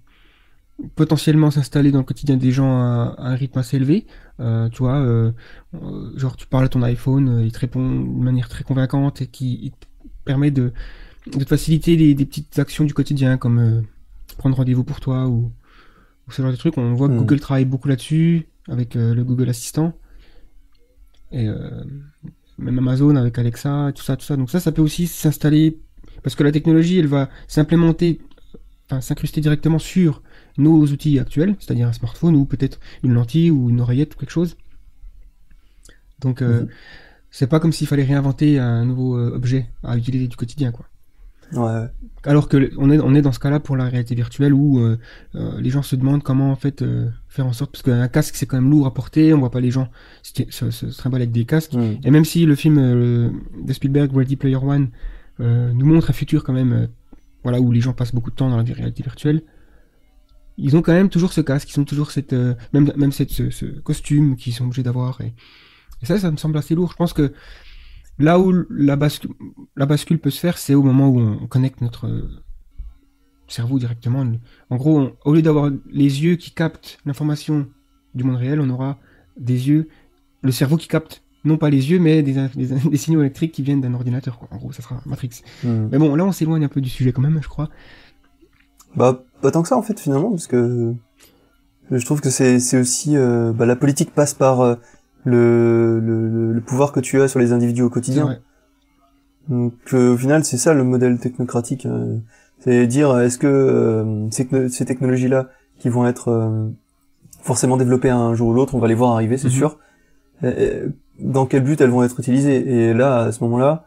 potentiellement 0.95 1.51
s'installer 1.51 1.91
dans 1.91 1.97
le 1.97 2.05
quotidien 2.05 2.37
des 2.37 2.51
gens 2.51 2.79
à, 2.79 3.15
un 3.17 3.35
rythme 3.35 3.59
assez 3.59 3.75
élevé. 3.75 4.05
Euh, 4.39 4.69
tu 4.69 4.77
vois, 4.77 5.01
euh, 5.01 5.33
genre 6.15 6.37
tu 6.37 6.47
parles 6.47 6.63
à 6.63 6.69
ton 6.69 6.81
iPhone, 6.81 7.41
il 7.43 7.51
te 7.51 7.59
répond 7.59 7.89
de 7.89 8.23
manière 8.23 8.47
très 8.47 8.63
convaincante 8.63 9.21
et 9.21 9.27
qui 9.27 9.73
te 9.77 9.85
permet 10.23 10.49
de, 10.49 10.71
de 11.29 11.43
te 11.43 11.49
faciliter 11.49 11.97
les, 11.97 12.15
des 12.15 12.25
petites 12.25 12.57
actions 12.57 12.85
du 12.85 12.93
quotidien 12.93 13.35
comme 13.35 13.83
prendre 14.37 14.55
rendez-vous 14.55 14.85
pour 14.85 15.01
toi 15.01 15.27
ou, 15.27 15.51
ce 16.29 16.41
genre 16.41 16.51
de 16.51 16.55
trucs. 16.55 16.77
On 16.77 16.93
voit 16.93 17.09
que 17.09 17.15
hmm. 17.15 17.17
Google 17.17 17.41
travaille 17.41 17.65
beaucoup 17.65 17.89
là-dessus 17.89 18.47
avec 18.69 18.95
le 18.95 19.21
Google 19.25 19.49
Assistant 19.49 19.93
et 21.33 21.47
même 22.57 22.77
Amazon 22.77 23.15
avec 23.15 23.37
Alexa, 23.37 23.91
tout 23.95 24.03
ça, 24.03 24.15
tout 24.15 24.25
ça. 24.25 24.37
Donc 24.37 24.49
ça, 24.49 24.59
ça 24.59 24.71
peut 24.71 24.81
aussi 24.81 25.07
s'installer 25.07 25.79
parce 26.23 26.35
que 26.35 26.43
la 26.43 26.51
technologie, 26.51 26.99
elle 26.99 27.07
va 27.07 27.29
s'implémenter, 27.47 28.21
enfin 28.85 29.01
s'incruster 29.01 29.41
directement 29.41 29.79
sur 29.79 30.23
nos 30.57 30.81
outils 30.85 31.19
actuels, 31.19 31.55
c'est-à-dire 31.59 31.87
un 31.87 31.93
smartphone 31.93 32.35
ou 32.35 32.45
peut-être 32.45 32.79
une 33.03 33.13
lentille 33.13 33.51
ou 33.51 33.69
une 33.69 33.81
oreillette 33.81 34.15
ou 34.15 34.19
quelque 34.19 34.31
chose. 34.31 34.55
Donc 36.19 36.41
euh, 36.41 36.61
mhm. 36.61 36.69
c'est 37.31 37.47
pas 37.47 37.59
comme 37.59 37.73
s'il 37.73 37.87
fallait 37.87 38.03
réinventer 38.03 38.59
un 38.59 38.85
nouveau 38.85 39.17
euh, 39.17 39.35
objet 39.35 39.67
à 39.83 39.97
utiliser 39.97 40.27
du 40.27 40.37
quotidien, 40.37 40.71
quoi. 40.71 40.85
Ouais. 41.53 41.85
Alors 42.25 42.47
que 42.47 42.71
on 42.77 42.89
est 42.89 42.99
on 42.99 43.13
est 43.15 43.21
dans 43.21 43.31
ce 43.31 43.39
cas-là 43.39 43.59
pour 43.59 43.75
la 43.75 43.85
réalité 43.85 44.15
virtuelle 44.15 44.53
où 44.53 44.79
euh, 44.79 44.97
les 45.59 45.69
gens 45.69 45.81
se 45.81 45.95
demandent 45.95 46.23
comment 46.23 46.51
en 46.51 46.55
fait 46.55 46.83
faire 47.27 47.45
en 47.45 47.53
sorte 47.53 47.71
parce 47.71 47.83
qu'un 47.83 48.07
casque 48.07 48.35
c'est 48.35 48.45
quand 48.45 48.57
même 48.57 48.69
lourd 48.69 48.87
à 48.87 48.93
porter, 48.93 49.33
on 49.33 49.39
voit 49.39 49.51
pas 49.51 49.59
les 49.59 49.71
gens 49.71 49.89
se, 50.21 50.71
se, 50.71 50.85
trimballer 50.97 51.23
avec 51.23 51.33
des 51.33 51.45
casques. 51.45 51.73
Mhm. 51.73 51.97
Et 52.03 52.11
même 52.11 52.25
si 52.25 52.45
le 52.45 52.55
film 52.55 52.77
de 52.77 53.73
Spielberg 53.73 54.15
Ready 54.15 54.35
Player 54.35 54.55
One 54.55 54.89
nous 55.39 55.85
montre 55.85 56.09
un 56.09 56.13
futur 56.13 56.43
quand 56.43 56.53
même 56.53 56.87
voilà 57.43 57.59
où 57.59 57.71
les 57.71 57.81
gens 57.81 57.93
passent 57.93 58.15
beaucoup 58.15 58.31
de 58.31 58.35
temps 58.35 58.49
dans 58.49 58.57
la 58.57 58.63
réalité 58.63 59.03
virtuelle, 59.03 59.43
ils 60.57 60.75
ont 60.77 60.81
quand 60.81 60.93
même 60.93 61.09
toujours 61.09 61.33
ce 61.33 61.41
casque, 61.41 61.69
ils 61.75 61.79
ont 61.79 61.85
toujours 61.85 62.11
cette 62.11 62.33
euh, 62.33 62.53
même 62.73 62.91
même 62.95 63.11
cette 63.11 63.31
ce, 63.31 63.65
costume 63.81 64.35
qu'ils 64.35 64.53
sont 64.53 64.65
obligés 64.65 64.83
d'avoir 64.83 65.19
et, 65.21 65.33
ça 66.03 66.19
ça 66.19 66.31
me 66.31 66.37
semble 66.37 66.57
assez 66.57 66.75
lourd. 66.75 66.91
Je 66.91 66.97
pense 66.97 67.13
que 67.13 67.33
là 68.19 68.39
où 68.39 68.53
la 68.69 68.95
bascule 68.95 69.31
la 69.75 69.85
bascule 69.85 70.19
peut 70.19 70.29
se 70.29 70.39
faire, 70.39 70.57
c'est 70.57 70.73
au 70.75 70.83
moment 70.83 71.09
où 71.09 71.19
on 71.19 71.47
connecte 71.47 71.81
notre 71.81 72.09
cerveau 73.47 73.79
directement. 73.79 74.25
En 74.69 74.75
gros, 74.77 75.11
au 75.25 75.33
lieu 75.33 75.41
d'avoir 75.41 75.71
les 75.91 76.23
yeux 76.23 76.35
qui 76.35 76.51
captent 76.51 76.99
l'information 77.05 77.67
du 78.13 78.23
monde 78.23 78.37
réel, 78.37 78.59
on 78.59 78.69
aura 78.69 78.99
des 79.37 79.69
yeux, 79.69 79.89
le 80.41 80.51
cerveau 80.51 80.77
qui 80.77 80.87
capte 80.87 81.23
non 81.45 81.57
pas 81.57 81.69
les 81.69 81.91
yeux, 81.91 81.99
mais 81.99 82.23
des, 82.23 82.33
des, 82.55 82.97
signaux 82.97 83.21
électriques 83.21 83.51
qui 83.51 83.63
viennent 83.63 83.81
d'un 83.81 83.93
ordinateur. 83.93 84.39
En 84.51 84.57
gros, 84.57 84.71
ça 84.71 84.81
sera 84.81 85.01
Matrix. 85.05 85.41
Hmm. 85.63 85.87
Mais 85.91 85.97
bon, 85.97 86.15
là, 86.15 86.25
on 86.25 86.31
s'éloigne 86.31 86.63
un 86.63 86.69
peu 86.69 86.81
du 86.81 86.89
sujet 86.89 87.11
quand 87.11 87.21
même, 87.21 87.39
je 87.41 87.49
crois. 87.49 87.69
Bah, 88.95 89.23
pas 89.41 89.51
tant 89.51 89.63
que 89.63 89.67
ça 89.67 89.75
en 89.75 89.81
fait 89.81 89.99
finalement, 89.99 90.29
parce 90.29 90.47
que 90.47 90.93
je 91.89 92.05
trouve 92.05 92.21
que 92.21 92.29
c'est 92.29 92.59
c'est 92.59 92.79
aussi 92.79 93.17
euh, 93.17 93.51
bah, 93.51 93.65
la 93.65 93.75
politique 93.75 94.13
passe 94.13 94.35
par 94.35 94.61
euh, 94.61 94.75
le, 95.25 95.99
le, 95.99 96.53
le, 96.53 96.61
pouvoir 96.61 96.91
que 96.91 96.99
tu 96.99 97.21
as 97.21 97.27
sur 97.27 97.39
les 97.39 97.53
individus 97.53 97.83
au 97.83 97.89
quotidien. 97.89 98.37
Donc 99.49 99.73
euh, 99.93 100.13
au 100.13 100.17
final 100.17 100.43
c'est 100.45 100.57
ça 100.57 100.73
le 100.73 100.83
modèle 100.83 101.19
technocratique, 101.19 101.87
c'est 102.59 102.87
dire 102.87 103.17
est-ce 103.19 103.37
que 103.37 104.27
ces, 104.31 104.85
technologies 104.85 105.27
là 105.27 105.49
qui 105.79 105.89
vont 105.89 106.07
être 106.07 106.71
forcément 107.41 107.75
développées 107.75 108.09
un 108.09 108.33
jour 108.35 108.49
ou 108.49 108.53
l'autre, 108.53 108.75
on 108.75 108.79
va 108.79 108.87
les 108.87 108.95
voir 108.95 109.11
arriver, 109.11 109.37
c'est 109.37 109.49
mhm. 109.49 109.53
sûr. 109.53 109.79
dans 111.19 111.45
quel 111.45 111.63
but 111.63 111.81
elles 111.81 111.89
vont 111.89 112.03
être 112.03 112.19
utilisées? 112.19 112.89
Et 112.89 112.93
là 112.93 113.19
à 113.19 113.31
ce 113.31 113.43
moment-là, 113.43 113.85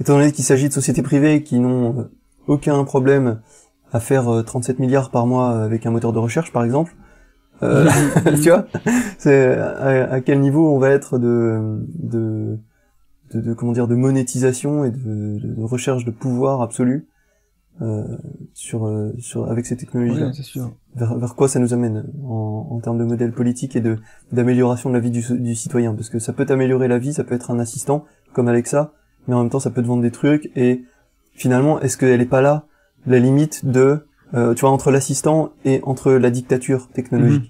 étant 0.00 0.16
donné 0.16 0.32
qu'il 0.32 0.44
s'agit 0.44 0.68
de 0.68 0.72
sociétés 0.72 1.02
privées 1.02 1.42
qui 1.42 1.60
n'ont 1.60 2.08
aucun 2.48 2.82
problème 2.84 3.40
à 3.92 4.00
faire 4.00 4.42
37 4.44 4.76
euh, 4.76 4.82
milliards 4.82 5.10
par 5.10 5.26
mois 5.26 5.62
avec 5.62 5.86
un 5.86 5.90
moteur 5.90 6.12
de 6.12 6.18
recherche, 6.18 6.52
par 6.52 6.64
exemple. 6.64 6.94
Euh, 7.62 7.88
tu 8.42 8.50
vois, 8.50 8.66
c'est 9.18 9.56
à, 9.56 10.20
quel 10.20 10.40
niveau 10.40 10.72
on 10.74 10.78
va 10.78 10.90
être 10.90 11.18
de, 11.18 11.80
de, 11.98 12.58
de, 13.34 13.54
comment 13.54 13.72
dire, 13.72 13.88
de 13.88 13.94
monétisation 13.94 14.84
et 14.84 14.90
de, 14.90 15.38
de 15.38 15.62
recherche 15.62 16.04
de 16.04 16.10
pouvoir 16.10 16.62
absolu 16.62 17.08
euh, 17.80 18.04
sur, 18.54 18.86
euh, 18.86 19.12
sur 19.18 19.48
avec 19.48 19.64
ces 19.64 19.76
technologies. 19.76 20.20
Vers, 20.96 21.16
vers 21.16 21.34
quoi 21.36 21.48
ça 21.48 21.60
nous 21.60 21.74
amène 21.74 22.06
en, 22.24 22.66
en 22.70 22.80
termes 22.80 22.98
de 22.98 23.04
modèle 23.04 23.32
politique 23.32 23.76
et 23.76 23.80
de 23.80 23.98
d'amélioration 24.32 24.90
de 24.90 24.94
la 24.94 25.00
vie 25.00 25.12
du, 25.12 25.22
du 25.38 25.54
citoyen, 25.54 25.94
parce 25.94 26.10
que 26.10 26.18
ça 26.18 26.32
peut 26.32 26.46
améliorer 26.48 26.88
la 26.88 26.98
vie, 26.98 27.12
ça 27.12 27.22
peut 27.22 27.36
être 27.36 27.52
un 27.52 27.60
assistant 27.60 28.04
comme 28.32 28.48
Alexa, 28.48 28.92
mais 29.28 29.34
en 29.34 29.42
même 29.42 29.50
temps 29.50 29.60
ça 29.60 29.70
peut 29.70 29.80
te 29.80 29.86
vendre 29.86 30.02
des 30.02 30.10
trucs 30.10 30.50
et 30.56 30.82
finalement 31.34 31.80
est-ce 31.80 31.96
qu'elle 31.96 32.20
est 32.20 32.26
pas 32.26 32.40
là 32.40 32.66
la 33.06 33.20
limite 33.20 33.64
de, 33.64 34.07
euh, 34.34 34.54
tu 34.54 34.62
vois, 34.62 34.70
entre 34.70 34.90
l'assistant 34.90 35.52
et 35.64 35.80
entre 35.84 36.12
la 36.12 36.30
dictature 36.30 36.88
technologique. 36.88 37.42
Mhm. 37.42 37.48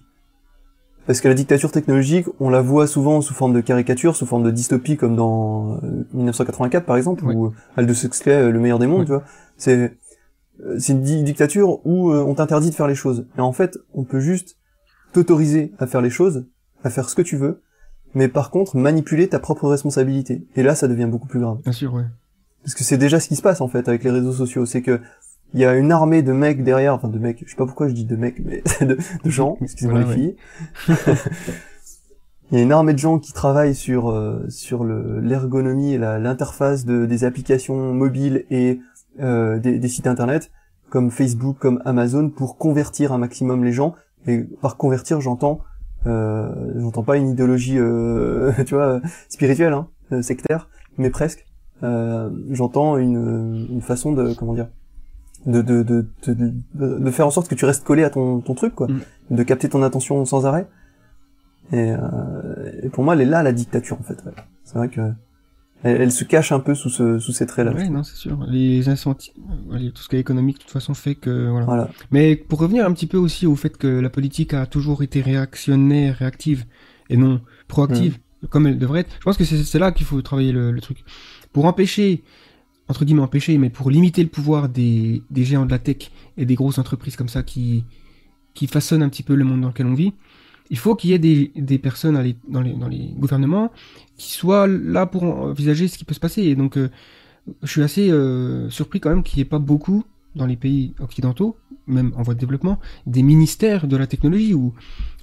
Parce 1.06 1.20
que 1.22 1.28
la 1.28 1.34
dictature 1.34 1.72
technologique, 1.72 2.26
on 2.38 2.50
la 2.50 2.60
voit 2.60 2.86
souvent 2.86 3.22
sous 3.22 3.32
forme 3.32 3.54
de 3.54 3.62
caricature, 3.62 4.14
sous 4.14 4.26
forme 4.26 4.42
de 4.42 4.50
dystopie, 4.50 4.98
comme 4.98 5.16
dans 5.16 5.80
1984 6.12 6.82
euh, 6.82 6.86
par 6.86 6.96
exemple, 6.96 7.24
ou 7.24 7.52
Aldous 7.76 8.04
Huxley, 8.04 8.34
euh, 8.34 8.50
Le 8.50 8.60
meilleur 8.60 8.78
des 8.78 8.86
mondes, 8.86 9.06
tu 9.06 9.12
vois. 9.12 9.24
C'est 9.56 9.96
c'est 10.76 10.92
une 10.92 11.02
dictature 11.02 11.86
où 11.86 12.12
on 12.12 12.34
t'interdit 12.34 12.70
de 12.70 12.74
faire 12.74 12.88
les 12.88 12.96
choses. 12.96 13.28
Et 13.38 13.40
en 13.40 13.52
fait, 13.52 13.78
on 13.94 14.02
peut 14.02 14.18
juste 14.18 14.56
t'autoriser 15.12 15.72
à 15.78 15.86
faire 15.86 16.00
les 16.00 16.10
choses, 16.10 16.46
à 16.82 16.90
faire 16.90 17.08
ce 17.08 17.14
que 17.14 17.22
tu 17.22 17.36
veux, 17.36 17.62
mais 18.14 18.26
par 18.26 18.50
contre 18.50 18.76
manipuler 18.76 19.28
ta 19.28 19.38
propre 19.38 19.68
responsabilité. 19.68 20.46
Et 20.56 20.64
là, 20.64 20.74
ça 20.74 20.88
devient 20.88 21.06
beaucoup 21.08 21.28
plus 21.28 21.38
grave. 21.40 21.58
Bien 21.62 21.72
sûr, 21.72 21.94
ouais. 21.94 22.06
Parce 22.62 22.74
que 22.74 22.84
c'est 22.84 22.98
déjà 22.98 23.20
ce 23.20 23.28
qui 23.28 23.36
se 23.36 23.42
passe 23.42 23.60
en 23.60 23.68
fait 23.68 23.88
avec 23.88 24.04
les 24.04 24.10
réseaux 24.10 24.32
sociaux, 24.32 24.66
c'est 24.66 24.82
que 24.82 25.00
il 25.54 25.60
y 25.60 25.64
a 25.64 25.74
une 25.74 25.92
armée 25.92 26.22
de 26.22 26.32
mecs 26.32 26.62
derrière, 26.62 26.94
enfin 26.94 27.08
de 27.08 27.18
mecs, 27.18 27.42
je 27.44 27.50
sais 27.50 27.56
pas 27.56 27.66
pourquoi 27.66 27.88
je 27.88 27.94
dis 27.94 28.04
de 28.04 28.16
mecs, 28.16 28.40
mais 28.44 28.62
de, 28.86 28.98
de 29.24 29.30
gens, 29.30 29.56
excusez-moi 29.62 30.00
les 30.00 30.06
filles. 30.06 30.36
il 32.50 32.58
y 32.58 32.60
a 32.60 32.62
une 32.62 32.72
armée 32.72 32.92
de 32.92 32.98
gens 32.98 33.18
qui 33.18 33.32
travaillent 33.32 33.74
sur 33.74 34.10
euh, 34.10 34.44
sur 34.48 34.84
l'ergonomie 34.84 35.94
et 35.94 35.98
l'interface 35.98 36.84
de, 36.84 37.06
des 37.06 37.24
applications 37.24 37.92
mobiles 37.92 38.44
et 38.50 38.80
euh, 39.20 39.58
des, 39.58 39.78
des, 39.78 39.88
sites 39.88 40.06
internet 40.06 40.50
comme 40.90 41.10
Facebook, 41.10 41.58
comme 41.58 41.82
Amazon 41.84 42.30
pour 42.30 42.56
convertir 42.56 43.12
un 43.12 43.18
maximum 43.18 43.64
les 43.64 43.72
gens. 43.72 43.94
Et 44.26 44.38
par 44.60 44.76
convertir, 44.76 45.20
j'entends 45.20 45.60
euh, 46.06 46.72
j'entends 46.76 47.02
pas 47.02 47.16
une 47.16 47.30
idéologie 47.30 47.78
euh, 47.78 48.52
tu 48.64 48.74
vois 48.74 49.00
spirituelle, 49.28 49.72
hein, 49.72 49.88
euh, 50.12 50.22
sectaire, 50.22 50.68
mais 50.96 51.10
presque. 51.10 51.44
j'entends 51.82 52.96
une, 52.96 53.68
une 53.70 53.82
façon 53.82 54.12
de 54.12 54.34
comment 54.34 54.54
dire 54.54 54.68
de, 55.48 55.62
de, 55.62 55.82
de, 55.82 56.06
de, 56.26 56.98
de 56.98 57.10
faire 57.10 57.26
en 57.26 57.30
sorte 57.30 57.48
que 57.48 57.54
tu 57.54 57.64
restes 57.64 57.84
collé 57.84 58.04
à 58.04 58.10
ton, 58.10 58.40
ton 58.40 58.54
truc, 58.54 58.74
quoi. 58.74 58.86
Mm. 58.86 59.00
De 59.30 59.42
capter 59.42 59.68
ton 59.68 59.82
attention 59.82 60.24
sans 60.24 60.46
arrêt. 60.46 60.68
Et, 61.72 61.90
euh, 61.90 62.82
et, 62.82 62.88
pour 62.90 63.02
moi, 63.02 63.14
elle 63.14 63.22
est 63.22 63.26
là, 63.26 63.42
la 63.42 63.52
dictature, 63.52 63.98
en 63.98 64.02
fait. 64.02 64.22
C'est 64.64 64.78
vrai 64.78 64.88
que 64.88 65.00
elle, 65.84 66.10
se 66.10 66.24
cache 66.24 66.50
un 66.50 66.58
peu 66.58 66.74
sous, 66.74 66.90
ce, 66.90 67.18
sous 67.18 67.32
ces 67.32 67.46
traits-là. 67.46 67.72
Oui, 67.74 67.88
non, 67.88 68.02
c'est 68.02 68.16
sûr. 68.16 68.44
Les 68.48 68.88
incentives, 68.88 69.32
tout 69.94 70.02
ce 70.02 70.08
qui 70.08 70.16
est 70.16 70.20
économique, 70.20 70.58
de 70.58 70.62
toute 70.62 70.72
façon, 70.72 70.92
fait 70.92 71.14
que... 71.14 71.48
Voilà. 71.50 71.66
voilà. 71.66 71.90
Mais 72.10 72.34
pour 72.34 72.58
revenir 72.58 72.84
un 72.84 72.92
petit 72.92 73.06
peu 73.06 73.16
aussi 73.16 73.46
au 73.46 73.54
fait 73.54 73.76
que 73.76 73.86
la 73.86 74.10
politique 74.10 74.54
a 74.54 74.66
toujours 74.66 75.04
été 75.04 75.20
réactionnaire, 75.20 76.16
réactive, 76.16 76.64
et 77.10 77.16
non 77.16 77.40
proactive, 77.68 78.18
mm. 78.42 78.46
comme 78.48 78.66
elle 78.66 78.78
devrait 78.78 79.00
être, 79.00 79.10
je 79.20 79.24
pense 79.24 79.36
que 79.36 79.44
c'est 79.44 79.78
là 79.78 79.92
qu'il 79.92 80.04
faut 80.04 80.20
travailler 80.20 80.52
le, 80.52 80.72
le 80.72 80.80
truc. 80.80 81.04
Pour 81.52 81.64
empêcher 81.64 82.24
entre 82.88 83.04
guillemets 83.04 83.22
empêcher, 83.22 83.58
mais 83.58 83.70
pour 83.70 83.90
limiter 83.90 84.22
le 84.22 84.28
pouvoir 84.28 84.68
des, 84.68 85.22
des 85.30 85.44
géants 85.44 85.66
de 85.66 85.70
la 85.70 85.78
tech 85.78 86.10
et 86.36 86.46
des 86.46 86.54
grosses 86.54 86.78
entreprises 86.78 87.16
comme 87.16 87.28
ça 87.28 87.42
qui, 87.42 87.84
qui 88.54 88.66
façonnent 88.66 89.02
un 89.02 89.08
petit 89.08 89.22
peu 89.22 89.34
le 89.34 89.44
monde 89.44 89.60
dans 89.60 89.68
lequel 89.68 89.86
on 89.86 89.94
vit, 89.94 90.14
il 90.70 90.78
faut 90.78 90.94
qu'il 90.94 91.10
y 91.10 91.12
ait 91.12 91.18
des, 91.18 91.50
des 91.54 91.78
personnes 91.78 92.14
dans, 92.48 92.60
les, 92.60 92.72
dans 92.72 92.88
les 92.88 93.10
gouvernements 93.16 93.72
qui 94.16 94.32
soient 94.32 94.66
là 94.66 95.06
pour 95.06 95.22
envisager 95.22 95.88
ce 95.88 95.96
qui 95.96 96.04
peut 96.04 96.14
se 96.14 96.20
passer. 96.20 96.42
Et 96.42 96.56
donc, 96.56 96.76
euh, 96.76 96.90
je 97.62 97.68
suis 97.68 97.82
assez 97.82 98.10
euh, 98.10 98.68
surpris 98.68 99.00
quand 99.00 99.10
même 99.10 99.22
qu'il 99.22 99.38
n'y 99.38 99.42
ait 99.42 99.46
pas 99.46 99.58
beaucoup 99.58 100.04
dans 100.34 100.46
les 100.46 100.56
pays 100.56 100.94
occidentaux, 101.00 101.56
même 101.86 102.12
en 102.16 102.22
voie 102.22 102.34
de 102.34 102.40
développement, 102.40 102.78
des 103.06 103.22
ministères 103.22 103.86
de 103.86 103.96
la 103.96 104.06
technologie. 104.06 104.52
Ou, 104.54 104.74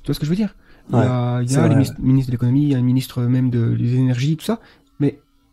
tu 0.02 0.08
vois 0.08 0.16
ce 0.16 0.20
que 0.20 0.26
je 0.26 0.32
veux 0.32 0.36
dire? 0.36 0.56
Il 0.90 0.96
y 0.96 1.00
a, 1.00 1.42
il 1.42 1.52
y 1.52 1.56
a 1.56 1.68
les 1.68 1.76
ministres 2.00 2.28
de 2.28 2.32
l'économie, 2.32 2.64
il 2.64 2.70
y 2.70 2.76
a 2.76 2.78
un 2.78 2.84
ministre 2.84 3.24
même 3.24 3.50
de 3.50 3.64
l'énergie, 3.64 4.38
tout 4.38 4.46
ça. 4.46 4.60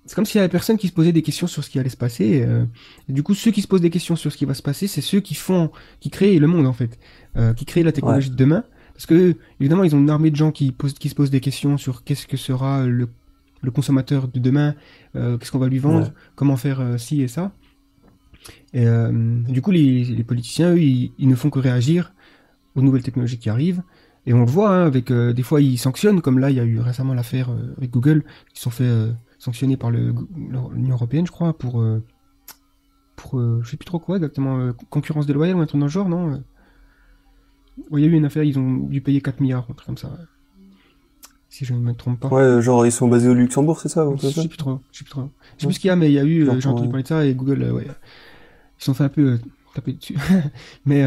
C'est 0.04 0.16
comme 0.16 0.24
s'il 0.24 0.38
y 0.38 0.40
avait 0.40 0.48
personne 0.48 0.78
qui 0.78 0.88
se 0.88 0.92
posait 0.92 1.12
des 1.12 1.22
questions 1.22 1.46
sur 1.46 1.62
ce 1.62 1.70
qui 1.70 1.78
allait 1.78 1.88
se 1.88 1.96
passer. 1.96 2.42
Euh, 2.42 2.64
du 3.08 3.22
coup, 3.22 3.34
ceux 3.34 3.52
qui 3.52 3.62
se 3.62 3.68
posent 3.68 3.80
des 3.80 3.90
questions 3.90 4.16
sur 4.16 4.32
ce 4.32 4.36
qui 4.36 4.44
va 4.44 4.54
se 4.54 4.62
passer, 4.62 4.88
c'est 4.88 5.00
ceux 5.00 5.20
qui 5.20 5.34
font, 5.34 5.70
qui 6.00 6.10
créent 6.10 6.38
le 6.38 6.46
monde 6.48 6.66
en 6.66 6.72
fait, 6.72 6.98
euh, 7.36 7.54
qui 7.54 7.64
créent 7.64 7.84
la 7.84 7.92
technologie 7.92 8.30
de 8.30 8.34
demain. 8.34 8.64
Parce 8.94 9.06
que 9.06 9.36
évidemment, 9.60 9.84
ils 9.84 9.94
ont 9.94 10.00
une 10.00 10.10
armée 10.10 10.30
de 10.30 10.36
gens 10.36 10.50
qui 10.50 10.72
posent, 10.72 10.94
qui 10.94 11.08
se 11.08 11.14
posent 11.14 11.30
des 11.30 11.40
questions 11.40 11.78
sur 11.78 12.02
qu'est-ce 12.02 12.26
que 12.26 12.36
sera 12.36 12.84
le, 12.84 13.08
le 13.62 13.70
consommateur 13.70 14.26
de 14.26 14.40
demain, 14.40 14.74
euh, 15.14 15.38
qu'est-ce 15.38 15.52
qu'on 15.52 15.58
va 15.58 15.68
lui 15.68 15.78
vendre, 15.78 16.12
comment 16.34 16.56
faire 16.56 16.98
ci 16.98 17.22
et 17.22 17.28
ça. 17.28 17.52
Et 18.74 18.86
du 19.48 19.62
coup, 19.62 19.70
les, 19.70 20.04
les 20.04 20.24
politiciens, 20.24 20.72
eux, 20.72 20.80
ils, 20.80 21.12
ne 21.20 21.34
font 21.36 21.48
que 21.48 21.60
réagir 21.60 22.12
aux 22.74 22.82
nouvelles 22.82 23.04
technologies 23.04 23.38
qui 23.38 23.50
arrivent. 23.50 23.82
Et 24.26 24.32
on 24.32 24.40
le 24.40 24.46
voit 24.46 24.70
hein, 24.70 24.84
avec 24.84 25.12
des 25.12 25.42
fois 25.42 25.60
ils 25.60 25.78
sanctionnent, 25.78 26.20
comme 26.20 26.40
là 26.40 26.50
il 26.50 26.56
y 26.56 26.60
a 26.60 26.64
eu 26.64 26.80
récemment 26.80 27.14
l'affaire 27.14 27.50
avec 27.76 27.90
Google, 27.90 28.24
qui 28.52 28.60
sont 28.60 28.70
fait 28.70 28.90
sanctionné 29.42 29.76
par 29.76 29.90
l'Union 29.90 30.92
européenne, 30.92 31.26
je 31.26 31.32
crois, 31.32 31.58
pour 31.58 31.80
euh, 31.80 32.00
pour 33.16 33.40
euh, 33.40 33.60
je 33.64 33.70
sais 33.70 33.76
plus 33.76 33.84
trop 33.84 33.98
quoi 33.98 34.16
exactement, 34.16 34.60
euh, 34.60 34.72
concurrence 34.88 35.26
déloyale 35.26 35.56
ou 35.56 35.60
un 35.60 35.66
truc 35.66 35.80
dans 35.80 35.86
le 35.86 35.90
genre, 35.90 36.08
non 36.08 36.40
il 37.90 37.98
y 37.98 38.04
a 38.04 38.06
eu 38.06 38.12
une 38.12 38.24
affaire, 38.24 38.44
ils 38.44 38.56
ont 38.56 38.76
dû 38.76 39.00
payer 39.00 39.20
4 39.20 39.40
milliards, 39.40 39.66
un 39.68 39.74
truc 39.74 39.86
comme 39.86 39.96
ça. 39.96 40.10
Si 41.48 41.64
je 41.64 41.74
ne 41.74 41.80
me 41.80 41.92
trompe 41.92 42.20
pas. 42.20 42.28
Ouais, 42.28 42.62
genre 42.62 42.86
ils 42.86 42.92
sont 42.92 43.08
basés 43.08 43.28
au 43.28 43.34
Luxembourg, 43.34 43.80
c'est 43.80 43.88
ça 43.88 44.06
Je 44.16 44.28
sais 44.28 44.46
plus 44.46 44.58
trop. 44.58 44.78
Je 44.92 44.98
sais 44.98 45.04
plus 45.04 45.10
trop. 45.10 45.28
Je 45.56 45.62
sais 45.62 45.66
plus 45.66 45.74
ce 45.74 45.80
qu'il 45.80 45.88
y 45.88 45.90
a, 45.90 45.96
mais 45.96 46.08
il 46.08 46.14
y 46.14 46.18
a 46.20 46.24
eu, 46.24 46.48
j'ai 46.60 46.68
entendu 46.68 46.88
parler 46.88 47.02
de 47.02 47.08
ça 47.08 47.24
et 47.24 47.34
Google, 47.34 47.64
ouais, 47.72 47.86
ils 47.86 48.84
sont 48.84 48.94
fait 48.94 49.04
un 49.04 49.08
peu 49.08 49.40
taper 49.74 49.94
dessus. 49.94 50.16
mais 50.86 51.02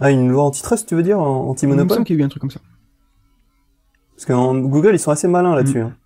ah, 0.00 0.10
une 0.10 0.30
loi 0.30 0.42
antitrust, 0.42 0.88
tu 0.88 0.96
veux 0.96 1.02
dire, 1.04 1.20
anti-monopole? 1.20 1.84
Il 1.84 1.88
me 1.88 1.94
semble 1.94 2.06
qu'il 2.06 2.16
y 2.16 2.18
a 2.18 2.22
eu 2.22 2.24
un 2.24 2.28
truc 2.28 2.40
comme 2.40 2.50
ça. 2.50 2.60
Parce 4.16 4.26
qu'en 4.26 4.58
Google, 4.58 4.94
ils 4.94 4.98
sont 4.98 5.12
assez 5.12 5.28
malins 5.28 5.54
là-dessus. 5.54 5.78
Mm. 5.78 5.86
Hein. 5.86 5.96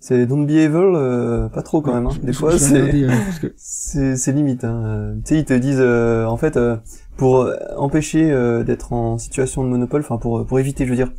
C'est 0.00 0.26
don't 0.26 0.46
be 0.46 0.52
evil, 0.52 0.76
euh, 0.76 1.48
pas 1.48 1.62
trop 1.62 1.82
quand 1.82 1.94
même. 1.94 2.06
Hein. 2.06 2.16
Des 2.22 2.32
fois, 2.32 2.58
c'est 3.56 4.16
c'est 4.16 4.32
limite. 4.32 4.64
Hein. 4.64 5.16
Tu 5.24 5.34
sais, 5.34 5.38
ils 5.40 5.44
te 5.44 5.52
disent, 5.52 5.78
euh, 5.78 6.24
en 6.24 6.36
fait, 6.36 6.56
euh, 6.56 6.76
pour 7.16 7.48
empêcher 7.76 8.30
d'être 8.64 8.92
en 8.92 9.18
situation 9.18 9.62
de 9.62 9.68
monopole, 9.68 10.00
enfin 10.00 10.16
pour 10.16 10.46
pour 10.46 10.58
éviter, 10.58 10.86
je 10.86 10.90
veux 10.90 10.96
dire, 10.96 11.12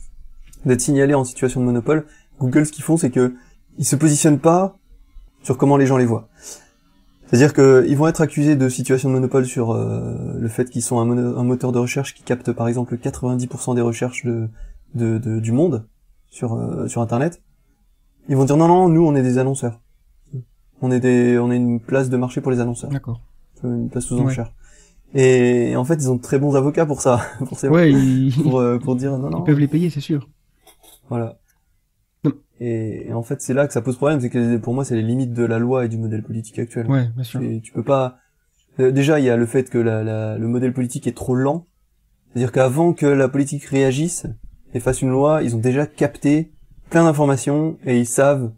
d'être 0.66 0.82
signalé 0.82 1.14
en 1.14 1.24
situation 1.24 1.62
de 1.62 1.66
monopole, 1.66 2.06
Google, 2.40 2.66
ce 2.66 2.72
qu'ils 2.72 2.84
font, 2.84 2.98
c'est 2.98 3.12
que 3.12 3.36
ils 3.78 3.86
se 3.86 3.96
positionnent 3.96 4.40
pas 4.40 4.76
sur 5.44 5.58
comment 5.58 5.78
les 5.78 5.86
gens 5.86 5.98
les 5.98 6.06
voient. 6.06 6.28
C'est-à-dire 7.32 7.54
qu'ils 7.54 7.96
vont 7.96 8.08
être 8.08 8.20
accusés 8.20 8.58
de 8.58 8.68
situation 8.68 9.08
de 9.08 9.14
monopole 9.14 9.46
sur 9.46 9.72
euh, 9.72 10.38
le 10.38 10.48
fait 10.50 10.70
qu'ils 10.70 10.82
sont 10.82 11.00
un, 11.00 11.06
moteur 11.06 11.72
de 11.72 11.80
recherche 11.80 12.14
qui 12.14 12.24
capte 12.24 12.52
par 12.52 12.68
exemple 12.68 12.98
90% 12.98 13.74
des 13.74 13.82
recherches 13.82 14.26
de, 14.26 14.50
de, 14.96 15.40
du 15.40 15.54
monde 15.54 15.88
sur, 16.30 16.56
euh, 16.56 16.90
sur 16.90 17.02
Internet. 17.02 17.42
Ils 18.30 18.36
vont 18.36 18.46
dire 18.46 18.58
non 18.58 18.68
non, 18.68 18.90
nous 18.90 19.06
on 19.06 19.16
est 19.16 19.24
des 19.24 19.38
annonceurs. 19.38 19.82
On 20.82 20.92
est 20.92 21.00
des 21.00 21.38
on 21.38 21.52
est 21.52 21.58
une 21.58 21.80
place 21.80 22.10
de 22.10 22.18
marché 22.18 22.42
pour 22.42 22.52
les 22.52 22.60
annonceurs. 22.60 22.90
D'accord. 22.90 23.22
Une 23.64 23.90
place 23.90 24.06
sous 24.06 24.20
enchère. 24.20 24.52
Et, 25.14 25.76
en 25.76 25.84
fait, 25.84 25.96
ils 25.96 26.10
ont 26.10 26.16
de 26.16 26.22
très 26.22 26.40
bons 26.40 26.56
avocats 26.56 26.86
pour 26.86 27.02
ça, 27.02 27.22
pour, 27.40 27.62
ouais, 27.66 27.92
ils... 27.92 28.34
pour, 28.42 28.60
euh, 28.60 28.80
pour 28.80 28.96
dire 28.96 29.18
non 29.18 29.30
non. 29.30 29.40
Ils 29.40 29.44
peuvent 29.44 29.60
les 29.60 29.68
payer, 29.68 29.90
c'est 29.90 30.00
sûr. 30.00 30.30
Voilà. 31.10 31.38
Et, 32.64 33.12
en 33.12 33.24
fait, 33.24 33.42
c'est 33.42 33.56
là 33.56 33.66
que 33.66 33.74
ça 33.74 33.82
pose 33.82 33.98
problème, 33.98 34.22
c'est 34.22 34.30
que 34.30 34.58
pour 34.58 34.76
moi, 34.76 34.86
c'est 34.86 34.96
les 34.96 35.02
limites 35.02 35.34
de 35.34 35.44
la 35.44 35.58
loi 35.58 35.86
et 35.86 35.90
du 35.90 35.98
modèle 35.98 36.22
politique 36.22 36.60
actuel. 36.60 36.88
Ouais, 36.88 37.10
bien 37.16 37.24
sûr. 37.24 37.42
tu 37.62 37.72
peux 37.74 37.84
pas. 37.84 38.18
Euh, 38.80 38.92
déjà, 38.92 39.20
il 39.20 39.26
y 39.26 39.30
a 39.32 39.36
le 39.36 39.48
fait 39.48 39.70
que 39.70 39.80
la, 39.80 40.38
le 40.38 40.48
modèle 40.48 40.72
politique 40.72 41.08
est 41.08 41.18
trop 41.18 41.36
lent. 41.36 41.66
C'est-à-dire 42.28 42.52
qu'avant 42.52 42.94
que 42.94 43.08
la 43.08 43.28
politique 43.28 43.66
réagisse 43.66 44.28
et 44.74 44.80
fasse 44.80 45.02
une 45.02 45.10
loi, 45.10 45.42
ils 45.44 45.56
ont 45.56 45.60
déjà 45.60 45.88
capté 45.88 46.54
plein 46.92 47.06
d'informations 47.06 47.78
et 47.86 47.98
ils 47.98 48.06
savent 48.06 48.52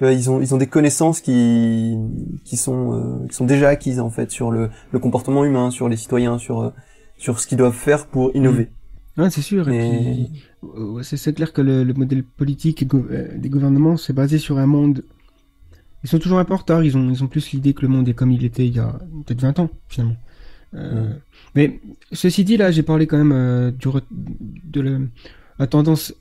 ils 0.00 0.30
ont 0.30 0.40
ils 0.40 0.54
ont 0.54 0.56
des 0.56 0.66
connaissances 0.66 1.20
qui 1.20 1.98
qui 2.44 2.56
sont 2.56 2.94
euh, 2.94 3.26
qui 3.26 3.34
sont 3.34 3.44
déjà 3.44 3.68
acquises 3.68 4.00
en 4.00 4.08
fait 4.08 4.30
sur 4.30 4.50
le, 4.50 4.70
le 4.92 4.98
comportement 4.98 5.44
humain, 5.44 5.70
sur 5.70 5.90
les 5.90 5.96
citoyens, 5.96 6.38
sur 6.38 6.60
euh, 6.60 6.70
sur 7.18 7.38
ce 7.38 7.46
qu'ils 7.46 7.58
doivent 7.58 7.74
faire 7.74 8.06
pour 8.06 8.34
innover. 8.34 8.70
Ouais, 9.18 9.28
c'est 9.28 9.42
sûr. 9.42 9.68
Et, 9.68 10.28
puis, 10.62 11.02
c'est 11.02 11.32
clair 11.34 11.52
que 11.52 11.60
le, 11.60 11.92
modèle 11.92 12.22
politique 12.22 12.86
euh, 12.94 13.36
des 13.36 13.48
gouvernements, 13.50 13.96
c'est 13.96 14.12
basé 14.12 14.38
sur 14.38 14.58
un 14.58 14.66
monde. 14.66 15.04
Ils 16.02 16.08
sont 16.08 16.18
toujours 16.18 16.38
un 16.38 16.44
peu 16.46 16.54
en 16.54 16.58
retard. 16.58 16.82
Ils 16.82 16.96
ont, 16.96 17.10
ils 17.10 17.22
ont 17.22 17.26
plus 17.26 17.52
l'idée 17.52 17.74
que 17.74 17.82
le 17.82 17.88
monde 17.88 18.08
est 18.08 18.14
comme 18.14 18.30
il 18.32 18.44
était 18.44 18.66
il 18.66 18.74
y 18.74 18.78
a 18.78 18.98
peut-être 19.26 19.42
20 19.42 19.58
ans, 19.58 19.70
finalement. 19.88 20.16
Euh, 20.74 21.12
mais 21.54 21.80
ceci 22.12 22.44
dit, 22.44 22.56
là, 22.56 22.70
j'ai 22.70 22.82
parlé 22.82 23.06
quand 23.06 23.18
même 23.18 23.32
euh, 23.32 23.70
du, 23.70 23.88
de 24.64 25.08
la 25.58 25.66
tendance 25.66 26.14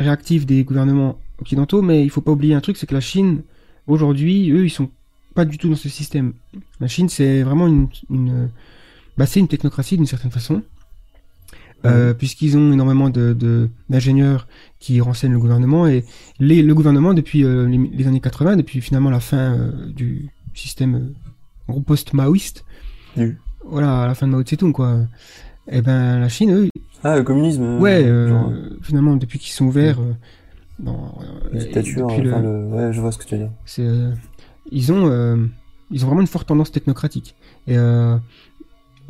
réactive 0.00 0.46
des 0.46 0.64
gouvernements 0.64 1.18
occidentaux, 1.40 1.82
mais 1.82 2.02
il 2.02 2.10
faut 2.10 2.20
pas 2.20 2.32
oublier 2.32 2.54
un 2.54 2.60
truc, 2.60 2.76
c'est 2.76 2.86
que 2.86 2.94
la 2.94 3.00
Chine, 3.00 3.42
aujourd'hui, 3.86 4.50
eux, 4.50 4.64
ils 4.64 4.70
sont 4.70 4.90
pas 5.34 5.44
du 5.44 5.58
tout 5.58 5.68
dans 5.68 5.76
ce 5.76 5.88
système. 5.88 6.32
La 6.80 6.88
Chine, 6.88 7.08
c'est 7.08 7.42
vraiment 7.42 7.68
une, 7.68 7.88
une 8.10 8.50
bah, 9.16 9.26
c'est 9.26 9.40
une 9.40 9.48
technocratie 9.48 9.96
d'une 9.96 10.06
certaine 10.06 10.30
façon. 10.30 10.62
Euh, 11.86 12.12
puisqu'ils 12.12 12.58
ont 12.58 12.72
énormément 12.72 13.08
de 13.08 13.70
d'ingénieurs 13.88 14.46
qui 14.80 15.00
renseignent 15.00 15.32
le 15.32 15.38
gouvernement 15.38 15.86
et 15.86 16.04
les, 16.38 16.62
le 16.62 16.74
gouvernement 16.74 17.14
depuis 17.14 17.42
euh, 17.42 17.66
les, 17.66 18.06
années 18.06 18.20
80, 18.20 18.56
depuis 18.56 18.82
finalement 18.82 19.08
la 19.08 19.20
fin 19.20 19.54
euh, 19.54 19.86
du 19.86 20.28
système 20.52 21.14
post-maoïste, 21.86 22.66
voilà, 23.64 24.02
à 24.02 24.06
la 24.06 24.14
fin 24.14 24.26
de 24.26 24.32
Mao 24.32 24.42
Tse-tung 24.42 24.72
quoi. 24.72 25.06
Et 25.68 25.78
eh 25.78 25.82
ben 25.82 26.18
la 26.18 26.28
Chine, 26.28 26.52
eux, 26.52 26.68
ah 27.04 27.16
le 27.16 27.22
communisme, 27.22 27.78
ouais, 27.78 28.04
finalement 28.82 29.16
depuis 29.16 29.38
qu'ils 29.38 29.52
sont 29.52 29.66
ouverts 29.66 29.98
dans 30.78 31.18
la 31.52 31.58
dictature, 31.58 32.06
enfin, 32.06 32.40
le... 32.40 32.66
ouais, 32.66 32.92
je 32.92 33.00
vois 33.00 33.12
ce 33.12 33.18
que 33.18 33.24
tu 33.24 33.34
veux 33.34 33.42
dire. 33.42 33.50
C'est 33.64 33.86
ils 34.70 34.92
ont 34.92 35.48
ils 35.90 36.04
ont 36.04 36.06
vraiment 36.06 36.20
une 36.20 36.26
forte 36.26 36.48
tendance 36.48 36.72
technocratique 36.72 37.34
et 37.66 37.76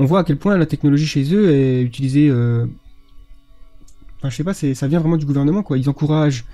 on 0.01 0.07
voit 0.07 0.21
à 0.21 0.25
quel 0.25 0.39
point 0.39 0.57
la 0.57 0.65
technologie 0.65 1.07
chez 1.07 1.35
eux 1.35 1.51
est 1.51 1.83
utilisée. 1.83 2.31
Euh... 2.31 2.67
Enfin, 4.19 4.31
je 4.31 4.37
sais 4.37 4.45
pas, 4.45 4.55
ça 4.55 4.89
vient 4.89 4.99
vraiment 4.99 5.19
du 5.19 5.27
gouvernement, 5.27 5.63
quoi. 5.63 5.77
Ils 5.77 5.91
encouragent, 5.91 6.47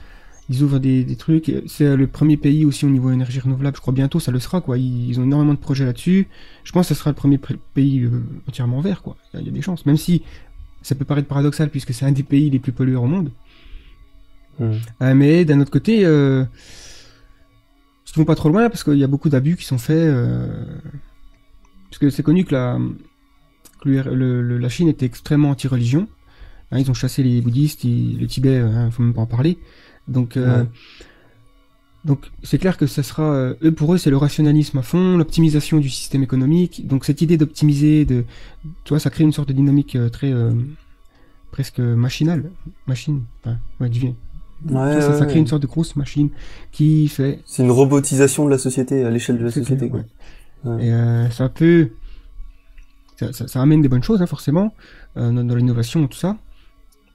ils 0.50 0.62
ouvrent 0.64 0.80
des, 0.80 1.16
trucs. 1.16 1.52
C'est 1.68 1.96
le 1.96 2.06
premier 2.08 2.36
pays 2.36 2.64
aussi 2.64 2.84
au 2.84 2.90
niveau 2.90 3.10
énergie 3.12 3.38
renouvelable. 3.38 3.76
Je 3.76 3.80
crois 3.80 3.94
bientôt 3.94 4.18
ça 4.18 4.32
le 4.32 4.40
sera, 4.40 4.60
quoi. 4.60 4.78
Ils, 4.78 5.20
ont 5.20 5.22
énormément 5.22 5.54
de 5.54 5.60
projets 5.60 5.84
là-dessus. 5.84 6.26
Je 6.64 6.72
pense 6.72 6.88
que 6.88 6.94
ce 6.94 6.98
sera 6.98 7.10
le 7.10 7.14
premier 7.14 7.38
pays 7.74 8.02
euh, 8.02 8.22
entièrement 8.48 8.80
vert, 8.80 9.02
quoi. 9.02 9.16
Il 9.34 9.46
y, 9.46 9.48
a 9.48 9.52
des 9.52 9.62
chances, 9.62 9.86
même 9.86 9.96
si 9.96 10.22
ça 10.86 10.94
peut 10.94 11.04
paraître 11.04 11.26
paradoxal 11.26 11.68
puisque 11.68 11.92
c'est 11.92 12.04
un 12.04 12.12
des 12.12 12.22
pays 12.22 12.48
les 12.48 12.60
plus 12.60 12.70
pollueurs 12.70 13.02
au 13.02 13.08
monde. 13.08 13.32
Mmh. 14.60 14.70
Euh, 15.02 15.14
mais 15.14 15.44
d'un 15.44 15.60
autre 15.60 15.72
côté, 15.72 16.04
euh, 16.04 16.44
ils 18.06 18.18
vont 18.18 18.24
pas 18.24 18.36
trop 18.36 18.48
loin 18.48 18.70
parce 18.70 18.84
qu'il 18.84 18.96
y 18.96 19.02
a 19.02 19.08
beaucoup 19.08 19.28
d'abus 19.28 19.56
qui 19.56 19.64
sont 19.64 19.78
faits. 19.78 19.96
Euh, 19.96 20.64
parce 21.90 21.98
que 21.98 22.08
c'est 22.08 22.22
connu 22.22 22.44
que 22.44 22.54
la, 22.54 22.78
la 23.84 24.68
Chine 24.68 24.86
était 24.86 25.06
extrêmement 25.06 25.50
anti-religion. 25.50 26.06
Hein, 26.70 26.78
ils 26.78 26.88
ont 26.88 26.94
chassé 26.94 27.24
les 27.24 27.40
bouddhistes, 27.40 27.82
le 27.84 28.24
Tibet, 28.26 28.58
il 28.58 28.60
hein, 28.60 28.90
faut 28.92 29.02
même 29.02 29.12
pas 29.12 29.22
en 29.22 29.26
parler. 29.26 29.58
Donc, 30.06 30.36
euh, 30.36 30.64
donc 32.06 32.30
c'est 32.42 32.58
clair 32.58 32.76
que 32.76 32.86
ça 32.86 33.02
sera, 33.02 33.24
euh, 33.24 33.54
eux 33.62 33.72
pour 33.72 33.92
eux 33.92 33.98
c'est 33.98 34.10
le 34.10 34.16
rationalisme 34.16 34.78
à 34.78 34.82
fond, 34.82 35.18
l'optimisation 35.18 35.78
du 35.78 35.90
système 35.90 36.22
économique. 36.22 36.86
Donc 36.86 37.04
cette 37.04 37.20
idée 37.20 37.36
d'optimiser, 37.36 38.04
de, 38.04 38.24
tu 38.84 38.90
vois, 38.90 39.00
ça 39.00 39.10
crée 39.10 39.24
une 39.24 39.32
sorte 39.32 39.48
de 39.48 39.54
dynamique 39.54 39.96
euh, 39.96 40.08
très 40.08 40.32
presque 41.50 41.80
machinale, 41.80 42.50
machine, 42.86 43.22
enfin, 43.42 43.56
ouais, 43.80 43.88
du 43.88 44.14
Ouais, 44.70 45.00
ça, 45.02 45.26
crée 45.26 45.38
une 45.38 45.46
sorte 45.46 45.60
de 45.60 45.66
grosse 45.66 45.96
machine 45.96 46.30
qui 46.72 47.08
fait. 47.08 47.40
C'est 47.44 47.62
une 47.62 47.70
robotisation 47.70 48.46
de 48.46 48.50
la 48.50 48.56
société 48.56 49.04
à 49.04 49.10
l'échelle 49.10 49.36
de 49.38 49.44
la 49.44 49.50
société. 49.50 49.90
Quoi. 49.90 50.00
Et 50.80 50.90
ça 51.30 51.50
peut 51.50 51.90
ça, 53.18 53.62
amène 53.62 53.82
des 53.82 53.88
bonnes 53.88 54.02
choses, 54.02 54.22
hein, 54.22 54.26
forcément, 54.26 54.74
euh, 55.16 55.30
dans, 55.30 55.54
l'innovation, 55.54 56.06
tout 56.06 56.18
ça, 56.18 56.36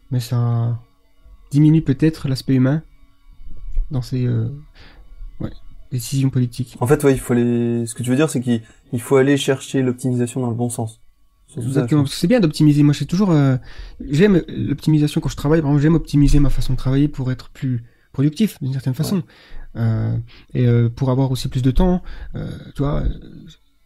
mais 0.09 0.19
ça 0.19 0.79
diminue 1.51 1.81
peut-être 1.81 2.27
l'aspect 2.27 2.55
humain 2.55 2.81
dans 3.91 4.01
ces 4.01 4.25
euh, 4.25 4.49
décisions 5.91 6.29
politiques. 6.29 6.77
En 6.79 6.87
fait, 6.87 7.03
ouais, 7.03 7.13
il 7.13 7.19
faut 7.19 7.33
aller. 7.33 7.85
Ce 7.85 7.93
que 7.93 8.03
tu 8.03 8.09
veux 8.09 8.15
dire, 8.15 8.29
c'est 8.29 8.41
qu'il 8.41 8.61
faut 8.99 9.17
aller 9.17 9.37
chercher 9.37 9.81
l'optimisation 9.81 10.41
dans 10.41 10.49
le 10.49 10.55
bon 10.55 10.69
sens. 10.69 11.01
C'est 12.07 12.27
bien 12.27 12.39
d'optimiser. 12.39 12.81
Moi, 12.81 12.93
j'ai 12.93 13.05
toujours, 13.05 13.31
euh, 13.31 13.57
j'aime 14.09 14.41
l'optimisation 14.47 15.19
quand 15.19 15.29
je 15.29 15.35
travaille. 15.35 15.61
Par 15.61 15.69
exemple, 15.71 15.83
j'aime 15.83 15.95
optimiser 15.95 16.39
ma 16.39 16.49
façon 16.49 16.73
de 16.73 16.77
travailler 16.77 17.09
pour 17.09 17.31
être 17.31 17.49
plus 17.49 17.83
productif 18.13 18.57
d'une 18.61 18.73
certaine 18.73 18.93
façon. 18.93 19.23
et 20.53 20.67
pour 20.95 21.11
avoir 21.11 21.31
aussi 21.31 21.49
plus 21.49 21.61
de 21.61 21.71
temps. 21.71 22.01
tu 22.33 22.81
vois, 22.81 23.03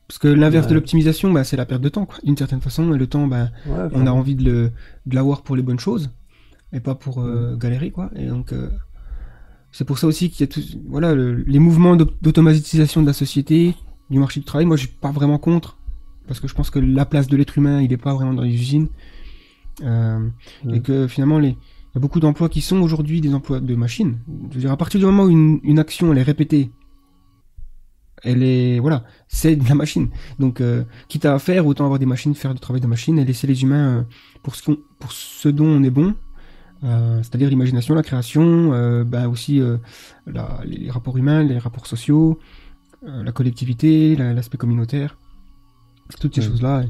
parce 0.08 0.20
que 0.20 0.28
l'inverse 0.28 0.68
de 0.68 0.76
l'optimisation, 0.76 1.32
bah, 1.32 1.44
c'est 1.44 1.58
la 1.58 1.66
perte 1.66 1.82
de 1.82 1.90
temps, 1.90 2.08
d'une 2.24 2.38
certaine 2.38 2.62
façon. 2.62 2.94
Et 2.94 2.98
le 2.98 3.08
temps, 3.08 3.28
bah, 3.28 3.50
on 3.68 4.06
a 4.06 4.12
envie 4.12 4.36
de, 4.36 4.44
le, 4.44 4.72
de 5.06 5.16
l'avoir 5.16 5.42
pour 5.42 5.56
les 5.56 5.64
bonnes 5.64 5.80
choses, 5.80 6.12
et 6.74 6.80
pas 6.80 6.96
pour 6.96 7.22
euh, 7.22 7.56
galérer, 7.56 7.90
quoi. 7.92 8.12
Et 8.16 8.28
donc, 8.28 8.54
euh, 8.54 8.70
c'est 9.76 9.84
pour 9.84 10.00
ça 10.00 10.08
aussi 10.08 10.30
qu'il 10.30 10.40
y 10.40 10.44
a 10.46 10.48
tout, 10.48 10.62
voilà, 10.88 11.14
les 11.14 11.60
mouvements 11.60 11.98
d'automatisation 11.98 13.02
de 13.02 13.08
la 13.08 13.12
société, 13.12 13.76
du 14.10 14.20
marché 14.20 14.40
du 14.40 14.46
travail. 14.46 14.66
Moi, 14.66 14.78
je 14.78 14.84
suis 14.88 14.96
pas 14.96 15.12
vraiment 15.12 15.38
contre, 15.38 15.78
parce 16.30 16.40
que 16.40 16.48
je 16.48 16.54
pense 16.54 16.70
que 16.70 16.80
la 16.80 17.06
place 17.06 17.28
de 17.28 17.36
l'être 17.36 17.58
humain, 17.58 17.82
il 17.82 17.92
est 17.92 17.98
pas 17.98 18.14
vraiment 18.14 18.34
dans 18.34 18.44
les 18.44 18.54
usines, 18.54 18.88
euh, 19.84 20.30
et 20.72 20.80
que 20.80 21.10
finalement, 21.10 21.40
les, 21.40 21.50
il 21.50 21.96
y 21.96 21.98
a 21.98 22.00
beaucoup 22.00 22.22
d'emplois 22.22 22.48
qui 22.48 22.62
sont 22.62 22.78
aujourd'hui 22.78 23.20
des 23.20 23.34
emplois 23.34 23.60
de 23.60 23.76
machines. 23.76 24.18
Je 24.50 24.56
veux 24.56 24.62
dire, 24.62 24.72
à 24.72 24.78
partir 24.78 24.98
du 24.98 25.06
moment 25.06 25.26
où 25.26 25.30
une, 25.30 25.60
une 25.64 25.78
action 25.78 26.10
elle 26.14 26.20
est 26.20 26.24
répétée 26.24 26.72
elle 28.24 28.44
est 28.44 28.80
voilà, 28.80 29.04
c'est 29.28 29.58
de 29.58 29.68
la 29.68 29.76
machine. 29.76 30.10
Donc 30.40 30.62
euh, 30.62 30.84
quitte 31.10 31.26
à 31.26 31.38
faire, 31.38 31.68
autant 31.68 31.84
avoir 31.84 32.00
des 32.00 32.06
machines, 32.06 32.34
faire 32.34 32.54
du 32.54 32.62
travail 32.62 32.82
de 32.82 32.88
machine 32.88 33.20
et 33.20 33.26
laisser 33.26 33.46
les 33.46 33.62
humains 33.62 33.98
euh, 33.98 34.04
pour 34.42 34.56
ce 34.56 34.72
pour 35.00 35.12
ce 35.12 35.50
dont 35.50 35.68
on 35.68 35.84
est 35.84 35.90
bon, 35.90 36.16
euh, 36.86 37.22
c'est-à-dire 37.24 37.50
l'imagination, 37.50 37.96
la 37.96 38.04
création, 38.04 39.04
bah 39.04 39.28
aussi 39.28 39.62
les 40.26 40.92
rapports 40.92 41.18
humains, 41.18 41.44
les 41.44 41.58
rapports 41.58 41.88
sociaux, 41.88 42.40
la 43.02 43.32
collectivité, 43.32 44.16
l'aspect 44.16 44.58
communautaire, 44.58 45.18
toutes 46.20 46.36
ces 46.36 46.42
choses 46.42 46.62
là. 46.62 46.84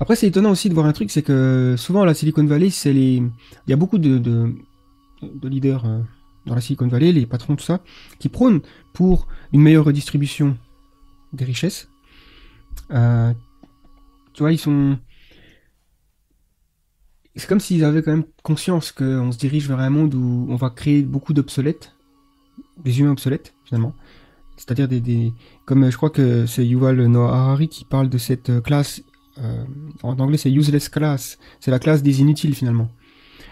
Après 0.00 0.16
c'est 0.16 0.26
étonnant 0.26 0.50
aussi 0.50 0.68
de 0.68 0.74
voir 0.74 0.86
un 0.86 0.92
truc, 0.92 1.10
c'est 1.10 1.22
que 1.22 1.74
souvent 1.76 2.04
la 2.04 2.14
Silicon 2.14 2.44
Valley, 2.44 2.70
c'est 2.70 2.92
les, 2.92 3.16
il 3.16 3.70
y 3.70 3.72
a 3.72 3.76
beaucoup 3.76 3.98
de, 3.98 4.18
de, 4.18 4.54
de 5.22 5.48
leaders 5.48 5.84
dans 6.46 6.54
la 6.54 6.60
Silicon 6.60 6.88
Valley, 6.88 7.12
les 7.12 7.26
patrons, 7.26 7.56
tout 7.56 7.64
ça, 7.64 7.80
qui 8.18 8.28
prônent 8.28 8.60
pour 8.92 9.28
une 9.52 9.60
meilleure 9.60 9.84
redistribution 9.84 10.56
des 11.32 11.44
richesses. 11.44 11.88
Euh, 12.90 13.32
tu 14.32 14.42
vois, 14.42 14.52
ils 14.52 14.58
sont. 14.58 14.98
C'est 17.38 17.48
comme 17.48 17.60
s'ils 17.60 17.84
avaient 17.84 18.02
quand 18.02 18.10
même 18.10 18.24
conscience 18.42 18.92
qu'on 18.92 19.32
se 19.32 19.38
dirige 19.38 19.68
vers 19.68 19.80
un 19.80 19.90
monde 19.90 20.14
où 20.14 20.46
on 20.50 20.56
va 20.56 20.70
créer 20.70 21.02
beaucoup 21.02 21.32
d'obsolètes, 21.32 21.94
des 22.84 23.00
humains 23.00 23.12
obsolètes 23.12 23.54
finalement. 23.64 23.94
C'est-à-dire 24.56 24.88
des, 24.88 25.00
des, 25.00 25.32
comme 25.64 25.88
je 25.88 25.96
crois 25.96 26.10
que 26.10 26.46
c'est 26.46 26.66
Yuval 26.66 27.06
Noah 27.06 27.32
Harari 27.32 27.68
qui 27.68 27.84
parle 27.84 28.08
de 28.08 28.18
cette 28.18 28.60
classe, 28.62 29.02
euh, 29.38 29.64
en 30.02 30.18
anglais 30.18 30.36
c'est 30.36 30.50
useless 30.50 30.88
class, 30.88 31.38
c'est 31.60 31.70
la 31.70 31.78
classe 31.78 32.02
des 32.02 32.20
inutiles 32.20 32.54
finalement. 32.54 32.90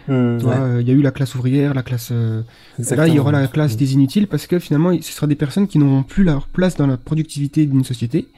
Euh, 0.09 0.79
il 0.81 0.89
y 0.89 0.91
a 0.91 0.95
eu 0.95 1.03
la 1.03 1.11
classe 1.11 1.35
ouvrière, 1.35 1.75
la 1.75 1.83
classe. 1.83 2.11
Euh, 2.13 2.43
là, 2.79 3.09
il 3.09 3.15
y 3.15 3.19
aura 3.19 3.33
la 3.33 3.49
classe 3.49 3.77
des 3.77 3.95
inutiles 3.95 4.29
parce 4.29 4.47
que 4.47 4.59
finalement, 4.59 4.93
ce 5.01 5.13
sera 5.13 5.27
des 5.27 5.35
personnes 5.35 5.67
qui 5.67 5.79
n'auront 5.79 6.03
plus 6.03 6.23
leur 6.23 6.47
place 6.47 6.77
dans 6.77 6.87
la 6.87 6.97
productivité 6.97 7.67
d'une 7.67 7.85
société. 7.85 8.29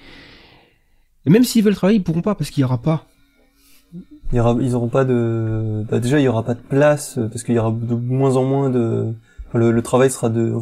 Et 1.26 1.30
même 1.30 1.44
s'ils 1.44 1.62
veulent 1.62 1.74
travailler, 1.74 1.98
ils 1.98 2.02
pourront 2.02 2.22
pas 2.22 2.34
parce 2.34 2.50
qu'il 2.50 2.62
y 2.62 2.64
aura 2.64 2.80
pas. 2.80 3.06
Il 4.32 4.36
y 4.36 4.40
aura, 4.40 4.56
ils 4.60 4.74
auront 4.74 4.88
pas 4.88 5.04
de. 5.04 5.84
Bah, 5.90 6.00
déjà, 6.00 6.18
il 6.20 6.24
y 6.24 6.28
aura 6.28 6.42
pas 6.42 6.54
de 6.54 6.60
place 6.60 7.18
parce 7.30 7.42
qu'il 7.42 7.54
y 7.54 7.58
aura 7.58 7.70
de 7.70 7.94
moins 7.94 8.36
en 8.36 8.44
moins 8.44 8.70
de. 8.70 9.14
le, 9.54 9.82
travail 9.82 10.10
sera 10.10 10.28
de 10.28 10.52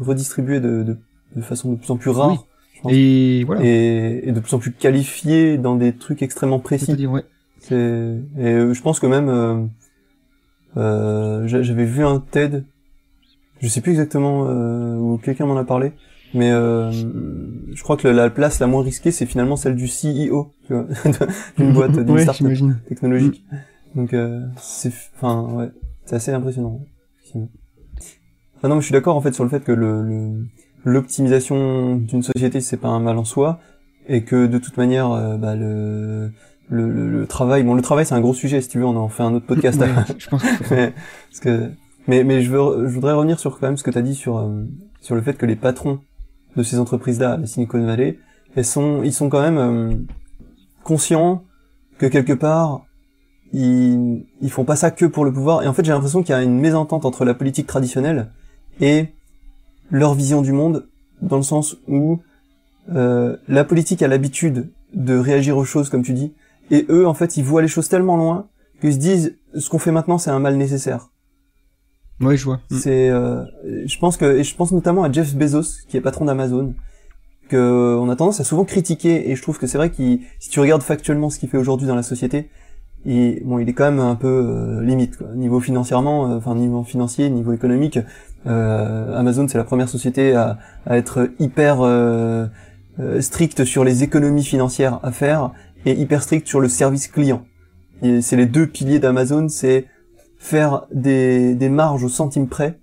redistribué 0.00 0.60
de, 0.60 0.96
de, 1.34 1.42
façon 1.42 1.72
de 1.72 1.76
plus 1.76 1.90
en 1.90 1.96
plus 1.96 2.10
rare. 2.10 2.44
Et 2.88 3.42
voilà. 3.44 3.62
Et, 3.64 4.30
de 4.30 4.40
plus 4.40 4.54
en 4.54 4.58
plus 4.58 4.72
qualifié 4.72 5.58
dans 5.58 5.76
des 5.76 5.94
trucs 5.94 6.22
extrêmement 6.22 6.60
précis. 6.60 6.94
Dire, 6.94 7.10
ouais. 7.10 7.24
Et 7.70 7.74
euh, 7.74 8.74
je 8.74 8.82
pense 8.82 9.00
que 9.00 9.06
même 9.06 9.70
euh, 10.76 11.46
j'avais 11.46 11.84
vu 11.84 12.04
un 12.04 12.20
TED, 12.20 12.64
je 13.60 13.68
sais 13.68 13.80
plus 13.80 13.92
exactement 13.92 14.46
euh, 14.46 14.96
où 14.96 15.18
quelqu'un 15.18 15.46
m'en 15.46 15.56
a 15.56 15.64
parlé, 15.64 15.92
mais 16.34 16.50
euh, 16.50 16.90
je 16.90 17.82
crois 17.82 17.96
que 17.96 18.08
la 18.08 18.30
place 18.30 18.58
la 18.60 18.66
moins 18.66 18.82
risquée 18.82 19.10
c'est 19.10 19.26
finalement 19.26 19.56
celle 19.56 19.76
du 19.76 19.86
CEO 19.86 20.52
d'une 21.58 21.72
boîte 21.72 21.92
d'une 22.04 22.10
ouais, 22.10 22.26
technologique. 22.88 23.44
Donc 23.94 24.14
c'est, 24.58 24.92
enfin 25.16 25.42
ouais, 25.54 25.70
c'est 26.04 26.16
assez 26.16 26.32
impressionnant. 26.32 26.80
Enfin 28.56 28.68
non, 28.68 28.76
mais 28.76 28.80
je 28.80 28.86
suis 28.86 28.92
d'accord 28.92 29.16
en 29.16 29.20
fait 29.20 29.32
sur 29.32 29.44
le 29.44 29.50
fait 29.50 29.64
que 29.64 29.72
le 29.72 30.44
l'optimisation 30.84 31.96
d'une 31.96 32.22
société 32.22 32.60
c'est 32.60 32.76
pas 32.76 32.88
un 32.88 33.00
mal 33.00 33.18
en 33.18 33.24
soi 33.24 33.58
et 34.08 34.22
que 34.22 34.46
de 34.46 34.58
toute 34.58 34.76
manière 34.76 35.38
bah, 35.38 35.56
le 35.56 36.30
le, 36.68 37.10
le, 37.10 37.26
travail. 37.26 37.62
Bon, 37.62 37.74
le 37.74 37.82
travail, 37.82 38.06
c'est 38.06 38.14
un 38.14 38.20
gros 38.20 38.34
sujet. 38.34 38.60
Si 38.60 38.68
tu 38.68 38.78
veux, 38.78 38.84
on 38.84 38.96
en 38.96 39.08
fait 39.08 39.22
un 39.22 39.34
autre 39.34 39.46
podcast. 39.46 39.82
je 40.18 40.28
pense. 40.28 40.42
mais, 40.70 40.92
parce 41.30 41.40
que, 41.40 41.70
mais, 42.06 42.24
mais 42.24 42.42
je 42.42 42.50
veux, 42.50 42.88
je 42.88 42.94
voudrais 42.94 43.12
revenir 43.12 43.38
sur 43.38 43.58
quand 43.58 43.66
même 43.66 43.76
ce 43.76 43.84
que 43.84 43.90
tu 43.90 43.98
as 43.98 44.02
dit 44.02 44.14
sur 44.14 44.38
euh, 44.38 44.64
sur 45.00 45.14
le 45.14 45.22
fait 45.22 45.34
que 45.34 45.46
les 45.46 45.56
patrons 45.56 46.00
de 46.56 46.62
ces 46.62 46.78
entreprises-là, 46.78 47.36
la 47.36 47.46
Silicon 47.46 47.84
Valley, 47.84 48.18
elles 48.54 48.64
sont, 48.64 49.02
ils 49.02 49.12
sont 49.12 49.28
quand 49.28 49.42
même 49.42 49.58
euh, 49.58 49.94
conscients 50.82 51.44
que 51.98 52.06
quelque 52.06 52.32
part, 52.32 52.84
ils, 53.52 54.26
ils 54.40 54.50
font 54.50 54.64
pas 54.64 54.76
ça 54.76 54.90
que 54.90 55.04
pour 55.04 55.24
le 55.24 55.32
pouvoir. 55.32 55.62
Et 55.62 55.68
en 55.68 55.72
fait, 55.72 55.84
j'ai 55.84 55.92
l'impression 55.92 56.22
qu'il 56.22 56.34
y 56.34 56.38
a 56.38 56.42
une 56.42 56.58
mésentente 56.58 57.04
entre 57.04 57.24
la 57.24 57.34
politique 57.34 57.66
traditionnelle 57.66 58.30
et 58.80 59.08
leur 59.90 60.14
vision 60.14 60.42
du 60.42 60.52
monde, 60.52 60.88
dans 61.22 61.36
le 61.36 61.42
sens 61.42 61.76
où 61.88 62.20
euh, 62.94 63.36
la 63.48 63.64
politique 63.64 64.02
a 64.02 64.08
l'habitude 64.08 64.70
de 64.94 65.18
réagir 65.18 65.56
aux 65.56 65.64
choses, 65.64 65.88
comme 65.88 66.02
tu 66.02 66.12
dis, 66.12 66.32
et 66.70 66.86
eux, 66.88 67.06
en 67.06 67.14
fait, 67.14 67.36
ils 67.36 67.44
voient 67.44 67.62
les 67.62 67.68
choses 67.68 67.88
tellement 67.88 68.16
loin 68.16 68.48
qu'ils 68.80 68.94
se 68.94 68.98
disent 68.98 69.38
ce 69.54 69.70
qu'on 69.70 69.78
fait 69.78 69.92
maintenant, 69.92 70.18
c'est 70.18 70.30
un 70.30 70.38
mal 70.38 70.56
nécessaire. 70.56 71.10
Oui, 72.20 72.36
je 72.36 72.44
vois. 72.44 72.60
Mm. 72.70 72.76
C'est, 72.76 73.10
euh, 73.10 73.44
je 73.86 73.98
pense 73.98 74.16
que, 74.16 74.38
et 74.38 74.44
je 74.44 74.54
pense 74.54 74.72
notamment 74.72 75.04
à 75.04 75.12
Jeff 75.12 75.34
Bezos, 75.34 75.84
qui 75.88 75.96
est 75.96 76.00
patron 76.00 76.24
d'Amazon, 76.24 76.74
que 77.48 77.96
on 77.98 78.08
a 78.08 78.16
tendance 78.16 78.40
à 78.40 78.44
souvent 78.44 78.64
critiquer, 78.64 79.30
et 79.30 79.36
je 79.36 79.42
trouve 79.42 79.58
que 79.58 79.66
c'est 79.66 79.78
vrai 79.78 79.90
qu'il, 79.90 80.20
si 80.38 80.50
tu 80.50 80.60
regardes 80.60 80.82
factuellement 80.82 81.30
ce 81.30 81.38
qu'il 81.38 81.48
fait 81.48 81.58
aujourd'hui 81.58 81.86
dans 81.86 81.94
la 81.94 82.02
société, 82.02 82.48
il, 83.04 83.42
bon, 83.44 83.58
il 83.58 83.68
est 83.68 83.72
quand 83.72 83.84
même 83.84 84.00
un 84.00 84.16
peu 84.16 84.26
euh, 84.26 84.82
limite, 84.82 85.18
quoi. 85.18 85.28
niveau 85.34 85.60
financièrement, 85.60 86.30
euh, 86.30 86.36
enfin 86.38 86.54
niveau 86.54 86.82
financier, 86.82 87.30
niveau 87.30 87.52
économique. 87.52 87.98
Amazon, 88.48 89.48
c'est 89.48 89.58
la 89.58 89.64
première 89.64 89.88
société 89.88 90.32
à, 90.36 90.58
à 90.86 90.96
être 90.96 91.30
hyper 91.40 91.78
strict 93.18 93.64
sur 93.64 93.82
les 93.82 94.04
économies 94.04 94.44
financières 94.44 95.00
à 95.02 95.10
faire 95.10 95.50
et 95.84 95.90
hyper 95.92 96.22
strict 96.22 96.46
sur 96.46 96.60
le 96.60 96.68
service 96.68 97.08
client. 97.08 97.44
C'est 98.02 98.36
les 98.36 98.46
deux 98.46 98.68
piliers 98.68 99.00
d'Amazon, 99.00 99.48
c'est 99.48 99.86
faire 100.46 100.86
des, 100.94 101.56
des 101.56 101.68
marges 101.68 102.04
au 102.04 102.08
centime 102.08 102.46
près 102.46 102.78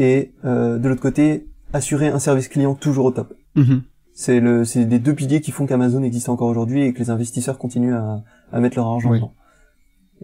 et 0.00 0.32
euh, 0.44 0.78
de 0.78 0.88
l'autre 0.88 1.00
côté 1.00 1.46
assurer 1.72 2.08
un 2.08 2.18
service 2.18 2.48
client 2.48 2.74
toujours 2.74 3.04
au 3.04 3.12
top. 3.12 3.34
Mhm. 3.54 3.82
C'est 4.12 4.40
le 4.40 4.64
c'est 4.64 4.84
les 4.84 4.98
deux 4.98 5.14
piliers 5.14 5.40
qui 5.40 5.52
font 5.52 5.64
qu'Amazon 5.64 6.02
existe 6.02 6.28
encore 6.28 6.48
aujourd'hui 6.48 6.82
et 6.82 6.92
que 6.92 6.98
les 6.98 7.10
investisseurs 7.10 7.56
continuent 7.56 7.94
à, 7.94 8.24
à 8.52 8.58
mettre 8.58 8.76
leur 8.76 8.88
argent 8.88 9.12
dedans. 9.12 9.32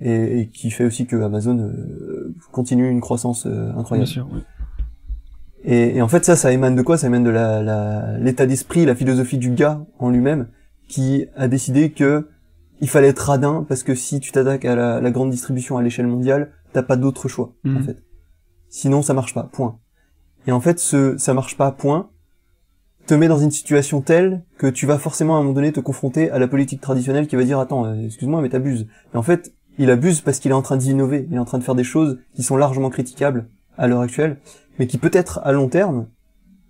Et, 0.01 0.41
et, 0.41 0.49
qui 0.49 0.73
fait 0.73 0.85
aussi 0.85 1.07
que 1.07 1.15
Amazon 1.15 1.57
euh, 1.59 2.35
continue 2.51 2.91
une 2.91 3.01
croissance 3.01 3.47
euh, 3.47 3.71
incroyable. 3.77 4.07
Bien 4.07 4.13
sûr, 4.13 4.29
oui. 4.33 4.41
et, 5.63 5.99
et, 5.99 6.03
en 6.03 6.09
fait 6.09 6.25
ça 6.25 6.35
ça 6.35 6.51
émane 6.51 6.75
de 6.75 6.83
quoi? 6.83 6.99
Ça 6.99 7.07
émane 7.07 7.23
de 7.23 7.31
la 7.31 8.19
l'état 8.19 8.47
d'esprit, 8.47 8.85
la 8.85 8.97
philosophie 8.97 9.39
du 9.39 9.51
gars 9.51 9.81
en 10.01 10.11
lui-même 10.11 10.49
qui 10.89 11.27
a 11.37 11.47
décidé 11.47 11.93
que 11.93 12.27
il 12.81 12.89
fallait 12.89 13.09
être 13.09 13.21
radin 13.21 13.65
parce 13.69 13.83
que 13.83 13.95
si 13.95 14.21
tu 14.21 14.33
t'attaques 14.33 14.65
à 14.65 14.75
la, 15.01 15.11
grande 15.11 15.31
distribution 15.31 15.79
à 15.79 15.83
l'échelle 15.83 16.07
mondiale, 16.07 16.51
t'as 16.75 16.83
pas 16.83 16.97
d'autre 16.97 17.29
choix 17.29 17.55
en 17.65 17.71
mhm. 17.71 17.85
fait. 17.85 18.03
Sinon 18.69 19.01
ça 19.01 19.15
marche 19.15 19.33
pas. 19.33 19.45
Point. 19.45 19.79
Et 20.47 20.53
en 20.53 20.61
fait, 20.61 20.79
ce 20.79 21.17
ça 21.17 21.33
marche 21.33 21.57
pas. 21.57 21.73
Point 21.73 22.11
te 23.07 23.15
met 23.15 23.29
dans 23.29 23.39
une 23.39 23.51
situation 23.51 24.01
telle 24.01 24.45
que 24.59 24.67
tu 24.67 24.87
vas 24.87 24.99
forcément 24.99 25.37
à 25.37 25.39
un 25.39 25.43
moment 25.43 25.55
donné 25.55 25.73
te 25.73 25.81
confronter 25.81 26.31
à 26.31 26.39
la 26.39 26.49
politique 26.49 26.81
traditionnelle 26.81 27.27
qui 27.27 27.37
va 27.37 27.45
dire 27.45 27.59
attends 27.59 27.85
euh, 27.85 27.95
excuse-moi 28.05 28.41
mais 28.41 28.49
t'abuses. 28.49 28.87
Et 29.13 29.17
en 29.17 29.23
fait 29.23 29.55
il 29.79 29.91
abuse 29.91 30.21
parce 30.21 30.39
qu'il 30.39 30.51
est 30.51 30.55
en 30.55 30.63
train 30.63 30.77
d'innover, 30.77 31.27
il 31.31 31.37
est 31.37 31.39
en 31.39 31.45
train 31.45 31.59
de 31.59 31.65
faire 31.65 31.75
des 31.75 31.85
choses 31.85 32.19
qui 32.35 32.43
sont 32.43 32.57
largement 32.57 32.91
critiquables 32.91 33.49
à 33.77 33.89
l'heure 33.89 34.01
actuelle, 34.01 34.39
mais 34.79 34.87
qui 34.87 34.99
peut-être 34.99 35.41
à 35.43 35.53
long 35.53 35.69
terme, 35.69 36.07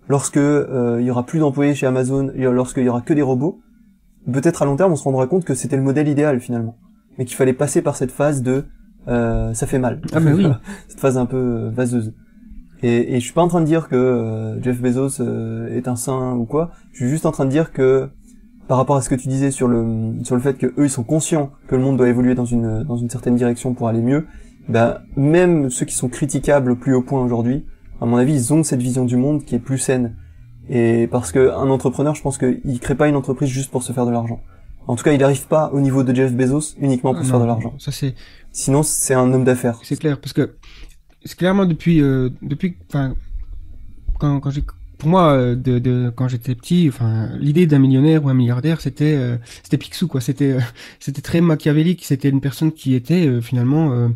lorsque 0.09 0.37
euh, 0.37 0.97
il 0.99 1.05
y 1.05 1.11
aura 1.11 1.25
plus 1.25 1.39
d'employés 1.39 1.75
chez 1.75 1.85
Amazon, 1.85 2.31
lorsqu'il 2.35 2.83
y 2.83 2.89
aura 2.89 3.01
que 3.01 3.13
des 3.13 3.21
robots, 3.21 3.61
peut-être 4.31 4.61
à 4.61 4.65
long 4.65 4.75
terme 4.75 4.91
on 4.91 4.95
se 4.95 5.03
rendra 5.03 5.27
compte 5.27 5.45
que 5.45 5.53
c'était 5.53 5.77
le 5.77 5.83
modèle 5.83 6.07
idéal 6.07 6.41
finalement, 6.41 6.77
mais 7.17 7.25
qu'il 7.25 7.37
fallait 7.37 7.53
passer 7.53 7.81
par 7.81 7.95
cette 7.95 8.11
phase 8.11 8.41
de 8.41 8.65
euh, 9.07 9.53
ça 9.53 9.67
fait 9.67 9.79
mal, 9.79 10.01
ah 10.13 10.19
mais 10.19 10.33
oui, 10.33 10.47
cette 10.87 10.99
phase 10.99 11.17
un 11.17 11.25
peu 11.25 11.37
euh, 11.37 11.69
vaseuse. 11.69 12.13
Et, 12.83 13.15
et 13.15 13.19
je 13.19 13.23
suis 13.23 13.33
pas 13.33 13.41
en 13.41 13.47
train 13.47 13.61
de 13.61 13.65
dire 13.65 13.87
que 13.87 13.95
euh, 13.95 14.61
Jeff 14.61 14.81
Bezos 14.81 15.21
euh, 15.21 15.75
est 15.75 15.87
un 15.87 15.95
saint 15.95 16.33
ou 16.33 16.45
quoi. 16.45 16.71
Je 16.91 16.99
suis 16.99 17.09
juste 17.09 17.25
en 17.25 17.31
train 17.31 17.45
de 17.45 17.49
dire 17.49 17.71
que 17.71 18.09
par 18.67 18.77
rapport 18.77 18.95
à 18.95 19.01
ce 19.01 19.09
que 19.09 19.15
tu 19.15 19.27
disais 19.27 19.51
sur 19.51 19.67
le 19.67 20.15
sur 20.23 20.35
le 20.35 20.41
fait 20.41 20.55
que 20.57 20.67
eux 20.67 20.85
ils 20.85 20.89
sont 20.89 21.03
conscients 21.03 21.51
que 21.67 21.75
le 21.75 21.81
monde 21.81 21.97
doit 21.97 22.09
évoluer 22.09 22.35
dans 22.35 22.45
une 22.45 22.83
dans 22.83 22.97
une 22.97 23.09
certaine 23.09 23.35
direction 23.35 23.73
pour 23.73 23.87
aller 23.87 24.01
mieux. 24.01 24.25
Ben 24.67 24.99
même 25.15 25.69
ceux 25.69 25.85
qui 25.85 25.95
sont 25.95 26.09
critiquables 26.09 26.71
au 26.71 26.75
plus 26.75 26.95
haut 26.95 27.03
point 27.03 27.23
aujourd'hui, 27.23 27.65
à 28.01 28.05
mon 28.05 28.17
avis, 28.17 28.33
ils 28.33 28.53
ont 28.53 28.63
cette 28.63 28.81
vision 28.81 29.05
du 29.05 29.15
monde 29.15 29.43
qui 29.45 29.55
est 29.55 29.59
plus 29.59 29.77
saine 29.77 30.15
et 30.69 31.07
parce 31.07 31.31
que 31.31 31.51
un 31.51 31.69
entrepreneur, 31.69 32.15
je 32.15 32.21
pense 32.21 32.37
qu'il 32.37 32.79
crée 32.79 32.95
pas 32.95 33.07
une 33.07 33.15
entreprise 33.15 33.49
juste 33.49 33.71
pour 33.71 33.83
se 33.83 33.93
faire 33.93 34.05
de 34.05 34.11
l'argent. 34.11 34.39
En 34.87 34.95
tout 34.95 35.03
cas, 35.03 35.13
il 35.13 35.19
n'arrive 35.19 35.47
pas 35.47 35.71
au 35.73 35.79
niveau 35.79 36.03
de 36.03 36.13
Jeff 36.13 36.33
Bezos 36.33 36.75
uniquement 36.79 37.13
pour 37.13 37.23
se 37.23 37.29
faire 37.29 37.39
de 37.39 37.45
l'argent. 37.45 37.73
Ça 37.79 37.91
c'est. 37.91 38.13
Sinon, 38.55 38.83
c'est 38.83 39.13
un 39.13 39.33
homme 39.33 39.43
d'affaires. 39.43 39.79
C'est 39.83 39.97
clair, 39.97 40.17
parce 40.17 40.31
que 40.31 40.55
c'est 41.25 41.37
clairement 41.37 41.65
depuis 41.65 42.01
euh, 42.01 42.29
depuis 42.41 42.77
enfin 42.87 43.13
quand 44.17 44.39
quand 44.39 44.49
j'ai 44.49 44.63
pour 44.97 45.09
moi 45.09 45.33
euh, 45.33 45.55
de, 45.55 45.77
de 45.77 46.09
quand 46.15 46.29
j'étais 46.29 46.55
petit, 46.55 46.85
enfin 46.87 47.31
l'idée 47.37 47.67
d'un 47.67 47.79
millionnaire 47.79 48.23
ou 48.23 48.29
un 48.29 48.33
milliardaire, 48.33 48.79
c'était 48.79 49.13
euh, 49.17 49.35
c'était 49.61 49.77
Picsou 49.77 50.07
quoi. 50.07 50.21
C'était 50.21 50.53
euh, 50.53 50.61
c'était 51.01 51.21
très 51.21 51.41
machiavélique. 51.41 52.05
C'était 52.05 52.29
une 52.29 52.39
personne 52.39 52.71
qui 52.71 52.95
était 52.95 53.41
finalement 53.41 54.09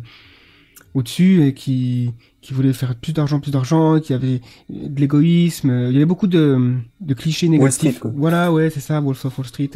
au-dessus 0.94 1.44
et 1.44 1.52
qui 1.52 2.14
qui 2.40 2.54
voulait 2.54 2.72
faire 2.72 2.94
plus 2.94 3.12
d'argent, 3.12 3.40
plus 3.40 3.50
d'argent, 3.50 4.00
qui 4.00 4.14
avait 4.14 4.40
de 4.70 4.98
l'égoïsme. 4.98 5.88
Il 5.90 5.92
y 5.92 5.96
avait 5.96 6.06
beaucoup 6.06 6.28
de, 6.28 6.76
de 7.02 7.12
clichés 7.12 7.50
négatifs. 7.50 8.00
Voilà, 8.14 8.50
ouais, 8.50 8.70
c'est 8.70 8.80
ça, 8.80 9.00
of 9.00 9.38
Wall 9.38 9.46
Street. 9.46 9.70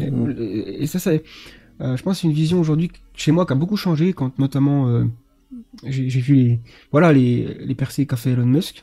Et, 0.00 0.10
mm. 0.10 0.34
et, 0.80 0.86
ça, 0.86 0.98
c'est, 0.98 1.22
je 1.80 2.02
pense, 2.02 2.22
une 2.22 2.32
vision 2.32 2.60
aujourd'hui 2.60 2.90
chez 3.14 3.32
moi 3.32 3.46
qui 3.46 3.52
a 3.52 3.56
beaucoup 3.56 3.76
changé 3.76 4.12
quand 4.12 4.38
notamment 4.38 4.88
euh, 4.88 5.04
j'ai, 5.84 6.20
vu 6.20 6.34
les, 6.34 6.60
voilà, 6.92 7.12
les, 7.12 7.56
les 7.60 7.74
percées 7.74 8.06
qu'a 8.06 8.16
fait 8.16 8.30
Elon 8.30 8.46
Musk. 8.46 8.82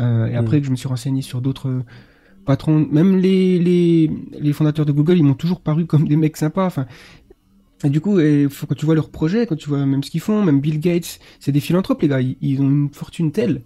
Euh, 0.00 0.26
et 0.26 0.34
mm. 0.34 0.36
après 0.36 0.60
que 0.60 0.66
je 0.66 0.70
me 0.70 0.76
suis 0.76 0.88
renseigné 0.88 1.22
sur 1.22 1.40
d'autres 1.40 1.82
patrons, 2.44 2.86
même 2.90 3.16
les, 3.16 3.58
les, 3.58 4.10
les 4.38 4.52
fondateurs 4.52 4.86
de 4.86 4.92
Google, 4.92 5.18
ils 5.18 5.24
m'ont 5.24 5.34
toujours 5.34 5.60
paru 5.60 5.86
comme 5.86 6.06
des 6.06 6.16
mecs 6.16 6.36
sympas. 6.36 6.66
Enfin, 6.66 6.86
et 7.84 7.90
du 7.90 8.00
coup, 8.00 8.18
et, 8.18 8.48
quand 8.68 8.74
tu 8.74 8.86
vois 8.86 8.94
leurs 8.94 9.10
projets, 9.10 9.46
quand 9.46 9.56
tu 9.56 9.68
vois 9.68 9.84
même 9.84 10.02
ce 10.02 10.10
qu'ils 10.10 10.20
font, 10.20 10.44
même 10.44 10.60
Bill 10.60 10.80
Gates, 10.80 11.20
c'est 11.40 11.52
des 11.52 11.60
philanthropes, 11.60 12.02
les 12.02 12.08
gars. 12.08 12.20
Ils, 12.20 12.60
ont 12.60 12.68
une 12.68 12.90
fortune 12.90 13.32
telle 13.32 13.62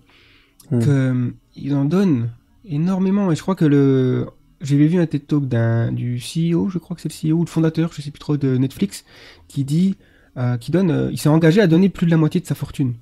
hmm. 0.70 0.78
que 0.80 0.90
euh, 0.90 1.30
ils 1.56 1.74
en 1.74 1.84
donnent 1.84 2.30
énormément. 2.64 3.30
Et 3.30 3.36
je 3.36 3.42
crois 3.42 3.54
que 3.54 3.64
le, 3.64 4.26
j'avais 4.62 4.86
vu 4.86 4.98
un 5.00 5.06
TED 5.06 5.26
Talk 5.26 5.46
d'un 5.46 5.92
du 5.92 6.16
CEO, 6.16 6.68
je 6.68 6.78
crois 6.78 6.96
que 6.96 7.02
c'est 7.02 7.12
le 7.12 7.30
CEO 7.30 7.38
ou 7.38 7.44
le 7.44 7.50
fondateur, 7.50 7.92
je 7.92 8.00
sais 8.00 8.10
plus 8.10 8.20
trop 8.20 8.36
de 8.36 8.56
Netflix, 8.56 9.04
qui 9.48 9.64
dit, 9.64 9.96
euh, 10.36 10.56
qui 10.56 10.70
donne, 10.70 10.90
euh, 10.90 11.10
il 11.10 11.18
s'est 11.18 11.28
engagé 11.28 11.60
à 11.60 11.66
donner 11.66 11.88
plus 11.88 12.06
de 12.06 12.10
la 12.10 12.16
moitié 12.16 12.40
de 12.40 12.46
sa 12.46 12.54
fortune. 12.54 12.94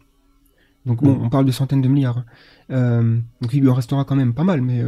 Donc 0.87 1.03
bon, 1.03 1.15
hmm. 1.15 1.25
on 1.25 1.29
parle 1.29 1.45
de 1.45 1.53
centaines 1.53 1.83
de 1.83 1.89
milliards. 1.89 2.19
Hein. 2.19 2.25
Euh, 2.71 3.19
donc 3.43 3.53
il 3.53 3.61
lui 3.61 3.69
en 3.69 3.75
restera 3.75 4.05
quand 4.05 4.17
même 4.17 4.33
pas 4.33 4.45
mal, 4.45 4.63
mais 4.63 4.83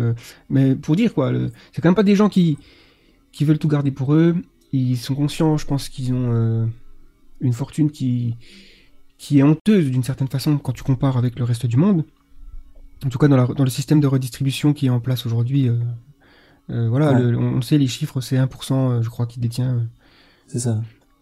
mais 0.48 0.74
pour 0.74 0.96
dire 0.96 1.12
quoi, 1.12 1.32
c'est 1.72 1.82
quand 1.82 1.90
même 1.90 1.94
pas 1.94 2.02
des 2.02 2.16
gens 2.16 2.30
qui 2.30 2.56
qui 3.30 3.44
veulent 3.44 3.58
tout 3.58 3.68
garder 3.68 3.90
pour 3.90 4.14
eux 4.14 4.36
ils 4.72 4.96
sont 4.96 5.14
conscients, 5.14 5.58
je 5.58 5.66
pense 5.66 5.88
qu'ils 5.90 6.14
ont. 6.14 6.70
Une 7.42 7.52
fortune 7.52 7.90
qui, 7.90 8.36
qui 9.18 9.40
est 9.40 9.42
honteuse 9.42 9.90
d'une 9.90 10.04
certaine 10.04 10.28
façon 10.28 10.58
quand 10.58 10.70
tu 10.72 10.84
compares 10.84 11.16
avec 11.16 11.40
le 11.40 11.44
reste 11.44 11.66
du 11.66 11.76
monde. 11.76 12.04
En 13.04 13.08
tout 13.08 13.18
cas, 13.18 13.26
dans, 13.26 13.46
dans 13.48 13.64
le 13.64 13.70
système 13.70 13.98
de 13.98 14.06
redistribution 14.06 14.72
qui 14.72 14.86
est 14.86 14.90
en 14.90 15.00
place 15.00 15.26
aujourd'hui, 15.26 15.68
euh, 16.70 16.86
euh, 16.86 16.88
voilà, 16.88 17.12
on, 17.12 17.60
sait 17.60 17.78
les 17.78 17.86
chiffres, 17.86 18.20
c'est 18.20 18.36
1%, 18.36 19.02
je 19.02 19.08
crois, 19.08 19.26
qui 19.26 19.40
détient. 19.40 19.86
c'est 20.46 20.60
ça. 20.60 20.80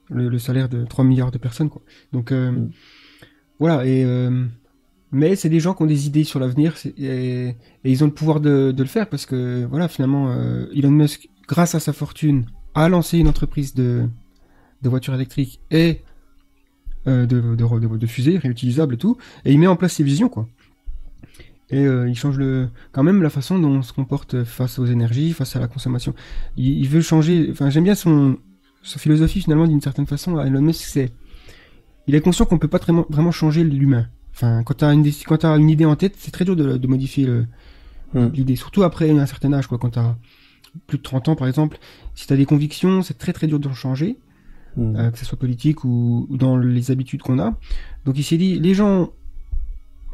Le, 0.08 0.38
salaire 0.38 0.68
de 0.68 0.84
3 0.84 1.04
milliards 1.04 1.30
de 1.30 1.38
personnes, 1.38 1.70
quoi. 1.70 1.82
Donc, 2.12 2.32
mm. 2.32 2.70
voilà, 3.58 3.86
et. 3.86 4.04
mais 5.12 5.36
c'est 5.36 5.48
des 5.48 5.60
gens 5.60 5.74
qui 5.74 5.82
ont 5.82 5.86
des 5.86 6.06
idées 6.06 6.24
sur 6.24 6.40
l'avenir 6.40 6.74
et, 6.98 7.54
ils 7.84 8.04
ont 8.04 8.06
le 8.06 8.12
pouvoir 8.12 8.40
de, 8.40 8.72
de, 8.72 8.82
le 8.82 8.88
faire 8.88 9.08
parce 9.08 9.26
que, 9.26 9.64
voilà, 9.66 9.88
finalement, 9.88 10.34
Elon 10.74 10.90
Musk, 10.90 11.28
grâce 11.48 11.74
à 11.74 11.80
sa 11.80 11.92
fortune, 11.92 12.46
a 12.74 12.88
lancé 12.88 13.18
une 13.18 13.28
entreprise 13.28 13.74
de, 13.74 14.08
de 14.82 14.88
voitures 14.88 15.14
électriques 15.14 15.60
et 15.70 16.02
euh, 17.06 17.24
de, 17.24 17.40
de, 17.54 17.96
de, 17.96 18.06
fusées 18.06 18.36
réutilisables 18.36 18.94
et 18.94 18.98
tout, 18.98 19.16
et 19.46 19.52
il 19.52 19.58
met 19.58 19.66
en 19.66 19.76
place 19.76 19.94
ses 19.94 20.04
visions, 20.04 20.28
quoi. 20.28 20.46
Et 21.70 21.86
euh, 21.86 22.08
il 22.08 22.14
change 22.16 22.36
le, 22.36 22.68
quand 22.92 23.02
même 23.02 23.22
la 23.22 23.30
façon 23.30 23.58
dont 23.58 23.70
on 23.70 23.82
se 23.82 23.92
comporte 23.92 24.44
face 24.44 24.78
aux 24.78 24.86
énergies, 24.86 25.32
face 25.32 25.54
à 25.56 25.60
la 25.60 25.68
consommation. 25.68 26.14
Il, 26.56 26.88
veut 26.88 27.00
changer, 27.00 27.48
enfin 27.50 27.70
j'aime 27.70 27.84
bien 27.84 27.94
son, 27.94 28.38
sa 28.82 28.98
philosophie 28.98 29.40
finalement 29.40 29.66
d'une 29.66 29.80
certaine 29.80 30.06
façon. 30.06 30.40
Elon 30.40 30.62
Musk, 30.62 30.82
c'est, 30.82 31.12
il 32.06 32.14
est 32.14 32.20
conscient 32.20 32.44
qu'on 32.44 32.58
peut 32.58 32.68
pas 32.68 32.78
vraiment, 32.78 33.06
vraiment 33.08 33.30
changer 33.30 33.62
l'humain. 33.62 34.08
Enfin, 34.32 34.62
quand 34.64 34.74
tu 34.78 34.84
as 34.84 34.92
une, 34.92 35.08
quand 35.26 35.44
une 35.44 35.70
idée 35.70 35.84
en 35.84 35.96
tête, 35.96 36.14
c'est 36.18 36.30
très 36.30 36.44
dur 36.44 36.56
de, 36.56 36.76
de 36.76 36.86
modifier 36.86 37.26
hmm. 38.14 38.28
l'idée, 38.32 38.56
surtout 38.56 38.82
après 38.82 39.10
un 39.10 39.26
certain 39.26 39.52
âge, 39.52 39.66
quoi. 39.66 39.78
Quand 39.78 39.90
tu 39.90 39.98
as 39.98 40.16
plus 40.86 40.98
de 40.98 41.02
30 41.02 41.28
ans, 41.28 41.36
par 41.36 41.46
exemple, 41.46 41.78
si 42.14 42.26
tu 42.26 42.32
as 42.32 42.36
des 42.36 42.46
convictions, 42.46 43.02
c'est 43.02 43.18
très 43.18 43.32
très 43.32 43.46
dur 43.46 43.58
d'en 43.58 43.74
changer. 43.74 44.18
Mm. 44.76 44.96
Euh, 44.96 45.10
que 45.10 45.18
ce 45.18 45.24
soit 45.24 45.38
politique 45.38 45.84
ou, 45.84 46.26
dans 46.30 46.56
les 46.56 46.90
habitudes 46.90 47.22
qu'on 47.22 47.38
a. 47.38 47.56
Donc 48.04 48.18
il 48.18 48.24
s'est 48.24 48.36
dit, 48.36 48.58
les 48.58 48.74
gens, 48.74 49.10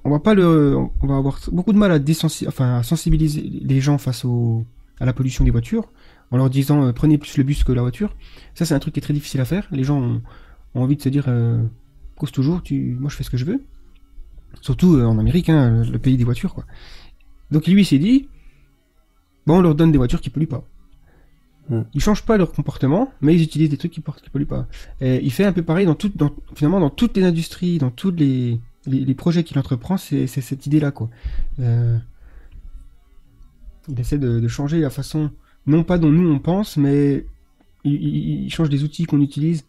on 0.06 0.10
va 0.10 0.20
pas 0.20 0.34
le, 0.34 0.76
on 0.76 1.06
va 1.06 1.16
avoir 1.16 1.40
beaucoup 1.50 1.72
de 1.72 1.78
mal 1.78 1.90
à, 1.90 1.98
enfin, 2.46 2.78
à 2.78 2.82
sensibiliser 2.82 3.42
les 3.42 3.80
gens 3.80 3.98
face 3.98 4.24
au, 4.24 4.64
à 5.00 5.04
la 5.04 5.12
pollution 5.12 5.44
des 5.44 5.50
voitures, 5.50 5.90
en 6.30 6.36
leur 6.36 6.48
disant 6.48 6.86
euh, 6.86 6.92
prenez 6.92 7.18
plus 7.18 7.36
le 7.38 7.44
bus 7.44 7.64
que 7.64 7.72
la 7.72 7.82
voiture. 7.82 8.14
Ça 8.54 8.64
c'est 8.64 8.74
un 8.74 8.78
truc 8.78 8.94
qui 8.94 9.00
est 9.00 9.02
très 9.02 9.14
difficile 9.14 9.40
à 9.40 9.44
faire. 9.44 9.66
Les 9.72 9.84
gens 9.84 10.00
ont, 10.00 10.22
envie 10.74 10.96
de 10.96 11.02
se 11.02 11.08
dire 11.08 11.24
euh, 11.28 11.60
cause 12.16 12.30
toujours, 12.30 12.62
tu, 12.62 12.96
moi 13.00 13.10
je 13.10 13.16
fais 13.16 13.24
ce 13.24 13.30
que 13.30 13.36
je 13.36 13.44
veux. 13.44 13.62
Surtout 14.60 15.00
en 15.00 15.18
Amérique, 15.18 15.48
hein, 15.48 15.82
le 15.84 15.98
pays 15.98 16.16
des 16.16 16.24
voitures 16.24 16.54
quoi. 16.54 16.64
Donc 17.50 17.66
lui 17.66 17.82
il 17.82 17.84
s'est 17.84 17.98
dit, 17.98 18.28
bon 19.46 19.58
on 19.58 19.60
leur 19.60 19.74
donne 19.74 19.90
des 19.90 19.98
voitures 19.98 20.20
qui 20.20 20.30
polluent 20.30 20.46
pas. 20.46 20.64
Mm. 21.68 21.80
Ils 21.94 22.00
changent 22.00 22.22
pas 22.22 22.36
leur 22.36 22.52
comportement, 22.52 23.10
mais 23.20 23.34
ils 23.34 23.42
utilisent 23.42 23.70
des 23.70 23.76
trucs 23.76 23.92
qui, 23.92 24.00
portent, 24.00 24.22
qui 24.22 24.30
polluent 24.30 24.46
pas. 24.46 24.68
Et 25.00 25.16
il 25.24 25.32
fait 25.32 25.44
un 25.44 25.52
peu 25.52 25.62
pareil 25.62 25.84
dans 25.84 25.96
tout, 25.96 26.12
dans, 26.14 26.30
finalement 26.54 26.78
dans 26.78 26.90
toutes 26.90 27.16
les 27.16 27.24
industries, 27.24 27.78
dans 27.78 27.90
tous 27.90 28.12
les, 28.12 28.60
les, 28.86 29.14
projets 29.14 29.44
qu'il 29.44 29.58
entreprend, 29.58 29.96
c'est 29.96 30.26
cette 30.26 30.66
idée-là 30.66 30.90
quoi. 30.90 31.10
Euh, 31.60 31.96
il 33.88 34.00
essaie 34.00 34.18
de, 34.18 34.48
changer 34.48 34.80
la 34.80 34.90
façon, 34.90 35.30
non 35.66 35.84
pas 35.84 35.98
dont 35.98 36.10
nous 36.10 36.28
on 36.28 36.38
pense, 36.38 36.76
mais 36.76 37.26
il, 37.84 38.50
change 38.50 38.68
des 38.68 38.84
outils 38.84 39.04
qu'on 39.04 39.20
utilise 39.20 39.64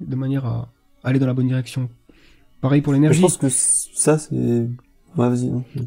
de 0.00 0.16
manière 0.16 0.46
à 0.46 0.72
aller 1.04 1.18
dans 1.18 1.26
la 1.26 1.34
bonne 1.34 1.48
direction. 1.48 1.88
Pareil 2.60 2.80
pour 2.80 2.92
l'énergie. 2.92 3.18
Je 3.18 3.22
pense 3.22 3.36
que 3.38 3.48
ça 3.48 4.18
c'est 4.18 4.68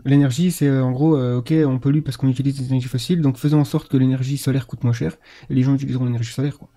L'énergie, 0.06 0.52
c'est 0.52 0.68
euh, 0.68 0.84
en 0.84 0.92
gros, 0.92 1.18
euh, 1.18 1.38
ok, 1.38 1.54
on 1.66 1.80
pollue 1.80 2.02
parce 2.02 2.18
qu'on 2.18 2.28
utilise 2.28 2.58
des 2.60 2.68
énergies 2.68 2.88
fossiles, 2.88 3.22
donc 3.22 3.38
faisons 3.38 3.60
en 3.60 3.66
sorte 3.66 3.90
que 3.90 3.98
l'énergie 3.98 4.38
solaire 4.38 4.68
coûte 4.68 4.84
moins 4.84 4.94
cher, 4.94 5.18
et 5.50 5.56
les 5.56 5.64
gens 5.64 5.74
utiliseront 5.74 6.06
l'énergie 6.06 6.32
solaire, 6.32 6.58
quoi. 6.58 6.70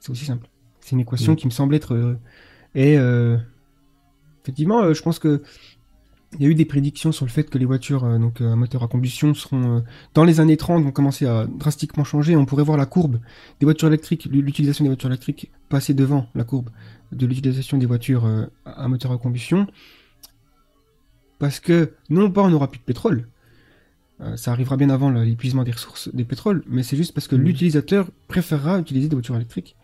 C'est 0.00 0.10
aussi 0.10 0.24
simple. 0.24 0.48
C'est 0.80 0.92
une 0.92 1.00
équation 1.00 1.32
mm. 1.32 1.36
qui 1.36 1.46
me 1.46 1.52
semble 1.52 1.74
être... 1.74 1.94
Euh, 1.94 2.16
et 2.74 2.96
effectivement, 4.42 4.92
je 4.92 5.02
pense 5.02 5.18
que 5.18 5.42
il 6.34 6.42
y 6.42 6.46
a 6.46 6.48
eu 6.50 6.54
des 6.54 6.66
prédictions 6.66 7.10
sur 7.10 7.24
le 7.24 7.30
fait 7.30 7.44
que 7.44 7.56
les 7.56 7.64
voitures 7.64 8.02
donc 8.18 8.42
à 8.42 8.54
moteur 8.54 8.82
à 8.82 8.88
combustion 8.88 9.32
seront 9.32 9.82
dans 10.12 10.24
les 10.24 10.40
années 10.40 10.58
30 10.58 10.84
vont 10.84 10.90
commencer 10.90 11.24
à 11.24 11.46
drastiquement 11.46 12.04
changer. 12.04 12.36
On 12.36 12.44
pourrait 12.44 12.64
voir 12.64 12.76
la 12.76 12.84
courbe 12.84 13.18
des 13.60 13.64
voitures 13.64 13.88
électriques, 13.88 14.26
l'utilisation 14.30 14.84
des 14.84 14.90
voitures 14.90 15.08
électriques 15.08 15.50
passer 15.70 15.94
devant 15.94 16.26
la 16.34 16.44
courbe 16.44 16.68
de 17.12 17.24
l'utilisation 17.24 17.78
des 17.78 17.86
voitures 17.86 18.28
à 18.66 18.88
moteur 18.88 19.10
à 19.12 19.16
combustion 19.16 19.66
parce 21.38 21.60
que 21.60 21.94
non 22.10 22.30
pas 22.30 22.42
on 22.42 22.50
n'aura 22.50 22.68
plus 22.68 22.78
de 22.78 22.84
pétrole, 22.84 23.28
euh, 24.20 24.36
ça 24.36 24.50
arrivera 24.50 24.76
bien 24.76 24.90
avant 24.90 25.10
l'épuisement 25.10 25.62
des 25.62 25.70
ressources 25.70 26.12
des 26.12 26.24
pétroles, 26.24 26.64
mais 26.66 26.82
c'est 26.82 26.96
juste 26.96 27.14
parce 27.14 27.28
que 27.28 27.36
mm. 27.36 27.40
l'utilisateur 27.40 28.10
préférera 28.26 28.78
utiliser 28.78 29.08
des 29.08 29.14
voitures 29.14 29.36
électriques. 29.36 29.76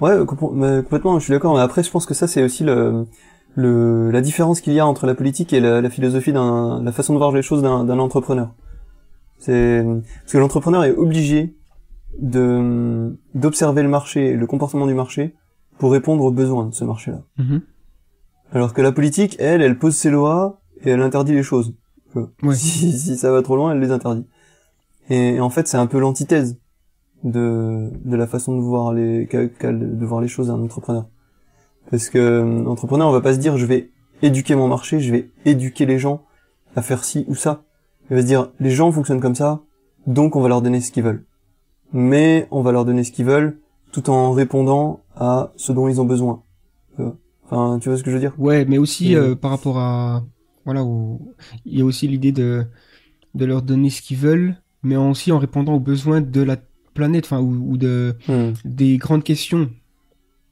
Ouais, 0.00 0.24
complètement, 0.26 1.18
je 1.18 1.24
suis 1.24 1.32
d'accord. 1.32 1.54
Mais 1.54 1.60
après, 1.60 1.82
je 1.82 1.90
pense 1.90 2.06
que 2.06 2.14
ça, 2.14 2.26
c'est 2.26 2.42
aussi 2.42 2.64
le, 2.64 3.06
le, 3.54 4.10
la 4.10 4.20
différence 4.20 4.60
qu'il 4.60 4.72
y 4.72 4.80
a 4.80 4.86
entre 4.86 5.06
la 5.06 5.14
politique 5.14 5.52
et 5.52 5.60
la, 5.60 5.88
philosophie 5.90 6.32
d'un, 6.32 6.82
la 6.82 6.92
façon 6.92 7.12
de 7.12 7.18
voir 7.18 7.32
les 7.32 7.42
choses 7.42 7.62
d'un, 7.62 7.98
entrepreneur. 7.98 8.50
C'est 9.38 9.84
parce 9.84 10.32
que 10.32 10.38
l'entrepreneur 10.38 10.84
est 10.84 10.96
obligé 10.96 11.54
de 12.18 13.16
d'observer 13.34 13.82
le 13.82 13.88
marché, 13.88 14.32
le 14.32 14.46
comportement 14.46 14.86
du 14.86 14.94
marché, 14.94 15.36
pour 15.78 15.92
répondre 15.92 16.24
aux 16.24 16.32
besoins 16.32 16.66
de 16.66 16.74
ce 16.74 16.84
marché-là. 16.84 17.20
Mm-hmm. 17.38 17.60
Alors 18.52 18.74
que 18.74 18.82
la 18.82 18.92
politique, 18.92 19.36
elle, 19.38 19.62
elle 19.62 19.78
pose 19.78 19.94
ses 19.94 20.10
lois 20.10 20.60
et 20.82 20.90
elle 20.90 21.02
interdit 21.02 21.34
les 21.34 21.42
choses. 21.42 21.74
Si, 22.52 23.16
ça 23.16 23.30
va 23.30 23.42
trop 23.42 23.56
loin, 23.56 23.72
elle 23.72 23.80
les 23.80 23.90
interdit. 23.90 24.26
Et, 25.10 25.40
en 25.40 25.50
fait, 25.50 25.68
c'est 25.68 25.76
un 25.76 25.86
peu 25.86 25.98
l'antithèse 25.98 26.58
de, 27.24 27.90
de 28.04 28.16
la 28.16 28.26
façon 28.26 28.56
de 28.56 28.62
voir 28.62 28.92
les 28.92 29.26
de 29.26 30.06
voir 30.06 30.20
les 30.20 30.28
choses 30.28 30.48
d'un 30.48 30.60
entrepreneur. 30.62 31.06
Parce 31.90 32.08
que 32.10 32.62
l'entrepreneur, 32.64 33.08
on 33.08 33.12
va 33.12 33.20
pas 33.20 33.34
se 33.34 33.38
dire 33.38 33.56
je 33.56 33.66
vais 33.66 33.90
éduquer 34.22 34.54
mon 34.54 34.68
marché, 34.68 35.00
je 35.00 35.12
vais 35.12 35.30
éduquer 35.44 35.86
les 35.86 35.98
gens 35.98 36.24
à 36.76 36.82
faire 36.82 37.04
ci 37.04 37.24
ou 37.28 37.34
ça. 37.34 37.62
Il 38.10 38.16
va 38.16 38.22
se 38.22 38.26
dire 38.26 38.50
les 38.60 38.70
gens 38.70 38.92
fonctionnent 38.92 39.20
comme 39.20 39.34
ça, 39.34 39.62
donc 40.06 40.36
on 40.36 40.40
va 40.40 40.48
leur 40.48 40.62
donner 40.62 40.80
ce 40.80 40.92
qu'ils 40.92 41.02
veulent. 41.02 41.24
Mais 41.92 42.46
on 42.50 42.62
va 42.62 42.72
leur 42.72 42.84
donner 42.84 43.04
ce 43.04 43.12
qu'ils 43.12 43.24
veulent 43.24 43.58
tout 43.92 44.10
en 44.10 44.32
répondant 44.32 45.00
à 45.16 45.52
ce 45.56 45.72
dont 45.72 45.88
ils 45.88 46.00
ont 46.00 46.04
besoin. 46.04 46.42
Enfin, 47.44 47.78
tu 47.80 47.88
vois 47.88 47.96
ce 47.96 48.02
que 48.02 48.10
je 48.10 48.16
veux 48.16 48.20
dire? 48.20 48.34
Ouais, 48.38 48.66
mais 48.66 48.76
aussi 48.76 49.16
euh, 49.16 49.34
par 49.34 49.50
rapport 49.50 49.78
à 49.78 50.24
voilà, 50.66 50.84
il 51.64 51.78
y 51.78 51.80
a 51.80 51.84
aussi 51.84 52.06
l'idée 52.06 52.32
de 52.32 52.66
de 53.34 53.44
leur 53.46 53.62
donner 53.62 53.88
ce 53.88 54.02
qu'ils 54.02 54.18
veulent, 54.18 54.56
mais 54.82 54.96
aussi 54.96 55.32
en 55.32 55.38
répondant 55.38 55.74
aux 55.74 55.80
besoins 55.80 56.20
de 56.20 56.42
la 56.42 56.56
planète, 56.98 57.24
enfin 57.24 57.40
ou, 57.40 57.76
de 57.76 58.16
hmm. 58.28 58.52
des 58.64 58.98
grandes 58.98 59.24
questions 59.24 59.70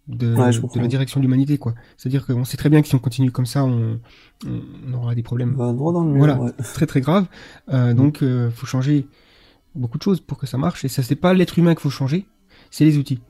de, 0.09 0.35
de 0.35 0.81
la 0.81 0.87
direction 0.87 1.21
de 1.21 1.25
l'humanité, 1.25 1.59
quoi. 1.59 1.75
C'est-à-dire 1.97 2.25
qu'on 2.27 2.45
sait 2.45 2.57
très 2.57 2.71
bien 2.71 2.81
que 2.81 2.89
si 2.89 2.95
on 2.95 3.01
continue 3.01 3.33
comme 3.33 3.47
ça, 3.47 3.65
on, 3.65 3.99
on 4.47 4.93
aura 4.95 5.15
des 5.15 5.23
problèmes. 5.23 5.55
Bah, 5.55 5.73
droit 5.73 5.93
dans 5.93 6.05
le 6.05 6.13
mur, 6.13 6.19
voilà, 6.19 6.53
très 6.53 6.87
très 6.87 7.01
grave. 7.01 7.27
Euh, 7.69 7.93
hmm. 7.93 7.97
Donc, 7.97 8.23
euh, 8.23 8.51
faut 8.51 8.67
changer 8.67 9.07
beaucoup 9.77 9.99
de 9.99 10.03
choses 10.03 10.21
pour 10.21 10.39
que 10.39 10.47
ça 10.47 10.59
marche. 10.59 10.85
Et 10.85 10.89
ça, 10.89 11.03
c'est 11.03 11.17
pas 11.17 11.35
l'être 11.35 11.59
humain 11.59 11.75
qu'il 11.75 11.83
faut 11.83 11.91
changer, 11.91 12.27
c'est 12.71 12.85
les 12.85 12.99
outils. 12.99 13.21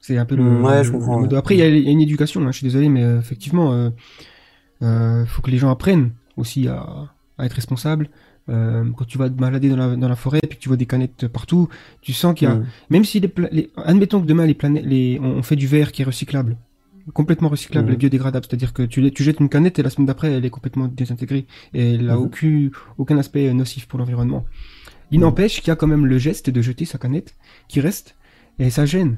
C'est 0.00 0.18
un 0.18 0.24
peu 0.24 0.36
le. 0.36 0.44
Mm, 0.44 0.64
ouais, 0.64 0.84
je 0.84 0.92
comprends. 0.92 1.24
Après, 1.34 1.56
il 1.56 1.58
y, 1.58 1.88
a 1.88 1.90
une 1.90 2.00
éducation. 2.00 2.40
Hein, 2.42 2.52
je 2.52 2.58
suis 2.58 2.64
désolé, 2.64 2.88
mais 2.88 3.02
euh, 3.02 3.18
effectivement, 3.18 3.72
euh, 3.72 3.90
euh, 4.82 5.26
faut 5.26 5.42
que 5.42 5.50
les 5.50 5.58
gens 5.58 5.70
apprennent 5.70 6.12
aussi 6.36 6.68
à, 6.68 7.12
être 7.40 7.54
responsables. 7.54 8.08
Euh, 8.48 8.84
quand 8.96 9.04
tu 9.04 9.18
vas 9.18 9.28
te 9.28 9.34
balader 9.34 9.68
dans 9.68 9.76
la, 9.76 9.96
dans 9.96 10.08
la 10.08 10.14
forêt 10.14 10.38
et 10.40 10.46
puis 10.46 10.56
que 10.56 10.62
tu 10.62 10.68
vois 10.68 10.76
des 10.76 10.86
canettes 10.86 11.26
partout, 11.26 11.68
tu 12.00 12.12
sens 12.12 12.34
qu'il 12.34 12.48
y 12.48 12.50
a, 12.50 12.54
mm. 12.54 12.66
même 12.90 13.04
si 13.04 13.20
les, 13.20 13.70
admettons 13.76 14.20
que 14.20 14.26
demain 14.26 14.46
les 14.46 14.54
planètes, 14.54 14.84
les, 14.84 15.18
on, 15.20 15.42
fait 15.42 15.56
du 15.56 15.66
verre 15.66 15.90
qui 15.90 16.02
est 16.02 16.04
recyclable, 16.04 16.56
complètement 17.12 17.48
recyclable 17.48 17.90
mm. 17.90 17.94
et 17.94 17.96
biodégradable, 17.96 18.46
c'est-à-dire 18.48 18.72
que 18.72 18.84
tu, 18.84 19.10
tu 19.10 19.24
jettes 19.24 19.40
une 19.40 19.48
canette 19.48 19.80
et 19.80 19.82
la 19.82 19.90
semaine 19.90 20.06
d'après 20.06 20.32
elle 20.32 20.44
est 20.44 20.50
complètement 20.50 20.86
désintégrée 20.86 21.46
et 21.74 21.94
elle 21.94 22.08
a 22.08 22.14
mm-hmm. 22.14 22.18
aucun, 22.18 22.70
aucun 22.98 23.18
aspect 23.18 23.52
nocif 23.52 23.86
pour 23.88 23.98
l'environnement. 23.98 24.44
Il 25.10 25.20
n'empêche 25.20 25.60
qu'il 25.60 25.68
y 25.68 25.70
a 25.70 25.76
quand 25.76 25.86
même 25.86 26.06
le 26.06 26.18
geste 26.18 26.50
de 26.50 26.62
jeter 26.62 26.84
sa 26.84 26.98
canette 26.98 27.34
qui 27.68 27.80
reste 27.80 28.16
et 28.58 28.70
ça 28.70 28.86
gêne. 28.86 29.16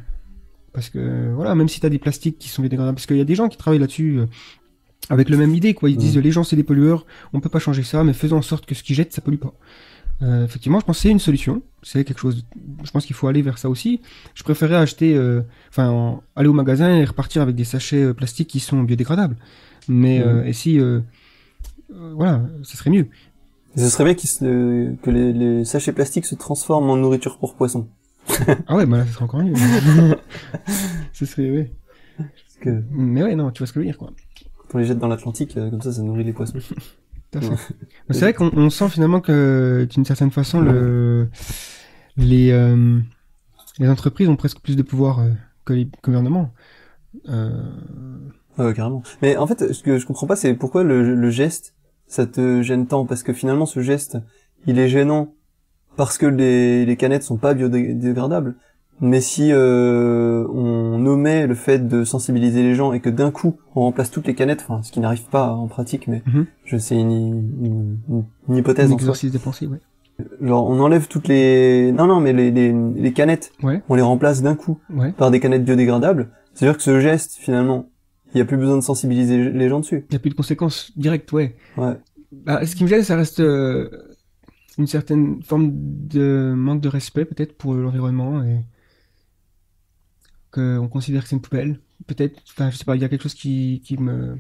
Parce 0.73 0.91
que, 0.91 1.33
voilà, 1.35 1.55
même 1.55 1.69
si 1.69 1.81
tu 1.81 1.87
as 1.87 1.91
des 1.91 1.99
plastiques 1.99 2.39
qui 2.39 2.49
sont 2.49 2.63
biodégradables, 2.63 2.97
parce 2.97 3.07
qu'il 3.07 3.17
y 3.17 3.23
a 3.23 3.25
des 3.25 3.35
gens 3.35 3.49
qui 3.49 3.57
travaillent 3.57 3.81
là-dessus 3.81 4.19
euh, 4.19 4.27
avec 5.11 5.29
le 5.29 5.37
même 5.37 5.55
idée, 5.55 5.75
quoi. 5.75 5.91
Ils 5.91 5.97
disent, 5.97 6.17
les 6.17 6.31
gens, 6.31 6.45
c'est 6.45 6.57
des 6.57 6.65
pollueurs, 6.65 7.07
on 7.33 7.41
peut 7.41 7.49
pas 7.49 7.59
changer 7.59 7.83
ça, 7.83 8.05
mais 8.05 8.13
faisons 8.13 8.39
en 8.39 8.43
sorte 8.43 8.67
que 8.67 8.75
ce 8.75 8.83
qu'ils 8.83 8.97
jettent, 8.97 9.13
ça 9.13 9.21
pollue 9.21 9.39
pas. 9.39 9.55
Euh, 10.21 10.45
effectivement, 10.45 10.81
je 10.81 10.85
pense 10.85 10.97
que 10.97 11.03
c'est 11.03 11.11
une 11.11 11.21
solution. 11.21 11.63
C'est 11.83 12.05
quelque 12.05 12.19
chose. 12.19 12.45
Je 12.83 12.91
pense 12.91 13.07
qu'il 13.07 13.15
faut 13.15 13.29
aller 13.29 13.41
vers 13.41 13.57
ça 13.57 13.71
aussi. 13.71 14.01
Je 14.35 14.43
préférerais 14.43 14.77
acheter, 14.77 15.15
euh, 15.15 15.43
enfin, 15.69 16.21
aller 16.35 16.49
au 16.49 16.53
magasin 16.53 16.97
et 16.97 17.05
repartir 17.05 17.41
avec 17.41 17.55
des 17.55 17.65
sachets 17.65 18.13
plastiques 18.15 18.49
qui 18.49 18.61
sont 18.61 18.83
biodégradables. 18.83 19.37
Mais 19.87 20.23
et 20.45 20.53
si, 20.53 20.81
voilà, 21.89 22.43
ce 22.63 22.77
serait 22.77 22.91
mieux. 22.91 23.07
Ce 23.77 23.89
serait 23.89 24.05
bien 24.05 24.15
que 24.15 25.11
les, 25.11 25.33
les, 25.33 25.65
sachets 25.65 25.93
plastiques 25.93 26.27
se 26.27 26.35
transforment 26.35 26.91
en 26.91 26.97
nourriture 26.97 27.39
pour 27.39 27.55
poissons 27.55 27.89
ah 28.67 28.77
ouais, 28.77 28.87
bah 28.87 28.99
là, 28.99 29.07
ça 29.07 29.13
serait 29.13 29.25
encore 29.25 29.43
mieux. 29.43 29.55
ce 31.13 31.27
serait, 31.27 31.51
ouais. 31.51 31.73
Que... 32.61 32.83
Mais 32.91 33.23
ouais, 33.23 33.35
non, 33.35 33.51
tu 33.51 33.61
vois 33.61 33.67
ce 33.67 33.73
que 33.73 33.81
je 33.81 33.87
veux 33.87 33.91
dire, 33.91 33.99
quoi. 33.99 34.11
Quand 34.69 34.77
on 34.77 34.79
les 34.79 34.85
jette 34.85 34.99
dans 34.99 35.09
l'Atlantique, 35.09 35.57
euh, 35.57 35.71
comme 35.71 35.81
ça, 35.81 35.93
ça 35.93 36.03
nourrit 36.03 36.25
les 36.25 36.33
poissons. 36.33 36.59
C'est 38.11 38.21
vrai 38.21 38.33
qu'on 38.33 38.71
sent 38.71 38.89
finalement 38.89 39.21
que, 39.21 39.87
d'une 39.91 40.05
certaine 40.05 40.31
façon, 40.31 40.61
le, 40.61 41.29
les, 42.17 42.51
euh, 42.53 42.99
les 43.79 43.89
entreprises 43.89 44.29
ont 44.29 44.37
presque 44.37 44.61
plus 44.61 44.77
de 44.77 44.83
pouvoir 44.83 45.21
euh, 45.21 45.31
que 45.65 45.75
les 45.75 45.89
gouvernements. 46.03 46.53
Euh... 47.29 47.51
Ouais, 48.57 48.73
carrément. 48.75 49.03
Mais 49.23 49.37
en 49.37 49.47
fait, 49.47 49.73
ce 49.73 49.83
que 49.83 49.99
je 49.99 50.07
comprends 50.07 50.27
pas, 50.27 50.37
c'est 50.37 50.55
pourquoi 50.55 50.85
le, 50.85 51.15
le, 51.15 51.31
geste, 51.31 51.75
ça 52.07 52.27
te 52.27 52.63
gêne 52.63 52.87
tant? 52.87 53.07
Parce 53.07 53.23
que 53.23 53.33
finalement, 53.33 53.67
ce 53.67 53.81
geste, 53.81 54.19
il 54.67 54.79
est 54.79 54.89
gênant 54.89 55.35
parce 55.97 56.19
que 56.19 56.27
les, 56.27 56.87
les 56.87 56.97
canettes 56.97 57.23
sont 57.23 57.37
pas 57.37 57.55
biodégradables. 57.55 58.57
Mais 59.01 59.21
si 59.21 59.51
euh, 59.53 60.47
on 60.53 61.05
omet 61.07 61.47
le 61.47 61.55
fait 61.55 61.87
de 61.87 62.05
sensibiliser 62.05 62.63
les 62.63 62.75
gens 62.75 62.93
et 62.93 63.01
que 63.01 63.11
d'un 63.11 63.31
coup 63.31 63.57
on 63.77 63.83
remplace 63.83 64.11
toutes 64.11 64.27
les 64.27 64.35
canettes, 64.35 64.65
enfin 64.69 64.83
ce 64.83 64.91
qui 64.91 65.01
n'arrive 65.01 65.25
pas 65.27 65.53
en 65.53 65.69
pratique, 65.69 66.09
mais 66.09 66.23
mhm. 66.27 66.47
je 66.65 66.77
sais 66.77 66.97
une, 66.97 67.13
une, 67.13 68.25
une, 68.49 68.57
hypothèse. 68.57 68.91
Un 68.91 68.95
exercice 68.95 69.31
de 69.31 69.39
pensée, 69.39 69.67
ouais. 69.67 69.79
Genre 70.41 70.69
on 70.69 70.81
enlève 70.81 71.07
toutes 71.07 71.29
les 71.29 71.93
non 71.93 72.07
non 72.07 72.19
mais 72.19 72.33
les 72.33 72.51
les, 72.51 72.73
les 72.73 73.13
canettes, 73.13 73.53
ouais. 73.63 73.83
on 73.89 73.95
les 73.95 74.03
remplace 74.03 74.43
d'un 74.43 74.57
coup 74.57 74.79
ouais. 74.91 75.13
par 75.13 75.31
des 75.31 75.39
canettes 75.39 75.65
biodégradables. 75.65 76.31
C'est-à-dire 76.55 76.77
que 76.77 76.83
ce 76.83 76.99
geste 76.99 77.37
finalement, 77.37 77.89
il 78.35 78.39
y 78.39 78.41
a 78.41 78.45
plus 78.45 78.57
besoin 78.57 78.77
de 78.77 78.83
sensibiliser 78.83 79.51
les 79.51 79.69
gens 79.69 79.79
dessus. 79.79 80.07
Il 80.11 80.13
y 80.13 80.17
a 80.17 80.19
plus 80.19 80.31
de 80.31 80.35
conséquences 80.35 80.91
directes, 80.97 81.31
ouais. 81.31 81.55
Ouais. 81.77 81.95
Bah, 82.33 82.67
ce 82.67 82.75
qui 82.75 82.83
me 82.83 82.89
gêne, 82.89 83.05
ça 83.05 83.15
reste 83.15 83.39
euh, 83.39 83.89
une 84.77 84.89
certaine 84.89 85.41
forme 85.45 85.71
de 85.73 86.53
manque 86.57 86.81
de 86.81 86.89
respect 86.89 87.25
peut-être 87.25 87.57
pour 87.57 87.75
l'environnement 87.75 88.43
et 88.43 88.65
qu'on 90.51 90.89
considère 90.89 91.23
que 91.23 91.29
c'est 91.29 91.37
une 91.37 91.43
poubelle. 91.43 91.81
Peut-être, 92.07 92.41
enfin, 92.51 92.71
je 92.71 92.77
sais 92.77 92.85
pas, 92.85 92.97
il 92.97 93.03
y 93.03 93.05
a 93.05 93.09
quelque 93.09 93.23
chose 93.23 93.35
qui, 93.35 93.83
qui 93.85 93.97
me. 93.99 94.39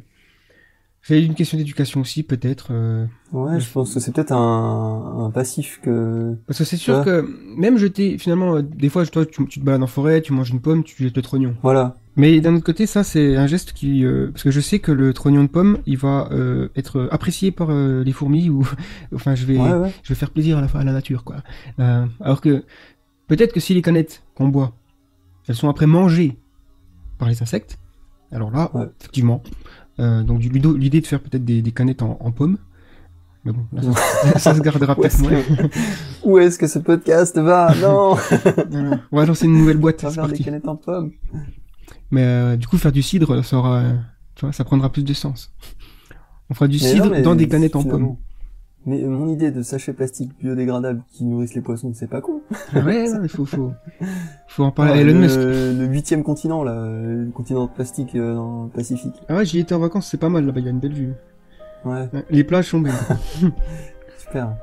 C'est 1.02 1.22
une 1.22 1.34
question 1.34 1.56
d'éducation 1.56 2.00
aussi, 2.00 2.22
peut-être. 2.22 2.68
Euh... 2.70 3.06
Ouais, 3.32 3.60
je 3.60 3.70
pense 3.70 3.94
que 3.94 4.00
c'est 4.00 4.12
peut-être 4.12 4.32
un, 4.32 5.24
un, 5.26 5.30
passif 5.30 5.80
que. 5.82 6.36
Parce 6.46 6.58
que 6.58 6.64
c'est 6.64 6.76
sûr 6.76 7.04
que 7.04 7.26
même 7.56 7.78
jeter, 7.78 8.18
finalement, 8.18 8.56
euh, 8.56 8.62
des 8.62 8.88
fois, 8.88 9.06
toi, 9.06 9.24
tu, 9.24 9.46
tu, 9.46 9.60
te 9.60 9.64
balades 9.64 9.82
en 9.82 9.86
forêt, 9.86 10.20
tu 10.20 10.32
manges 10.32 10.50
une 10.50 10.60
pomme, 10.60 10.84
tu 10.84 11.02
jettes 11.02 11.16
le 11.16 11.22
trognon. 11.22 11.54
Voilà. 11.62 11.96
Mais 12.16 12.40
d'un 12.40 12.54
autre 12.54 12.64
côté, 12.64 12.86
ça, 12.86 13.04
c'est 13.04 13.36
un 13.36 13.46
geste 13.46 13.72
qui, 13.72 14.04
euh, 14.04 14.30
parce 14.32 14.42
que 14.42 14.50
je 14.50 14.60
sais 14.60 14.80
que 14.80 14.90
le 14.90 15.14
trognon 15.14 15.44
de 15.44 15.48
pomme, 15.48 15.78
il 15.86 15.96
va 15.96 16.28
être 16.74 17.08
apprécié 17.12 17.52
par 17.52 17.72
les 17.72 18.12
fourmis 18.12 18.50
ou, 18.50 18.68
enfin, 19.14 19.34
je 19.34 19.46
vais, 19.46 19.56
ouais, 19.56 19.72
ouais. 19.74 19.92
je 20.02 20.08
vais 20.08 20.18
faire 20.18 20.30
plaisir 20.30 20.58
à 20.58 20.60
la, 20.60 20.66
à 20.66 20.84
la 20.84 20.92
nature, 20.92 21.24
quoi. 21.24 21.36
Alors 21.78 22.40
que 22.40 22.64
peut-être 23.28 23.52
que 23.52 23.60
si 23.60 23.72
les 23.72 23.82
canettes 23.82 24.24
qu'on 24.34 24.48
boit 24.48 24.74
elles 25.48 25.54
sont 25.54 25.68
après 25.68 25.86
mangées 25.86 26.38
par 27.18 27.28
les 27.28 27.42
insectes. 27.42 27.78
Alors 28.30 28.50
là, 28.50 28.70
ouais. 28.74 28.86
effectivement. 29.00 29.42
Euh, 29.98 30.22
donc 30.22 30.42
l'idée 30.42 31.00
de 31.00 31.06
faire 31.06 31.20
peut-être 31.20 31.44
des, 31.44 31.62
des, 31.62 31.72
canettes 31.72 32.02
en, 32.02 32.18
en 32.20 32.30
pommes. 32.30 32.58
Mais 33.44 33.52
bon, 33.52 33.66
là, 33.72 33.82
ça, 33.82 34.38
ça, 34.38 34.54
se 34.54 34.60
gardera 34.60 34.94
peut-être 34.94 35.18
moins. 35.20 35.40
Où 36.24 36.38
est-ce 36.38 36.58
que 36.58 36.66
ce 36.66 36.78
podcast 36.78 37.38
va 37.38 37.74
Non 37.80 38.16
On 39.10 39.16
va 39.16 39.26
lancer 39.26 39.46
une 39.46 39.56
nouvelle 39.56 39.78
boîte. 39.78 40.04
On 40.04 40.08
va 40.08 40.12
faire 40.12 40.22
parti. 40.24 40.38
des 40.38 40.44
canettes 40.44 40.68
en 40.68 40.76
pommes. 40.76 41.12
Mais 42.10 42.22
euh, 42.22 42.56
du 42.56 42.66
coup, 42.66 42.78
faire 42.78 42.92
du 42.92 43.02
cidre, 43.02 43.44
ça 43.44 43.56
aura, 43.56 43.82
tu 44.34 44.44
vois, 44.44 44.52
ça 44.52 44.64
prendra 44.64 44.92
plus 44.92 45.04
de 45.04 45.14
sens. 45.14 45.52
On 46.50 46.54
fera 46.54 46.68
du 46.68 46.78
mais 46.80 46.92
cidre 46.92 47.10
non, 47.10 47.22
dans 47.22 47.34
des 47.34 47.48
canettes 47.48 47.76
en 47.76 47.82
pommes. 47.82 48.16
Mais 48.86 49.02
mon 49.02 49.28
idée 49.28 49.50
de 49.50 49.62
sachets 49.62 49.92
plastiques 49.92 50.30
biodégradables 50.40 51.02
qui 51.12 51.24
nourrissent 51.24 51.54
les 51.54 51.60
poissons, 51.60 51.92
c'est 51.94 52.08
pas 52.08 52.20
con. 52.20 52.40
ouais, 52.74 53.10
non, 53.10 53.20
il 53.22 53.28
faut, 53.28 53.44
faut, 53.44 53.72
faut 54.46 54.64
en 54.64 54.70
parler 54.70 54.92
à 54.92 55.04
le, 55.04 55.10
Elon 55.10 55.20
Musk. 55.20 55.36
Le 55.36 55.86
huitième 55.86 56.22
continent, 56.22 56.64
là, 56.64 56.86
le 56.86 57.30
continent 57.30 57.66
de 57.66 57.70
plastique 57.70 58.14
euh, 58.14 58.34
dans 58.34 58.64
le 58.64 58.70
Pacifique. 58.70 59.14
Ah 59.28 59.36
ouais, 59.36 59.44
j'y 59.44 59.58
étais 59.58 59.74
en 59.74 59.80
vacances, 59.80 60.08
c'est 60.08 60.16
pas 60.16 60.30
mal 60.30 60.46
là-bas, 60.46 60.60
il 60.60 60.64
y 60.64 60.68
a 60.68 60.70
une 60.70 60.80
belle 60.80 60.94
vue. 60.94 61.12
Ouais. 61.84 62.08
Les 62.30 62.44
plages 62.44 62.68
sont 62.68 62.80
belles. 62.80 62.94
Super. 64.18 64.56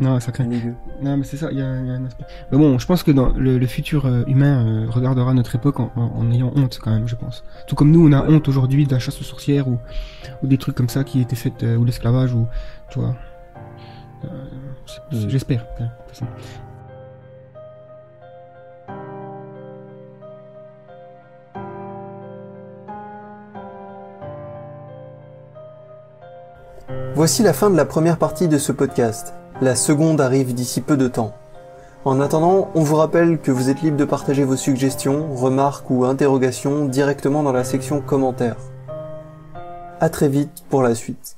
Non, 0.00 0.18
ça 0.18 0.32
craint. 0.32 0.48
Non, 1.02 1.16
mais 1.18 1.24
c'est 1.24 1.36
ça, 1.36 1.50
il 1.52 1.58
y, 1.58 1.60
y, 1.60 1.62
a 1.62 1.68
un 1.68 2.06
aspect. 2.06 2.24
Mais 2.50 2.56
bon, 2.56 2.78
je 2.78 2.86
pense 2.86 3.02
que 3.02 3.10
dans 3.10 3.28
le, 3.34 3.58
le 3.58 3.66
futur 3.66 4.06
euh, 4.06 4.24
humain 4.26 4.64
euh, 4.66 4.86
regardera 4.88 5.34
notre 5.34 5.54
époque 5.54 5.78
en, 5.78 5.92
en, 5.94 6.02
en, 6.16 6.32
ayant 6.32 6.52
honte 6.56 6.78
quand 6.82 6.90
même, 6.90 7.06
je 7.06 7.16
pense. 7.16 7.44
Tout 7.66 7.74
comme 7.76 7.90
nous, 7.90 8.08
on 8.08 8.12
a 8.12 8.22
ouais. 8.22 8.34
honte 8.34 8.48
aujourd'hui 8.48 8.86
de 8.86 8.92
la 8.92 8.98
chasse 8.98 9.20
aux 9.20 9.24
sorcières 9.24 9.68
ou, 9.68 9.78
ou 10.42 10.46
des 10.46 10.56
trucs 10.56 10.74
comme 10.74 10.88
ça 10.88 11.04
qui 11.04 11.20
étaient 11.20 11.36
faits, 11.36 11.62
euh, 11.64 11.76
ou 11.76 11.84
l'esclavage, 11.84 12.32
ou, 12.32 12.46
tu 12.90 12.98
vois. 12.98 13.14
Euh, 14.24 14.28
J'espère. 15.10 15.66
Voici 27.14 27.42
la 27.42 27.52
fin 27.52 27.70
de 27.70 27.76
la 27.76 27.84
première 27.84 28.18
partie 28.18 28.48
de 28.48 28.56
ce 28.56 28.72
podcast. 28.72 29.34
La 29.60 29.74
seconde 29.74 30.20
arrive 30.20 30.54
d'ici 30.54 30.80
peu 30.80 30.96
de 30.96 31.08
temps. 31.08 31.34
En 32.06 32.18
attendant, 32.20 32.70
on 32.74 32.82
vous 32.82 32.96
rappelle 32.96 33.38
que 33.38 33.50
vous 33.50 33.68
êtes 33.68 33.82
libre 33.82 33.98
de 33.98 34.06
partager 34.06 34.42
vos 34.42 34.56
suggestions, 34.56 35.34
remarques 35.34 35.90
ou 35.90 36.06
interrogations 36.06 36.86
directement 36.86 37.42
dans 37.42 37.52
la 37.52 37.64
section 37.64 38.00
commentaires. 38.00 38.56
À 40.00 40.08
très 40.08 40.30
vite 40.30 40.64
pour 40.70 40.82
la 40.82 40.94
suite. 40.94 41.36